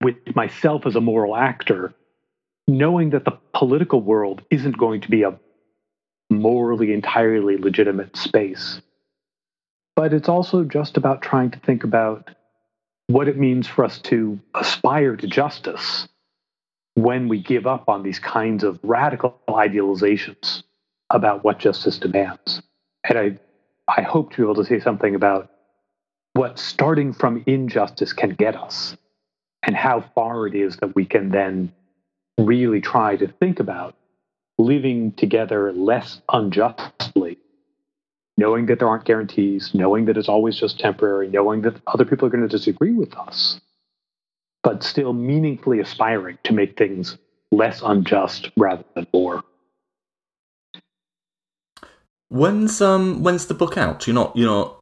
with 0.00 0.16
myself 0.34 0.86
as 0.86 0.96
a 0.96 1.02
moral 1.02 1.36
actor, 1.36 1.92
knowing 2.66 3.10
that 3.10 3.26
the 3.26 3.38
political 3.52 4.00
world 4.00 4.40
isn't 4.50 4.78
going 4.78 5.02
to 5.02 5.10
be 5.10 5.22
a 5.22 5.38
morally 6.30 6.94
entirely 6.94 7.58
legitimate 7.58 8.16
space? 8.16 8.80
But 9.96 10.14
it's 10.14 10.30
also 10.30 10.64
just 10.64 10.96
about 10.96 11.20
trying 11.20 11.50
to 11.50 11.58
think 11.58 11.84
about 11.84 12.30
what 13.08 13.28
it 13.28 13.36
means 13.36 13.66
for 13.66 13.84
us 13.84 13.98
to 13.98 14.40
aspire 14.54 15.14
to 15.16 15.26
justice 15.26 16.08
when 16.94 17.28
we 17.28 17.40
give 17.40 17.66
up 17.66 17.88
on 17.88 18.02
these 18.02 18.18
kinds 18.18 18.64
of 18.64 18.78
radical 18.82 19.40
idealizations 19.48 20.62
about 21.10 21.44
what 21.44 21.58
justice 21.58 21.98
demands. 21.98 22.62
And 23.08 23.18
I, 23.18 23.38
I 23.88 24.02
hope 24.02 24.32
to 24.32 24.36
be 24.38 24.42
able 24.42 24.54
to 24.56 24.64
say 24.64 24.80
something 24.80 25.14
about 25.14 25.50
what 26.34 26.58
starting 26.58 27.12
from 27.12 27.42
injustice 27.46 28.12
can 28.12 28.30
get 28.30 28.56
us 28.56 28.96
and 29.62 29.76
how 29.76 30.00
far 30.14 30.46
it 30.46 30.54
is 30.54 30.76
that 30.78 30.94
we 30.94 31.04
can 31.04 31.30
then 31.30 31.72
really 32.38 32.80
try 32.80 33.16
to 33.16 33.28
think 33.28 33.60
about 33.60 33.94
living 34.58 35.12
together 35.12 35.72
less 35.72 36.20
unjustly, 36.32 37.38
knowing 38.36 38.66
that 38.66 38.78
there 38.78 38.88
aren't 38.88 39.04
guarantees, 39.04 39.72
knowing 39.74 40.06
that 40.06 40.16
it's 40.16 40.28
always 40.28 40.56
just 40.56 40.78
temporary, 40.78 41.28
knowing 41.28 41.62
that 41.62 41.74
other 41.86 42.04
people 42.04 42.26
are 42.26 42.30
going 42.30 42.46
to 42.46 42.48
disagree 42.48 42.92
with 42.92 43.14
us 43.16 43.60
but 44.62 44.82
still 44.82 45.12
meaningfully 45.12 45.80
aspiring 45.80 46.38
to 46.44 46.52
make 46.52 46.76
things 46.76 47.18
less 47.50 47.82
unjust 47.82 48.50
rather 48.56 48.84
than 48.94 49.06
more. 49.12 49.42
When's 52.28 52.80
um 52.80 53.22
when's 53.22 53.46
the 53.46 53.54
book 53.54 53.76
out? 53.76 54.06
You're 54.06 54.14
not 54.14 54.36
you're 54.36 54.48
not. 54.48 54.78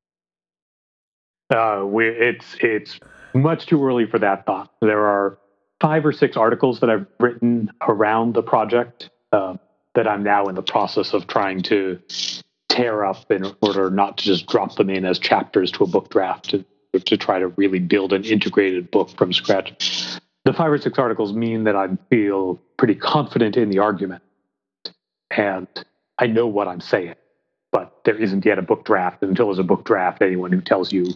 Uh, 1.53 1.85
we 1.85 2.07
it's 2.07 2.57
it's 2.61 3.01
much 3.35 3.67
too 3.67 3.85
early 3.85 4.07
for 4.07 4.21
that 4.21 4.47
thought. 4.47 4.71
There 4.81 5.05
are 5.05 5.39
five 5.81 6.07
or 6.07 6.13
six 6.13 6.37
articles 6.37 6.81
that 6.81 6.91
I've 6.91 7.07
written 7.19 7.71
around 7.81 8.35
the 8.35 8.43
project 8.43 9.11
uh, 9.33 9.57
that 9.95 10.07
I'm 10.07 10.23
now 10.23 10.47
in 10.47 10.55
the 10.55 10.63
process 10.63 11.13
of 11.13 11.27
trying 11.27 11.63
to 11.63 11.99
tear 12.69 13.05
up 13.05 13.31
in 13.33 13.45
order 13.61 13.91
not 13.91 14.19
to 14.19 14.25
just 14.25 14.47
drop 14.47 14.77
them 14.77 14.89
in 14.89 15.05
as 15.05 15.19
chapters 15.19 15.73
to 15.73 15.85
a 15.85 15.87
book 15.89 16.09
draft 16.11 16.55
to 16.93 17.17
try 17.17 17.39
to 17.39 17.49
really 17.49 17.79
build 17.79 18.13
an 18.13 18.25
integrated 18.25 18.91
book 18.91 19.11
from 19.17 19.33
scratch. 19.33 20.19
The 20.45 20.53
five 20.53 20.73
or 20.73 20.79
six 20.79 20.99
articles 20.99 21.33
mean 21.33 21.65
that 21.65 21.77
I 21.77 21.89
feel 22.09 22.59
pretty 22.77 22.95
confident 22.95 23.57
in 23.57 23.71
the 23.71 23.79
argument 23.79 24.23
and 25.31 25.69
I 26.19 26.27
know 26.27 26.47
what 26.47 26.69
I'm 26.69 26.81
saying, 26.81 27.15
but 27.73 28.01
there 28.05 28.17
isn't 28.17 28.45
yet 28.45 28.59
a 28.59 28.63
book 28.63 28.85
draft. 28.85 29.23
Until 29.23 29.47
there's 29.47 29.59
a 29.59 29.65
book 29.65 29.85
draft, 29.85 30.23
anyone 30.23 30.53
who 30.53 30.61
tells 30.61 30.93
you 30.93 31.07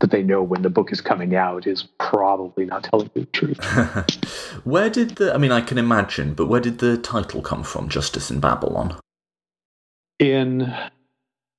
that 0.00 0.10
they 0.10 0.22
know 0.22 0.42
when 0.42 0.62
the 0.62 0.70
book 0.70 0.92
is 0.92 1.00
coming 1.00 1.34
out 1.34 1.66
is 1.66 1.84
probably 1.98 2.64
not 2.64 2.84
telling 2.84 3.10
you 3.14 3.22
the 3.22 3.26
truth. 3.26 3.64
where 4.64 4.90
did 4.90 5.16
the, 5.16 5.34
I 5.34 5.38
mean, 5.38 5.52
I 5.52 5.60
can 5.60 5.78
imagine, 5.78 6.34
but 6.34 6.46
where 6.46 6.60
did 6.60 6.78
the 6.78 6.96
title 6.96 7.42
come 7.42 7.62
from, 7.62 7.88
Justice 7.88 8.30
in 8.30 8.40
Babylon? 8.40 8.98
In 10.18 10.74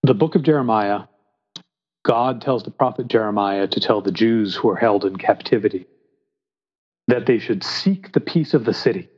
the 0.03 0.13
book 0.13 0.35
of 0.35 0.43
Jeremiah, 0.43 1.03
God 2.03 2.41
tells 2.41 2.63
the 2.63 2.71
prophet 2.71 3.07
Jeremiah 3.07 3.67
to 3.67 3.79
tell 3.79 4.01
the 4.01 4.11
Jews 4.11 4.55
who 4.55 4.69
are 4.69 4.75
held 4.75 5.05
in 5.05 5.17
captivity 5.17 5.85
that 7.07 7.25
they 7.25 7.39
should 7.39 7.63
seek 7.63 8.13
the 8.13 8.19
peace 8.19 8.53
of 8.53 8.65
the 8.65 8.73
city. 8.73 9.09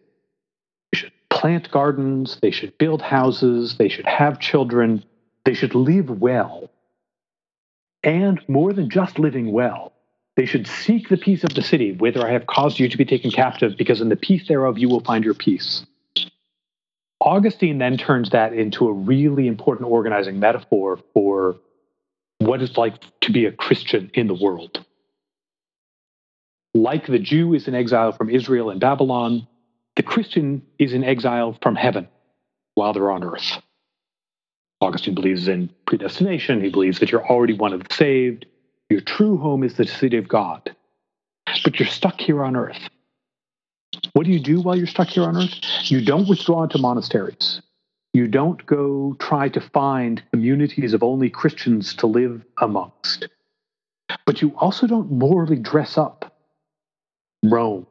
They 0.92 0.98
should 0.98 1.14
plant 1.30 1.72
gardens, 1.72 2.40
they 2.42 2.52
should 2.52 2.78
build 2.78 3.02
houses, 3.02 3.78
they 3.78 3.90
should 3.90 4.06
have 4.06 4.40
children, 4.40 5.04
they 5.46 5.54
should 5.54 5.76
live 5.76 6.10
well. 6.10 6.70
And 8.04 8.42
more 8.50 8.74
than 8.74 8.90
just 8.90 9.18
living 9.18 9.52
well, 9.52 9.94
they 10.36 10.46
should 10.46 10.68
seek 10.68 11.10
the 11.10 11.18
peace 11.18 11.44
of 11.44 11.54
the 11.54 11.62
city, 11.62 11.94
whither 11.94 12.26
I 12.26 12.32
have 12.32 12.48
caused 12.48 12.80
you 12.80 12.90
to 12.90 12.98
be 12.98 13.06
taken 13.06 13.32
captive, 13.32 13.78
because 13.78 14.02
in 14.02 14.10
the 14.10 14.16
peace 14.16 14.48
thereof 14.48 14.78
you 14.78 14.90
will 14.90 15.02
find 15.02 15.24
your 15.24 15.36
peace. 15.36 15.86
Augustine 17.22 17.78
then 17.78 17.98
turns 17.98 18.32
that 18.32 18.54
into 18.54 18.88
a 18.88 18.92
really 18.92 19.48
important 19.48 19.90
organizing 19.90 20.40
metaphor 20.40 21.00
for 21.14 21.56
what 22.46 22.62
it's 22.62 22.78
like 22.78 22.96
to 23.22 23.32
be 23.32 23.46
a 23.46 23.52
Christian 23.52 24.12
in 24.14 24.28
the 24.28 24.34
world. 24.34 24.86
Like 26.74 27.06
the 27.06 27.20
Jew 27.20 27.54
is 27.54 27.68
in 27.68 27.76
exile 27.76 28.12
from 28.12 28.30
Israel 28.30 28.70
and 28.70 28.80
Babylon, 28.80 29.48
the 29.96 30.04
Christian 30.04 30.64
is 30.80 30.94
in 30.94 31.04
exile 31.04 31.58
from 31.62 31.76
heaven 31.76 32.08
while 32.76 32.94
they're 32.94 33.12
on 33.12 33.24
earth. 33.24 33.62
Augustine 34.82 35.16
believes 35.16 35.48
in 35.48 35.70
predestination. 35.86 36.62
He 36.62 36.70
believes 36.70 37.00
that 37.00 37.12
you're 37.12 37.26
already 37.26 37.54
one 37.54 37.74
of 37.74 37.88
the 37.88 37.94
saved. 37.94 38.46
Your 38.89 39.02
true 39.02 39.38
home 39.38 39.64
is 39.64 39.76
the 39.76 39.86
city 39.86 40.18
of 40.18 40.28
God. 40.28 40.76
But 41.64 41.80
you're 41.80 41.88
stuck 41.88 42.20
here 42.20 42.44
on 42.44 42.56
earth. 42.56 42.89
What 44.14 44.26
do 44.26 44.32
you 44.32 44.39
do 44.39 44.60
while 44.62 44.76
you're 44.76 44.88
stuck 44.88 45.10
here 45.10 45.24
on 45.24 45.38
earth? 45.38 45.54
You 45.84 46.04
don't 46.04 46.28
withdraw 46.28 46.64
into 46.64 46.80
monasteries. 46.80 47.62
You 48.14 48.28
don't 48.28 48.64
go 48.68 49.16
try 49.20 49.49
to 49.49 49.59
find 49.59 50.22
communities 50.32 50.93
of 50.93 51.01
only 51.01 51.32
Christians 51.32 51.95
to 51.95 52.07
live 52.07 52.45
amongst. 52.59 53.28
But 54.28 54.39
you 54.39 54.53
also 54.55 54.86
don't 54.86 55.11
morally 55.11 55.55
dress 55.55 55.97
up 55.97 56.38
Rome 57.43 57.88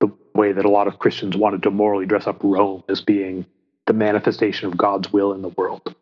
the 0.00 0.12
way 0.34 0.52
that 0.52 0.66
a 0.66 0.70
lot 0.70 0.88
of 0.88 0.98
Christians 0.98 1.38
wanted 1.38 1.62
to 1.62 1.70
morally 1.70 2.04
dress 2.04 2.26
up 2.26 2.40
Rome 2.42 2.84
as 2.90 3.00
being 3.00 3.46
the 3.86 3.94
manifestation 3.94 4.68
of 4.68 4.76
God's 4.76 5.10
will 5.10 5.32
in 5.32 5.40
the 5.40 5.48
world. 5.48 5.94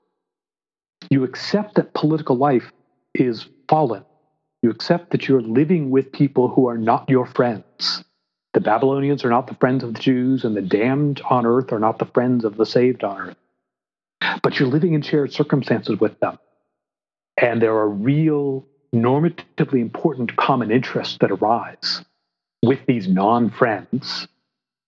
You 1.08 1.22
accept 1.22 1.76
that 1.76 1.94
political 1.94 2.36
life 2.36 2.72
is 3.14 3.46
fallen. 3.68 4.04
You 4.62 4.70
accept 4.70 5.10
that 5.12 5.28
you're 5.28 5.40
living 5.40 5.90
with 5.90 6.10
people 6.10 6.48
who 6.48 6.68
are 6.68 6.76
not 6.76 7.08
your 7.08 7.24
friends. 7.24 8.02
The 8.52 8.60
Babylonians 8.60 9.24
are 9.24 9.30
not 9.30 9.46
the 9.46 9.54
friends 9.54 9.84
of 9.84 9.94
the 9.94 10.00
Jews, 10.00 10.44
and 10.44 10.56
the 10.56 10.60
damned 10.60 11.22
on 11.30 11.46
earth 11.46 11.72
are 11.72 11.78
not 11.78 12.00
the 12.00 12.04
friends 12.04 12.44
of 12.44 12.56
the 12.56 12.66
saved 12.66 13.04
on 13.04 13.16
earth 13.16 13.36
but 14.42 14.58
you're 14.58 14.68
living 14.68 14.94
in 14.94 15.02
shared 15.02 15.32
circumstances 15.32 15.98
with 15.98 16.18
them. 16.20 16.38
And 17.36 17.60
there 17.60 17.76
are 17.76 17.88
real 17.88 18.66
normatively 18.94 19.80
important 19.80 20.36
common 20.36 20.70
interests 20.70 21.18
that 21.20 21.30
arise 21.30 22.04
with 22.62 22.84
these 22.86 23.08
non 23.08 23.50
friends, 23.50 24.28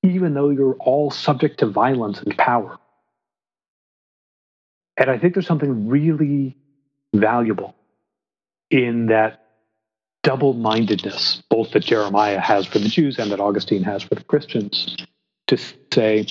even 0.03 0.35
though 0.35 0.51
you're 0.51 0.77
all 0.77 1.11
subject 1.11 1.61
to 1.61 1.67
violence 1.67 2.21
and 2.21 2.37
power. 2.37 2.79
And 4.97 5.11
I 5.11 5.19
think 5.19 5.35
there's 5.35 5.47
something 5.47 5.89
really 5.89 6.57
valuable 7.15 7.75
in 8.71 9.07
that 9.07 9.47
double 10.23 10.53
mindedness, 10.53 11.43
both 11.51 11.73
that 11.73 11.85
Jeremiah 11.85 12.39
has 12.39 12.67
for 12.67 12.79
the 12.79 12.89
Jews 12.89 13.19
and 13.19 13.31
that 13.33 13.41
Augustine 13.41 13.83
has 13.83 14.03
for 14.03 14.15
the 14.15 14.25
Christians, 14.25 14.97
to 15.49 15.59
say, 15.93 16.27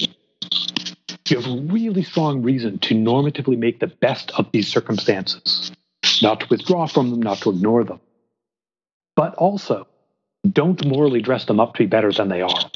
you 1.32 1.40
have 1.40 1.72
really 1.72 2.04
strong 2.04 2.44
reason 2.44 2.78
to 2.80 2.94
normatively 2.94 3.58
make 3.58 3.80
the 3.80 3.88
best 3.88 4.32
of 4.32 4.52
these 4.52 4.68
circumstances, 4.68 5.72
not 6.22 6.42
to 6.42 6.48
withdraw 6.50 6.88
from 6.88 7.10
them, 7.10 7.22
not 7.22 7.40
to 7.40 7.50
ignore 7.50 7.84
them. 7.84 8.00
But 9.16 9.36
also, 9.36 9.88
don't 10.50 10.86
morally 10.86 11.22
dress 11.22 11.46
them 11.46 11.60
up 11.60 11.76
to 11.76 11.80
be 11.80 11.88
better 11.88 12.12
than 12.12 12.30
they 12.30 12.42
are. 12.42 12.72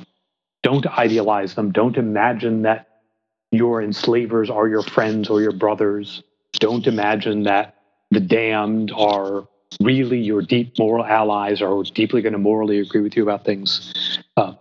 Don't 0.64 0.86
idealize 0.88 1.56
them. 1.56 1.72
Don't 1.72 1.97
imagine 1.97 2.64
that 2.64 2.88
your 3.51 3.82
enslavers 3.82 4.49
are 4.49 4.68
your 4.68 4.84
friends 4.84 5.30
or 5.30 5.41
your 5.41 5.51
brothers. 5.51 6.24
Don't 6.53 6.88
imagine 6.88 7.43
that 7.43 7.76
the 8.12 8.20
damned 8.20 8.91
are 8.95 9.47
really 9.82 10.20
your 10.20 10.41
deep 10.41 10.78
moral 10.80 11.06
allies 11.06 11.62
or 11.62 11.84
deeply 11.84 12.22
going 12.22 12.34
to 12.34 12.39
morally 12.39 12.80
agree 12.80 13.01
with 13.01 13.16
you 13.16 13.24
about 13.24 13.43
things. 13.45 13.93
Uh, 14.38 14.53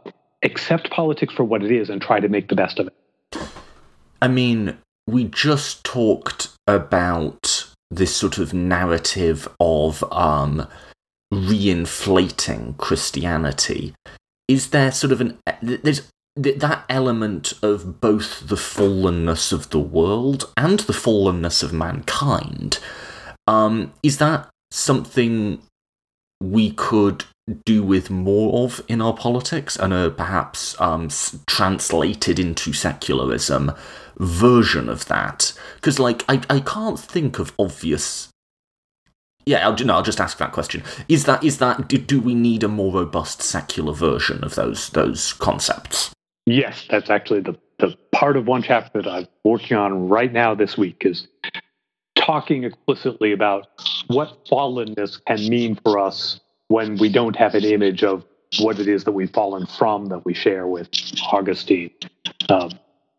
accept 0.43 0.91
politics 0.91 1.33
for 1.35 1.45
what 1.45 1.63
it 1.63 1.71
is 1.71 1.91
and 1.91 2.03
try 2.03 2.21
to 2.21 2.29
make 2.29 2.49
the 2.49 2.57
best 2.57 2.79
of 2.79 2.87
it. 2.87 2.95
I 4.25 4.29
mean, 4.29 4.79
we 5.07 5.25
just 5.25 5.85
talked 5.85 6.49
about 6.67 7.71
this 7.91 8.17
sort 8.17 8.39
of 8.39 8.55
narrative 8.55 9.47
of 9.61 10.03
um, 10.11 10.67
reinflating 11.31 12.79
Christianity. 12.79 13.95
Is 14.49 14.71
there 14.71 14.91
sort 14.93 15.13
of 15.13 15.21
an 15.21 15.39
there's 15.61 16.11
that 16.37 16.87
element 16.89 17.53
of 17.63 18.01
both 18.01 18.49
the 18.49 18.57
fallenness 18.57 19.53
of 19.53 19.69
the 19.69 19.79
world 19.79 20.51
and 20.57 20.81
the 20.81 20.95
fallenness 20.95 21.63
of 21.63 21.75
mankind 21.75 22.79
um, 23.47 23.93
is 24.03 24.17
that 24.19 24.49
something 24.71 25.61
we 26.41 26.71
could 26.73 27.25
do 27.65 27.83
with 27.83 28.11
more 28.11 28.65
of 28.65 28.83
in 28.89 29.03
our 29.03 29.15
politics 29.15 29.77
and 29.77 29.93
a 29.93 30.11
perhaps 30.11 30.81
um, 30.81 31.09
translated 31.47 32.39
into 32.39 32.73
secularism 32.73 33.73
version 34.17 34.89
of 34.89 35.07
that. 35.07 35.53
Because 35.77 35.99
like 35.99 36.25
I, 36.29 36.41
I 36.49 36.61
can't 36.61 36.99
think 36.99 37.39
of 37.39 37.53
obvious 37.59 38.29
yeah 39.47 39.69
I'll, 39.69 39.77
no, 39.77 39.95
I'll 39.95 40.03
just 40.03 40.21
ask 40.21 40.39
that 40.39 40.53
question. 40.53 40.83
Is 41.09 41.25
that 41.25 41.45
is 41.45 41.59
that 41.59 41.89
do, 41.89 41.99
do 41.99 42.21
we 42.21 42.35
need 42.35 42.63
a 42.63 42.69
more 42.69 42.93
robust 42.93 43.43
secular 43.43 43.93
version 43.93 44.43
of 44.43 44.55
those 44.55 44.91
those 44.91 45.35
concepts? 45.35 46.13
Yes 46.47 46.87
that's 46.89 47.11
actually 47.11 47.41
the 47.41 47.59
the 47.79 47.97
part 48.13 48.37
of 48.37 48.47
one 48.47 48.63
chapter 48.63 49.03
that 49.03 49.11
i'm 49.11 49.27
working 49.45 49.77
on 49.77 50.09
right 50.09 50.33
now 50.33 50.55
this 50.55 50.79
week 50.79 51.03
is 51.05 51.27
talking 52.25 52.65
explicitly 52.65 53.33
about 53.33 53.67
what 54.09 54.45
fallenness 54.47 55.25
can 55.27 55.49
mean 55.49 55.79
for 55.85 55.99
us 55.99 56.41
when 56.69 56.97
we 56.97 57.09
don't 57.09 57.37
have 57.37 57.55
an 57.55 57.65
image 57.65 58.03
of 58.03 58.25
what 58.59 58.79
it 58.79 58.89
is 58.89 59.05
that 59.05 59.13
we've 59.13 59.31
fallen 59.31 59.67
from 59.67 60.07
that 60.07 60.25
we 60.25 60.33
share 60.33 60.67
with 60.67 60.89
Augustine. 61.33 61.91
Um, 62.49 62.71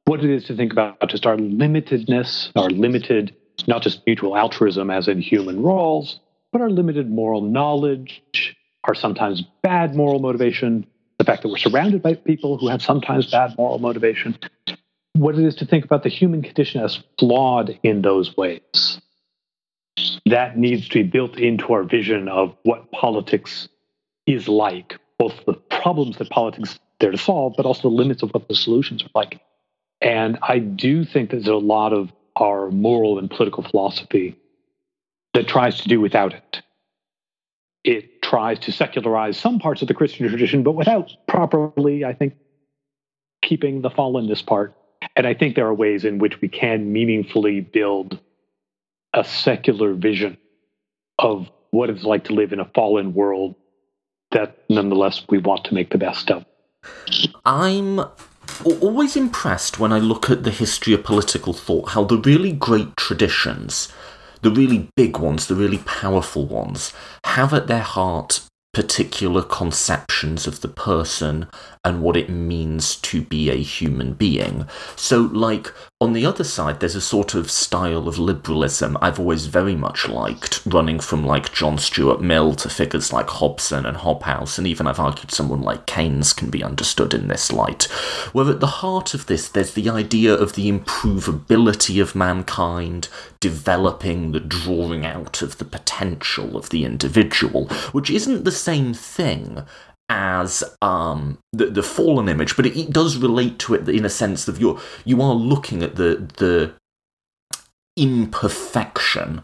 what 0.06 0.24
it 0.24 0.30
is 0.30 0.46
to 0.46 0.56
think 0.56 0.72
about 0.72 0.98
just 1.10 1.26
our 1.26 1.36
limitedness, 1.36 2.52
our 2.56 2.70
limited, 2.70 3.36
not 3.68 3.82
just 3.82 4.06
mutual 4.06 4.38
altruism 4.38 4.90
as 4.90 5.08
in 5.08 5.20
human 5.20 5.62
roles, 5.62 6.20
but 6.52 6.62
our 6.62 6.70
limited 6.70 7.10
moral 7.10 7.42
knowledge, 7.42 8.56
our 8.86 8.96
sometimes 8.96 9.44
bad 9.62 9.96
moral 9.96 10.20
motivation, 10.20 10.86
the 11.18 11.26
fact 11.26 11.42
that 11.42 11.50
we're 11.50 11.58
surrounded 11.58 12.02
by 12.02 12.14
people 12.14 12.58
who 12.58 12.68
have 12.68 12.82
sometimes 12.82 13.32
bad 13.32 13.56
moral 13.58 13.80
motivation, 13.80 14.38
what 15.16 15.36
it 15.36 15.46
is 15.46 15.56
to 15.56 15.66
think 15.66 15.86
about 15.86 16.04
the 16.04 16.10
human 16.10 16.42
condition 16.42 16.84
as 16.84 17.02
flawed 17.18 17.80
in 17.84 18.02
those 18.02 18.36
ways. 18.36 19.00
That 20.26 20.58
needs 20.58 20.90
to 20.90 21.04
be 21.04 21.10
built 21.10 21.38
into 21.38 21.72
our 21.72 21.84
vision 21.84 22.28
of 22.28 22.56
what 22.64 22.92
politics 22.92 23.70
is 24.26 24.50
like, 24.50 24.98
both 25.18 25.34
the 25.46 25.54
problems 25.54 26.18
that 26.18 26.30
politics 26.30 26.80
there 27.00 27.12
to 27.12 27.18
solve, 27.18 27.54
but 27.56 27.66
also 27.66 27.84
the 27.84 27.96
limits 27.96 28.24
of 28.24 28.32
what 28.32 28.50
the 28.50 28.56
solutions 28.56 29.04
are 29.04 29.10
like. 29.16 29.40
And 30.02 30.38
I 30.42 30.60
do 30.60 31.06
think 31.06 31.30
that 31.30 31.38
there's 31.38 31.48
a 31.48 31.56
lot 31.56 31.94
of 31.94 32.12
our 32.36 32.70
moral 32.70 33.18
and 33.18 33.30
political 33.30 33.64
philosophy 33.64 34.38
that 35.34 35.48
tries 35.48 35.80
to 35.82 35.88
do 35.88 36.02
without 36.02 36.34
it. 36.34 36.62
It 37.86 38.22
tries 38.22 38.60
to 38.60 38.74
secularize 38.74 39.38
some 39.38 39.60
parts 39.60 39.82
of 39.82 39.88
the 39.88 39.94
Christian 39.94 40.28
tradition, 40.28 40.64
but 40.64 40.74
without 40.74 41.14
properly, 41.28 42.04
I 42.04 42.14
think, 42.14 42.34
keeping 43.42 43.82
the 43.82 43.90
fallenness 43.90 44.46
part 44.46 44.76
and 45.16 45.28
I 45.28 45.34
think 45.34 45.56
there 45.56 45.68
are 45.68 45.74
ways 45.74 46.06
in 46.06 46.20
which 46.20 46.42
we 46.42 46.48
can 46.48 46.92
meaningfully 46.92 47.62
build 47.62 48.20
a 49.14 49.24
secular 49.24 49.94
vision 49.94 50.38
of 51.20 51.50
what 51.72 51.90
it's 51.90 52.04
like 52.04 52.26
to 52.26 52.34
live 52.34 52.54
in 52.54 52.60
a 52.60 52.70
fallen 52.74 53.14
world 53.14 53.56
that 54.32 54.58
nonetheless 54.70 55.24
we 55.30 55.38
want 55.38 55.66
to 55.66 55.74
make 55.74 55.92
the 55.92 55.98
best 55.98 56.32
of. 56.32 56.46
I'm 57.46 58.02
always 58.64 59.16
impressed 59.16 59.80
when 59.80 59.92
I 59.92 60.00
look 60.00 60.30
at 60.30 60.44
the 60.44 60.52
history 60.52 60.94
of 60.94 61.04
political 61.04 61.54
thought 61.54 61.90
how 61.90 62.04
the 62.04 62.18
really 62.18 62.52
great 62.52 62.96
traditions, 62.98 63.92
the 64.42 64.52
really 64.52 64.90
big 64.96 65.18
ones, 65.18 65.48
the 65.48 65.56
really 65.56 65.80
powerful 65.80 66.46
ones, 66.46 66.94
have 67.26 67.54
at 67.54 67.68
their 67.68 67.80
heart 67.80 68.42
particular 68.74 69.42
conceptions 69.42 70.46
of 70.46 70.60
the 70.60 70.68
person 70.68 71.48
and 71.86 72.02
what 72.02 72.18
it 72.18 72.30
means 72.30 72.96
to 72.96 73.22
be 73.22 73.50
a 73.50 73.56
human 73.56 74.14
being. 74.14 74.68
So, 74.96 75.22
like, 75.22 75.72
on 76.02 76.14
the 76.14 76.26
other 76.26 76.44
side, 76.44 76.80
there's 76.80 76.96
a 76.96 77.02
sort 77.02 77.36
of 77.36 77.52
style 77.52 78.08
of 78.08 78.18
liberalism 78.18 78.98
I've 79.02 79.20
always 79.20 79.46
very 79.46 79.76
much 79.76 80.10
liked, 80.10 80.66
running 80.66 81.00
from 81.00 81.26
like 81.26 81.54
John 81.54 81.78
Stuart 81.78 82.22
Mill 82.22 82.56
to 82.56 82.70
figures 82.70 83.14
like 83.14 83.30
Hobson 83.30 83.86
and 83.86 83.98
Hobhouse, 83.98 84.58
and 84.58 84.66
even 84.66 84.88
I've 84.88 85.00
argued 85.00 85.32
someone 85.32 85.62
like 85.62 85.86
Keynes 85.86 86.34
can 86.34 86.50
be 86.50 86.64
understood 86.64 87.14
in 87.14 87.28
this 87.28 87.54
light. 87.54 87.84
Where 88.34 88.50
at 88.50 88.60
the 88.60 88.68
heart 88.68 89.14
of 89.14 89.28
this, 89.28 89.48
there's 89.48 89.76
the 89.76 89.90
idea 89.90 90.34
of 90.34 90.54
the 90.54 90.68
improvability 90.68 92.02
of 92.02 92.16
mankind, 92.16 93.10
developing 93.40 94.32
the 94.32 94.40
drawing 94.40 95.06
out 95.06 95.44
of 95.44 95.60
the 95.60 95.66
potential 95.66 96.58
of 96.58 96.72
the 96.72 96.84
individual, 96.84 97.68
which 97.92 98.10
isn't 98.10 98.44
the 98.44 98.52
same 98.52 98.96
thing 98.96 99.64
as 100.10 100.64
um, 100.82 101.40
the 101.52 101.68
the 101.68 101.84
fallen 101.84 102.30
image, 102.30 102.56
but 102.56 102.66
it, 102.66 102.78
it, 102.78 102.92
does 102.92 103.18
relate 103.18 103.58
to 103.60 103.74
it 103.74 103.88
in 103.90 104.06
a 104.06 104.10
sense 104.10 104.48
of 104.48 104.60
you're 104.60 104.80
you 105.04 105.22
are 105.22 105.34
looking 105.34 105.82
at 105.82 105.96
the 105.96 106.28
the 106.38 106.74
imperfection 107.98 109.42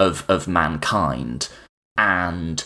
of 0.00 0.24
of 0.28 0.48
mankind 0.48 1.48
and 1.96 2.64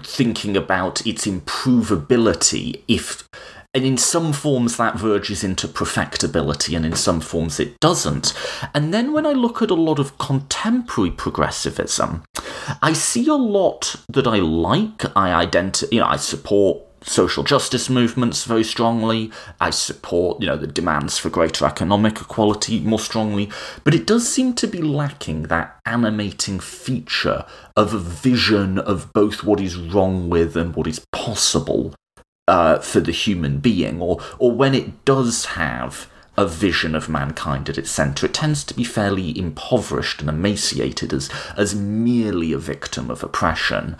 thinking 0.00 0.56
about 0.56 1.06
its 1.06 1.26
improvability 1.26 2.82
if 2.88 3.28
and 3.74 3.84
in 3.84 3.98
some 3.98 4.32
forms 4.32 4.78
that 4.78 4.96
verges 4.96 5.44
into 5.44 5.68
perfectibility 5.68 6.74
and 6.74 6.86
in 6.86 6.94
some 6.94 7.20
forms 7.20 7.60
it 7.60 7.78
doesn't. 7.78 8.32
And 8.74 8.94
then 8.94 9.12
when 9.12 9.26
i 9.26 9.32
look 9.32 9.60
at 9.60 9.70
a 9.70 9.74
lot 9.74 9.98
of 9.98 10.16
contemporary 10.18 11.10
progressivism 11.10 12.24
i 12.82 12.92
see 12.92 13.28
a 13.28 13.34
lot 13.34 13.96
that 14.08 14.26
i 14.26 14.38
like 14.38 15.04
i 15.16 15.32
identify 15.32 15.88
you 15.92 16.00
know 16.00 16.06
i 16.06 16.16
support 16.16 16.85
social 17.06 17.44
justice 17.44 17.88
movements 17.88 18.44
very 18.44 18.64
strongly. 18.64 19.30
I 19.60 19.70
support, 19.70 20.40
you 20.40 20.46
know, 20.48 20.56
the 20.56 20.66
demands 20.66 21.18
for 21.18 21.30
greater 21.30 21.64
economic 21.64 22.20
equality 22.20 22.80
more 22.80 22.98
strongly. 22.98 23.50
But 23.84 23.94
it 23.94 24.06
does 24.06 24.28
seem 24.28 24.54
to 24.54 24.66
be 24.66 24.82
lacking 24.82 25.44
that 25.44 25.80
animating 25.86 26.60
feature 26.60 27.46
of 27.76 27.94
a 27.94 27.98
vision 27.98 28.78
of 28.78 29.12
both 29.12 29.44
what 29.44 29.60
is 29.60 29.76
wrong 29.76 30.28
with 30.28 30.56
and 30.56 30.74
what 30.74 30.86
is 30.86 31.06
possible 31.12 31.94
uh, 32.48 32.78
for 32.78 33.00
the 33.00 33.12
human 33.12 33.58
being, 33.58 34.00
or 34.00 34.20
or 34.38 34.52
when 34.52 34.74
it 34.74 35.04
does 35.04 35.46
have 35.46 36.08
a 36.36 36.46
vision 36.46 36.94
of 36.94 37.08
mankind 37.08 37.68
at 37.68 37.78
its 37.78 37.90
centre. 37.90 38.26
It 38.26 38.34
tends 38.34 38.62
to 38.64 38.74
be 38.74 38.84
fairly 38.84 39.36
impoverished 39.38 40.20
and 40.20 40.28
emaciated 40.28 41.12
as, 41.12 41.30
as 41.56 41.74
merely 41.74 42.52
a 42.52 42.58
victim 42.58 43.10
of 43.10 43.22
oppression, 43.22 43.96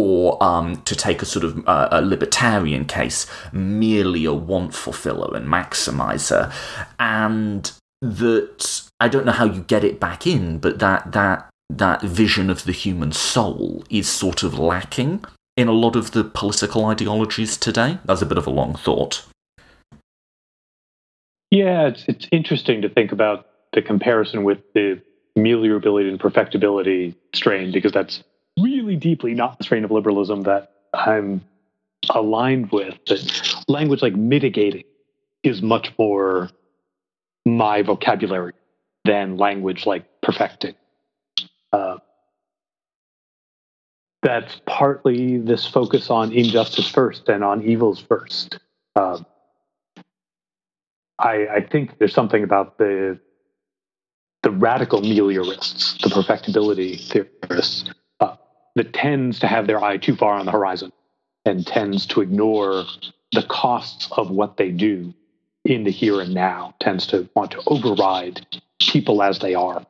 or 0.00 0.42
um, 0.42 0.80
to 0.82 0.96
take 0.96 1.20
a 1.20 1.26
sort 1.26 1.44
of 1.44 1.68
uh, 1.68 1.88
a 1.90 2.00
libertarian 2.00 2.86
case, 2.86 3.26
merely 3.52 4.24
a 4.24 4.32
want 4.32 4.74
fulfiller 4.74 5.36
and 5.36 5.46
maximizer. 5.46 6.52
And 6.98 7.70
that 8.00 8.90
I 8.98 9.08
don't 9.08 9.26
know 9.26 9.32
how 9.32 9.44
you 9.44 9.62
get 9.62 9.84
it 9.84 10.00
back 10.00 10.26
in, 10.26 10.58
but 10.58 10.78
that 10.78 11.12
that 11.12 11.50
that 11.68 12.02
vision 12.02 12.48
of 12.50 12.64
the 12.64 12.72
human 12.72 13.12
soul 13.12 13.84
is 13.90 14.08
sort 14.08 14.42
of 14.42 14.58
lacking 14.58 15.24
in 15.56 15.68
a 15.68 15.72
lot 15.72 15.96
of 15.96 16.12
the 16.12 16.24
political 16.24 16.86
ideologies 16.86 17.56
today. 17.56 17.98
That's 18.06 18.22
a 18.22 18.26
bit 18.26 18.38
of 18.38 18.46
a 18.46 18.50
long 18.50 18.74
thought. 18.74 19.26
Yeah, 21.50 21.88
it's 21.88 22.04
it's 22.08 22.26
interesting 22.32 22.80
to 22.82 22.88
think 22.88 23.12
about 23.12 23.46
the 23.72 23.82
comparison 23.82 24.44
with 24.44 24.60
the 24.72 25.00
meliorability 25.38 26.08
and 26.08 26.18
perfectibility 26.18 27.14
strain 27.34 27.70
because 27.70 27.92
that's 27.92 28.22
really 28.62 28.96
deeply 28.96 29.34
not 29.34 29.58
the 29.58 29.64
strain 29.64 29.84
of 29.84 29.90
liberalism 29.90 30.42
that 30.42 30.72
I'm 30.92 31.42
aligned 32.10 32.72
with. 32.72 32.94
That 33.06 33.62
language 33.68 34.02
like 34.02 34.14
mitigating 34.14 34.84
is 35.42 35.62
much 35.62 35.92
more 35.98 36.50
my 37.46 37.82
vocabulary 37.82 38.52
than 39.04 39.36
language 39.36 39.86
like 39.86 40.04
perfecting. 40.22 40.74
Uh, 41.72 41.98
that's 44.22 44.60
partly 44.66 45.38
this 45.38 45.66
focus 45.66 46.10
on 46.10 46.32
injustice 46.32 46.88
first 46.88 47.28
and 47.28 47.42
on 47.42 47.62
evils 47.62 47.98
first. 47.98 48.58
Uh, 48.94 49.18
I, 51.18 51.46
I 51.46 51.60
think 51.60 51.98
there's 51.98 52.14
something 52.14 52.42
about 52.42 52.78
the 52.78 53.18
the 54.42 54.50
radical 54.50 55.02
meliorists, 55.02 56.00
the 56.00 56.08
perfectibility 56.08 56.96
theorists, 56.96 57.90
that 58.76 58.92
tends 58.92 59.38
to 59.40 59.46
have 59.46 59.66
their 59.66 59.82
eye 59.82 59.96
too 59.96 60.16
far 60.16 60.34
on 60.34 60.46
the 60.46 60.52
horizon 60.52 60.92
and 61.44 61.66
tends 61.66 62.06
to 62.06 62.20
ignore 62.20 62.84
the 63.32 63.42
costs 63.42 64.08
of 64.12 64.30
what 64.30 64.56
they 64.56 64.70
do 64.70 65.12
in 65.64 65.84
the 65.84 65.90
here 65.90 66.20
and 66.20 66.34
now, 66.34 66.74
tends 66.80 67.06
to 67.08 67.28
want 67.34 67.50
to 67.50 67.62
override 67.66 68.46
people 68.80 69.22
as 69.22 69.38
they 69.40 69.54
are. 69.54 69.84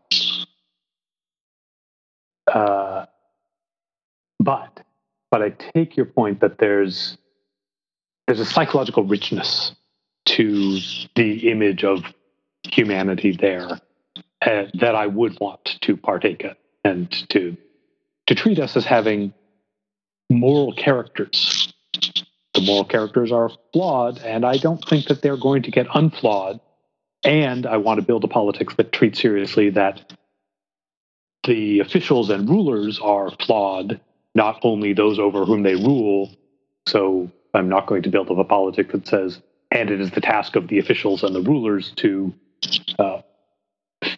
Uh, 2.52 3.06
but 4.40 4.80
but 5.30 5.42
I 5.42 5.50
take 5.50 5.96
your 5.96 6.06
point 6.06 6.40
that 6.40 6.58
there's 6.58 7.16
there's 8.26 8.40
a 8.40 8.44
psychological 8.44 9.04
richness 9.04 9.72
to 10.26 10.78
the 11.14 11.50
image 11.50 11.84
of 11.84 12.02
humanity 12.64 13.32
there 13.32 13.80
uh, 14.42 14.64
that 14.74 14.94
I 14.94 15.06
would 15.06 15.38
want 15.40 15.78
to 15.80 15.96
partake 15.96 16.42
in 16.42 16.54
and 16.84 17.10
to 17.30 17.56
to 18.30 18.34
treat 18.36 18.60
us 18.60 18.76
as 18.76 18.84
having 18.84 19.34
moral 20.30 20.72
characters 20.72 21.74
the 22.54 22.60
moral 22.60 22.84
characters 22.84 23.32
are 23.32 23.50
flawed, 23.72 24.18
and 24.18 24.44
I 24.44 24.56
don't 24.56 24.84
think 24.84 25.06
that 25.06 25.22
they're 25.22 25.36
going 25.36 25.62
to 25.62 25.70
get 25.70 25.86
unflawed. 25.94 26.60
And 27.24 27.66
I 27.66 27.76
want 27.76 28.00
to 28.00 28.06
build 28.06 28.24
a 28.24 28.28
politics 28.28 28.74
that 28.76 28.92
treats 28.92 29.20
seriously 29.20 29.70
that 29.70 30.12
the 31.44 31.80
officials 31.80 32.30
and 32.30 32.48
rulers 32.48 32.98
are 32.98 33.30
flawed, 33.30 34.00
not 34.34 34.60
only 34.62 34.92
those 34.92 35.18
over 35.18 35.44
whom 35.44 35.62
they 35.62 35.74
rule. 35.74 36.34
So 36.88 37.30
I'm 37.54 37.68
not 37.68 37.86
going 37.86 38.02
to 38.02 38.10
build 38.10 38.30
up 38.30 38.38
a 38.38 38.44
politic 38.44 38.92
that 38.92 39.06
says, 39.06 39.40
and 39.70 39.90
it 39.90 40.00
is 40.00 40.10
the 40.10 40.20
task 40.20 40.56
of 40.56 40.68
the 40.68 40.78
officials 40.78 41.22
and 41.22 41.34
the 41.34 41.42
rulers 41.42 41.92
to 41.96 42.34
uh, 42.98 43.22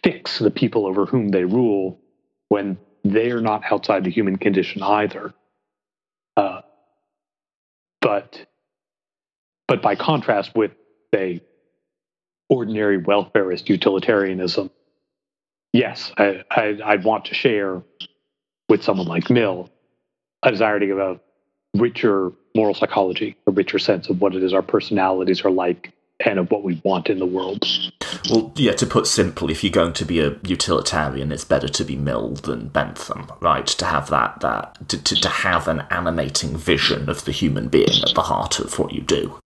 fix 0.03 0.39
the 0.39 0.51
people 0.51 0.85
over 0.85 1.05
whom 1.05 1.29
they 1.29 1.45
rule 1.45 1.99
when 2.49 2.77
they 3.03 3.31
are 3.31 3.41
not 3.41 3.63
outside 3.71 4.03
the 4.03 4.11
human 4.11 4.37
condition 4.37 4.81
either. 4.81 5.33
Uh, 6.35 6.61
but 8.01 8.45
but 9.67 9.81
by 9.81 9.95
contrast 9.95 10.55
with 10.55 10.71
say 11.13 11.41
ordinary 12.49 13.01
welfarist 13.01 13.69
utilitarianism, 13.69 14.69
yes, 15.71 16.11
I, 16.17 16.43
I, 16.51 16.95
would 16.95 17.03
want 17.03 17.25
to 17.25 17.33
share 17.33 17.81
with 18.69 18.83
someone 18.83 19.07
like 19.07 19.29
Mill 19.29 19.69
a 20.43 20.51
desire 20.51 20.79
to 20.79 20.85
give 20.85 20.99
a 20.99 21.19
richer 21.75 22.31
moral 22.55 22.73
psychology, 22.73 23.35
a 23.47 23.51
richer 23.51 23.79
sense 23.79 24.09
of 24.09 24.21
what 24.21 24.35
it 24.35 24.43
is 24.43 24.53
our 24.53 24.61
personalities 24.61 25.43
are 25.43 25.51
like 25.51 25.92
and 26.25 26.39
of 26.39 26.51
what 26.51 26.63
we 26.63 26.81
want 26.83 27.09
in 27.09 27.19
the 27.19 27.25
world. 27.25 27.65
Well, 28.29 28.51
yeah, 28.55 28.73
to 28.73 28.85
put 28.85 29.07
simply, 29.07 29.51
if 29.51 29.63
you're 29.63 29.71
going 29.71 29.93
to 29.93 30.05
be 30.05 30.19
a 30.19 30.37
utilitarian, 30.43 31.31
it's 31.31 31.45
better 31.45 31.67
to 31.67 31.83
be 31.83 31.95
Mill 31.95 32.35
than 32.35 32.69
Bentham, 32.69 33.31
right? 33.41 33.67
To 33.67 33.85
have 33.85 34.09
that, 34.09 34.39
that 34.41 34.89
to, 34.89 35.01
to, 35.01 35.15
to 35.21 35.29
have 35.29 35.67
an 35.67 35.83
animating 35.89 36.55
vision 36.55 37.09
of 37.09 37.25
the 37.25 37.31
human 37.31 37.67
being 37.67 38.03
at 38.03 38.13
the 38.15 38.23
heart 38.23 38.59
of 38.59 38.79
what 38.79 38.93
you 38.93 39.01
do. 39.01 39.39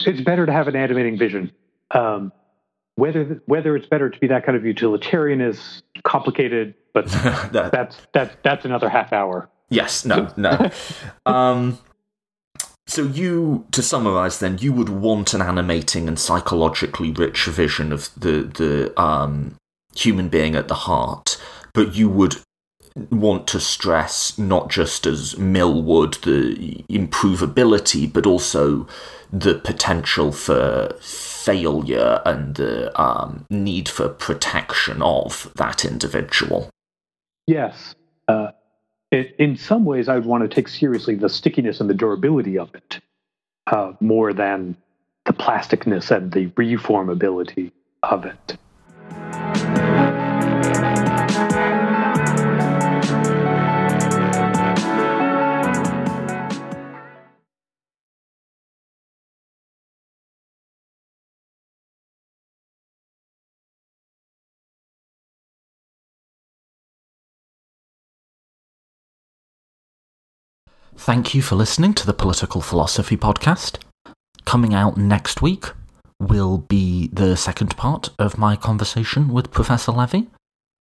It's 0.00 0.20
better 0.20 0.46
to 0.46 0.52
have 0.52 0.68
an 0.68 0.76
animating 0.76 1.18
vision. 1.18 1.52
Um, 1.90 2.32
whether 2.94 3.40
whether 3.46 3.76
it's 3.76 3.86
better 3.86 4.10
to 4.10 4.18
be 4.18 4.26
that 4.26 4.44
kind 4.44 4.56
of 4.56 4.64
utilitarian 4.64 5.40
is 5.40 5.82
complicated, 6.02 6.74
but 6.92 7.06
that, 7.52 7.70
that's 7.70 7.96
that's 8.12 8.36
that's 8.42 8.64
another 8.64 8.88
half 8.88 9.12
hour. 9.12 9.48
Yes, 9.70 10.04
no, 10.04 10.32
no. 10.36 10.70
um, 11.26 11.78
so 12.98 13.04
you, 13.04 13.64
to 13.70 13.80
summarise, 13.80 14.40
then 14.40 14.58
you 14.58 14.72
would 14.72 14.88
want 14.88 15.32
an 15.32 15.40
animating 15.40 16.08
and 16.08 16.18
psychologically 16.18 17.12
rich 17.12 17.44
vision 17.44 17.92
of 17.92 18.10
the 18.16 18.42
the 18.42 19.00
um, 19.00 19.54
human 19.94 20.28
being 20.28 20.56
at 20.56 20.66
the 20.66 20.74
heart, 20.74 21.40
but 21.72 21.94
you 21.94 22.08
would 22.08 22.38
want 23.08 23.46
to 23.46 23.60
stress 23.60 24.36
not 24.36 24.68
just 24.68 25.06
as 25.06 25.38
Mill 25.38 25.80
would 25.80 26.14
the 26.24 26.84
improvability, 26.88 28.12
but 28.12 28.26
also 28.26 28.88
the 29.32 29.54
potential 29.54 30.32
for 30.32 30.92
failure 31.00 32.20
and 32.26 32.56
the 32.56 33.00
um, 33.00 33.46
need 33.48 33.88
for 33.88 34.08
protection 34.08 35.00
of 35.02 35.52
that 35.54 35.84
individual. 35.84 36.68
Yes. 37.46 37.94
Uh, 38.26 38.50
it, 39.10 39.34
in 39.38 39.56
some 39.56 39.84
ways, 39.84 40.08
I 40.08 40.14
would 40.14 40.26
want 40.26 40.42
to 40.42 40.54
take 40.54 40.68
seriously 40.68 41.14
the 41.14 41.28
stickiness 41.28 41.80
and 41.80 41.88
the 41.88 41.94
durability 41.94 42.58
of 42.58 42.74
it 42.74 43.00
uh, 43.66 43.92
more 44.00 44.32
than 44.32 44.76
the 45.24 45.32
plasticness 45.32 46.10
and 46.10 46.32
the 46.32 46.48
reformability 46.50 47.72
of 48.02 48.24
it. 48.24 48.56
Thank 70.98 71.32
you 71.32 71.42
for 71.42 71.54
listening 71.54 71.94
to 71.94 72.06
the 72.06 72.12
Political 72.12 72.60
Philosophy 72.60 73.16
Podcast. 73.16 73.78
Coming 74.44 74.74
out 74.74 74.96
next 74.96 75.40
week 75.40 75.66
will 76.20 76.58
be 76.58 77.08
the 77.12 77.36
second 77.36 77.76
part 77.76 78.10
of 78.18 78.36
my 78.36 78.56
conversation 78.56 79.28
with 79.28 79.52
Professor 79.52 79.92
Levy, 79.92 80.26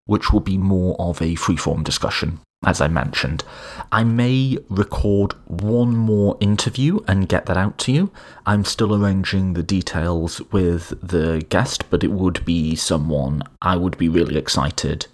which 0.08 0.34
will 0.34 0.40
be 0.40 0.58
more 0.58 0.96
of 0.98 1.22
a 1.22 1.36
freeform 1.36 1.84
discussion, 1.84 2.40
as 2.66 2.82
I 2.82 2.88
mentioned. 2.88 3.44
I 3.92 4.04
may 4.04 4.58
record 4.70 5.34
one 5.46 5.96
more 5.96 6.36
interview 6.40 7.00
and 7.08 7.30
get 7.30 7.46
that 7.46 7.56
out 7.56 7.78
to 7.78 7.92
you. 7.92 8.12
I'm 8.48 8.66
still 8.66 8.96
arranging 8.96 9.54
the 9.54 9.64
details 9.64 10.42
with 10.52 11.00
the 11.00 11.46
guest, 11.48 11.90
but 11.92 12.04
it 12.04 12.12
would 12.12 12.44
be 12.44 12.76
someone 12.76 13.44
I 13.62 13.78
would 13.78 14.00
be 14.00 14.10
really 14.10 14.36
excited 14.36 15.06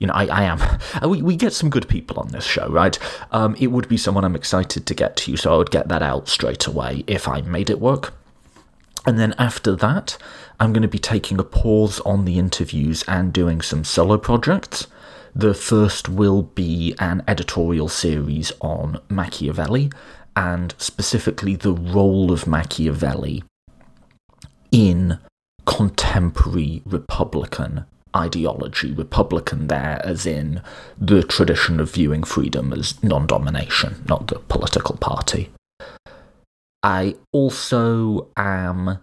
you 0.00 0.06
know, 0.06 0.14
I, 0.14 0.26
I 0.26 0.42
am. 0.44 0.60
We, 1.08 1.22
we 1.22 1.36
get 1.36 1.52
some 1.52 1.70
good 1.70 1.88
people 1.88 2.18
on 2.18 2.28
this 2.28 2.44
show, 2.44 2.68
right? 2.68 2.98
Um, 3.30 3.54
it 3.58 3.68
would 3.68 3.88
be 3.88 3.96
someone 3.96 4.24
I'm 4.24 4.34
excited 4.34 4.86
to 4.86 4.94
get 4.94 5.16
to, 5.18 5.30
you. 5.30 5.36
so 5.36 5.54
I 5.54 5.56
would 5.56 5.70
get 5.70 5.88
that 5.88 6.02
out 6.02 6.28
straight 6.28 6.66
away 6.66 7.04
if 7.06 7.28
I 7.28 7.42
made 7.42 7.70
it 7.70 7.80
work. 7.80 8.12
And 9.06 9.18
then 9.18 9.34
after 9.38 9.76
that, 9.76 10.18
I'm 10.58 10.72
going 10.72 10.82
to 10.82 10.88
be 10.88 10.98
taking 10.98 11.38
a 11.38 11.44
pause 11.44 12.00
on 12.00 12.24
the 12.24 12.38
interviews 12.38 13.04
and 13.06 13.32
doing 13.32 13.60
some 13.60 13.84
solo 13.84 14.18
projects. 14.18 14.86
The 15.34 15.54
first 15.54 16.08
will 16.08 16.42
be 16.42 16.94
an 16.98 17.22
editorial 17.28 17.88
series 17.88 18.52
on 18.60 19.00
Machiavelli, 19.08 19.90
and 20.36 20.74
specifically 20.76 21.56
the 21.56 21.72
role 21.72 22.30
of 22.32 22.46
Machiavelli 22.46 23.44
in 24.70 25.18
contemporary 25.66 26.82
Republican 26.84 27.84
ideology, 28.16 28.92
Republican 28.92 29.68
there, 29.68 30.00
as 30.04 30.26
in 30.26 30.62
the 30.98 31.22
tradition 31.22 31.80
of 31.80 31.92
viewing 31.92 32.24
freedom 32.24 32.72
as 32.72 33.02
non 33.02 33.26
domination, 33.26 34.04
not 34.08 34.28
the 34.28 34.38
political 34.40 34.96
party. 34.96 35.50
I 36.82 37.16
also 37.32 38.28
am 38.36 38.98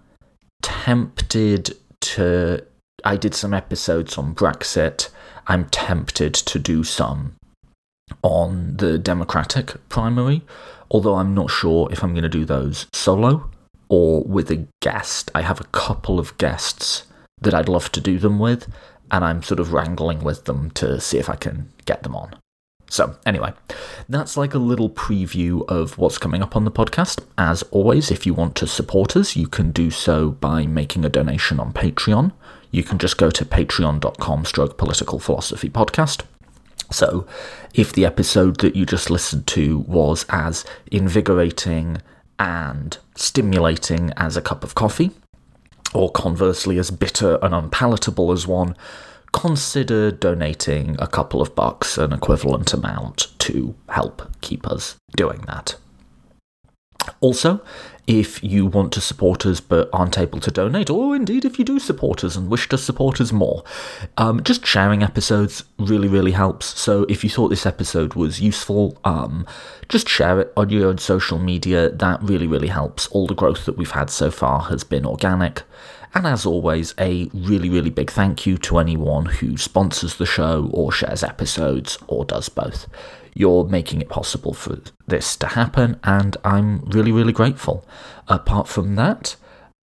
tempted 0.61 1.77
to. 2.01 2.63
I 3.03 3.15
did 3.15 3.35
some 3.35 3.53
episodes 3.53 4.17
on 4.17 4.33
Brexit. 4.33 5.09
I'm 5.45 5.65
tempted 5.69 6.33
to 6.33 6.59
do 6.59 6.83
some 6.83 7.35
on 8.23 8.77
the 8.77 8.97
Democratic 8.97 9.75
primary, 9.89 10.41
although 10.89 11.15
I'm 11.15 11.33
not 11.33 11.51
sure 11.51 11.91
if 11.91 12.03
I'm 12.03 12.13
going 12.13 12.23
to 12.23 12.29
do 12.29 12.45
those 12.45 12.87
solo 12.93 13.49
or 13.89 14.23
with 14.23 14.51
a 14.51 14.67
guest. 14.81 15.31
I 15.35 15.41
have 15.41 15.61
a 15.61 15.65
couple 15.65 16.19
of 16.19 16.37
guests 16.37 17.03
that 17.41 17.53
I'd 17.53 17.69
love 17.69 17.91
to 17.93 18.01
do 18.01 18.17
them 18.17 18.39
with, 18.39 18.67
and 19.11 19.23
I'm 19.23 19.43
sort 19.43 19.59
of 19.59 19.73
wrangling 19.73 20.23
with 20.23 20.45
them 20.45 20.71
to 20.71 20.99
see 20.99 21.17
if 21.17 21.29
I 21.29 21.35
can 21.35 21.69
get 21.85 22.03
them 22.03 22.15
on. 22.15 22.35
So, 22.89 23.17
anyway, 23.25 23.51
that's 24.07 24.37
like 24.37 24.53
a 24.53 24.59
little 24.59 24.89
preview 24.89 25.67
of 25.67 25.97
what's 25.97 26.17
coming 26.17 26.41
up 26.41 26.55
on 26.55 26.63
the 26.63 26.71
podcast. 26.71 27.21
As 27.37 27.63
always, 27.63 28.11
if 28.11 28.25
you 28.25 28.33
want 28.33 28.55
to 28.55 28.67
support 28.67 29.17
us, 29.17 29.35
you 29.35 29.47
can 29.47 29.71
do 29.71 29.91
so 29.91 30.31
by 30.31 30.65
making 30.65 31.03
a 31.03 31.09
donation 31.09 31.59
on 31.59 31.73
Patreon. 31.73 32.31
You 32.71 32.83
can 32.83 32.97
just 32.97 33.17
go 33.17 33.29
to 33.29 33.45
patreon.com 33.45 34.45
stroke 34.45 34.77
political 34.77 35.19
philosophy 35.19 35.69
podcast. 35.69 36.23
So, 36.89 37.27
if 37.73 37.91
the 37.91 38.05
episode 38.05 38.61
that 38.61 38.75
you 38.77 38.85
just 38.85 39.09
listened 39.09 39.47
to 39.47 39.79
was 39.79 40.25
as 40.29 40.63
invigorating 40.89 42.01
and 42.39 42.97
stimulating 43.15 44.13
as 44.15 44.37
a 44.37 44.41
cup 44.41 44.63
of 44.63 44.75
coffee, 44.75 45.11
or 45.93 46.11
conversely 46.11 46.77
as 46.77 46.91
bitter 46.91 47.39
and 47.41 47.53
unpalatable 47.53 48.31
as 48.31 48.47
one, 48.47 48.75
consider 49.31 50.11
donating 50.11 50.95
a 50.99 51.07
couple 51.07 51.41
of 51.41 51.55
bucks, 51.55 51.97
an 51.97 52.13
equivalent 52.13 52.73
amount, 52.73 53.27
to 53.39 53.75
help 53.89 54.29
keep 54.41 54.67
us 54.67 54.95
doing 55.15 55.41
that. 55.47 55.75
Also, 57.21 57.61
if 58.07 58.41
you 58.41 58.65
want 58.65 58.93
to 58.93 59.01
support 59.01 59.45
us 59.45 59.59
but 59.59 59.89
aren't 59.91 60.17
able 60.17 60.39
to 60.39 60.49
donate, 60.49 60.89
or 60.89 61.15
indeed 61.15 61.43
if 61.43 61.59
you 61.59 61.65
do 61.65 61.77
support 61.77 62.23
us 62.23 62.37
and 62.37 62.49
wish 62.49 62.69
to 62.69 62.77
support 62.77 63.19
us 63.19 63.33
more, 63.33 63.63
um, 64.17 64.41
just 64.43 64.65
sharing 64.65 65.03
episodes 65.03 65.65
really, 65.77 66.07
really 66.07 66.31
helps. 66.31 66.67
So 66.79 67.05
if 67.09 67.23
you 67.23 67.29
thought 67.29 67.49
this 67.49 67.65
episode 67.65 68.13
was 68.13 68.39
useful, 68.39 68.97
um, 69.03 69.45
just 69.89 70.07
share 70.07 70.39
it 70.39 70.53
on 70.55 70.69
your 70.69 70.87
own 70.87 70.97
social 70.97 71.37
media. 71.37 71.89
That 71.89 72.23
really, 72.23 72.47
really 72.47 72.69
helps. 72.69 73.07
All 73.07 73.27
the 73.27 73.35
growth 73.35 73.65
that 73.65 73.77
we've 73.77 73.91
had 73.91 74.09
so 74.09 74.31
far 74.31 74.61
has 74.61 74.85
been 74.85 75.05
organic. 75.05 75.63
And 76.13 76.25
as 76.25 76.45
always, 76.45 76.95
a 76.97 77.29
really, 77.33 77.69
really 77.69 77.89
big 77.89 78.09
thank 78.09 78.45
you 78.45 78.57
to 78.59 78.79
anyone 78.79 79.25
who 79.25 79.57
sponsors 79.57 80.15
the 80.15 80.25
show 80.25 80.69
or 80.73 80.91
shares 80.91 81.23
episodes 81.23 81.97
or 82.07 82.23
does 82.23 82.47
both. 82.47 82.87
You're 83.37 83.65
making 83.65 84.01
it 84.01 84.09
possible 84.09 84.51
for 84.51 84.79
this 85.05 85.35
to 85.37 85.47
happen, 85.47 85.99
and 86.03 86.35
I'm 86.43 86.79
really, 86.85 87.11
really 87.11 87.33
grateful. 87.33 87.85
Apart 88.27 88.67
from 88.67 88.95
that, 88.95 89.35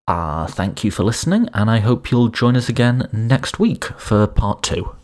uh, 0.08 0.48
thank 0.48 0.82
you 0.82 0.90
for 0.90 1.04
listening, 1.04 1.48
and 1.54 1.70
I 1.70 1.78
hope 1.78 2.10
you'll 2.10 2.30
join 2.30 2.56
us 2.56 2.68
again 2.68 3.08
next 3.12 3.60
week 3.60 3.84
for 3.96 4.26
part 4.26 4.64
two. 4.64 4.96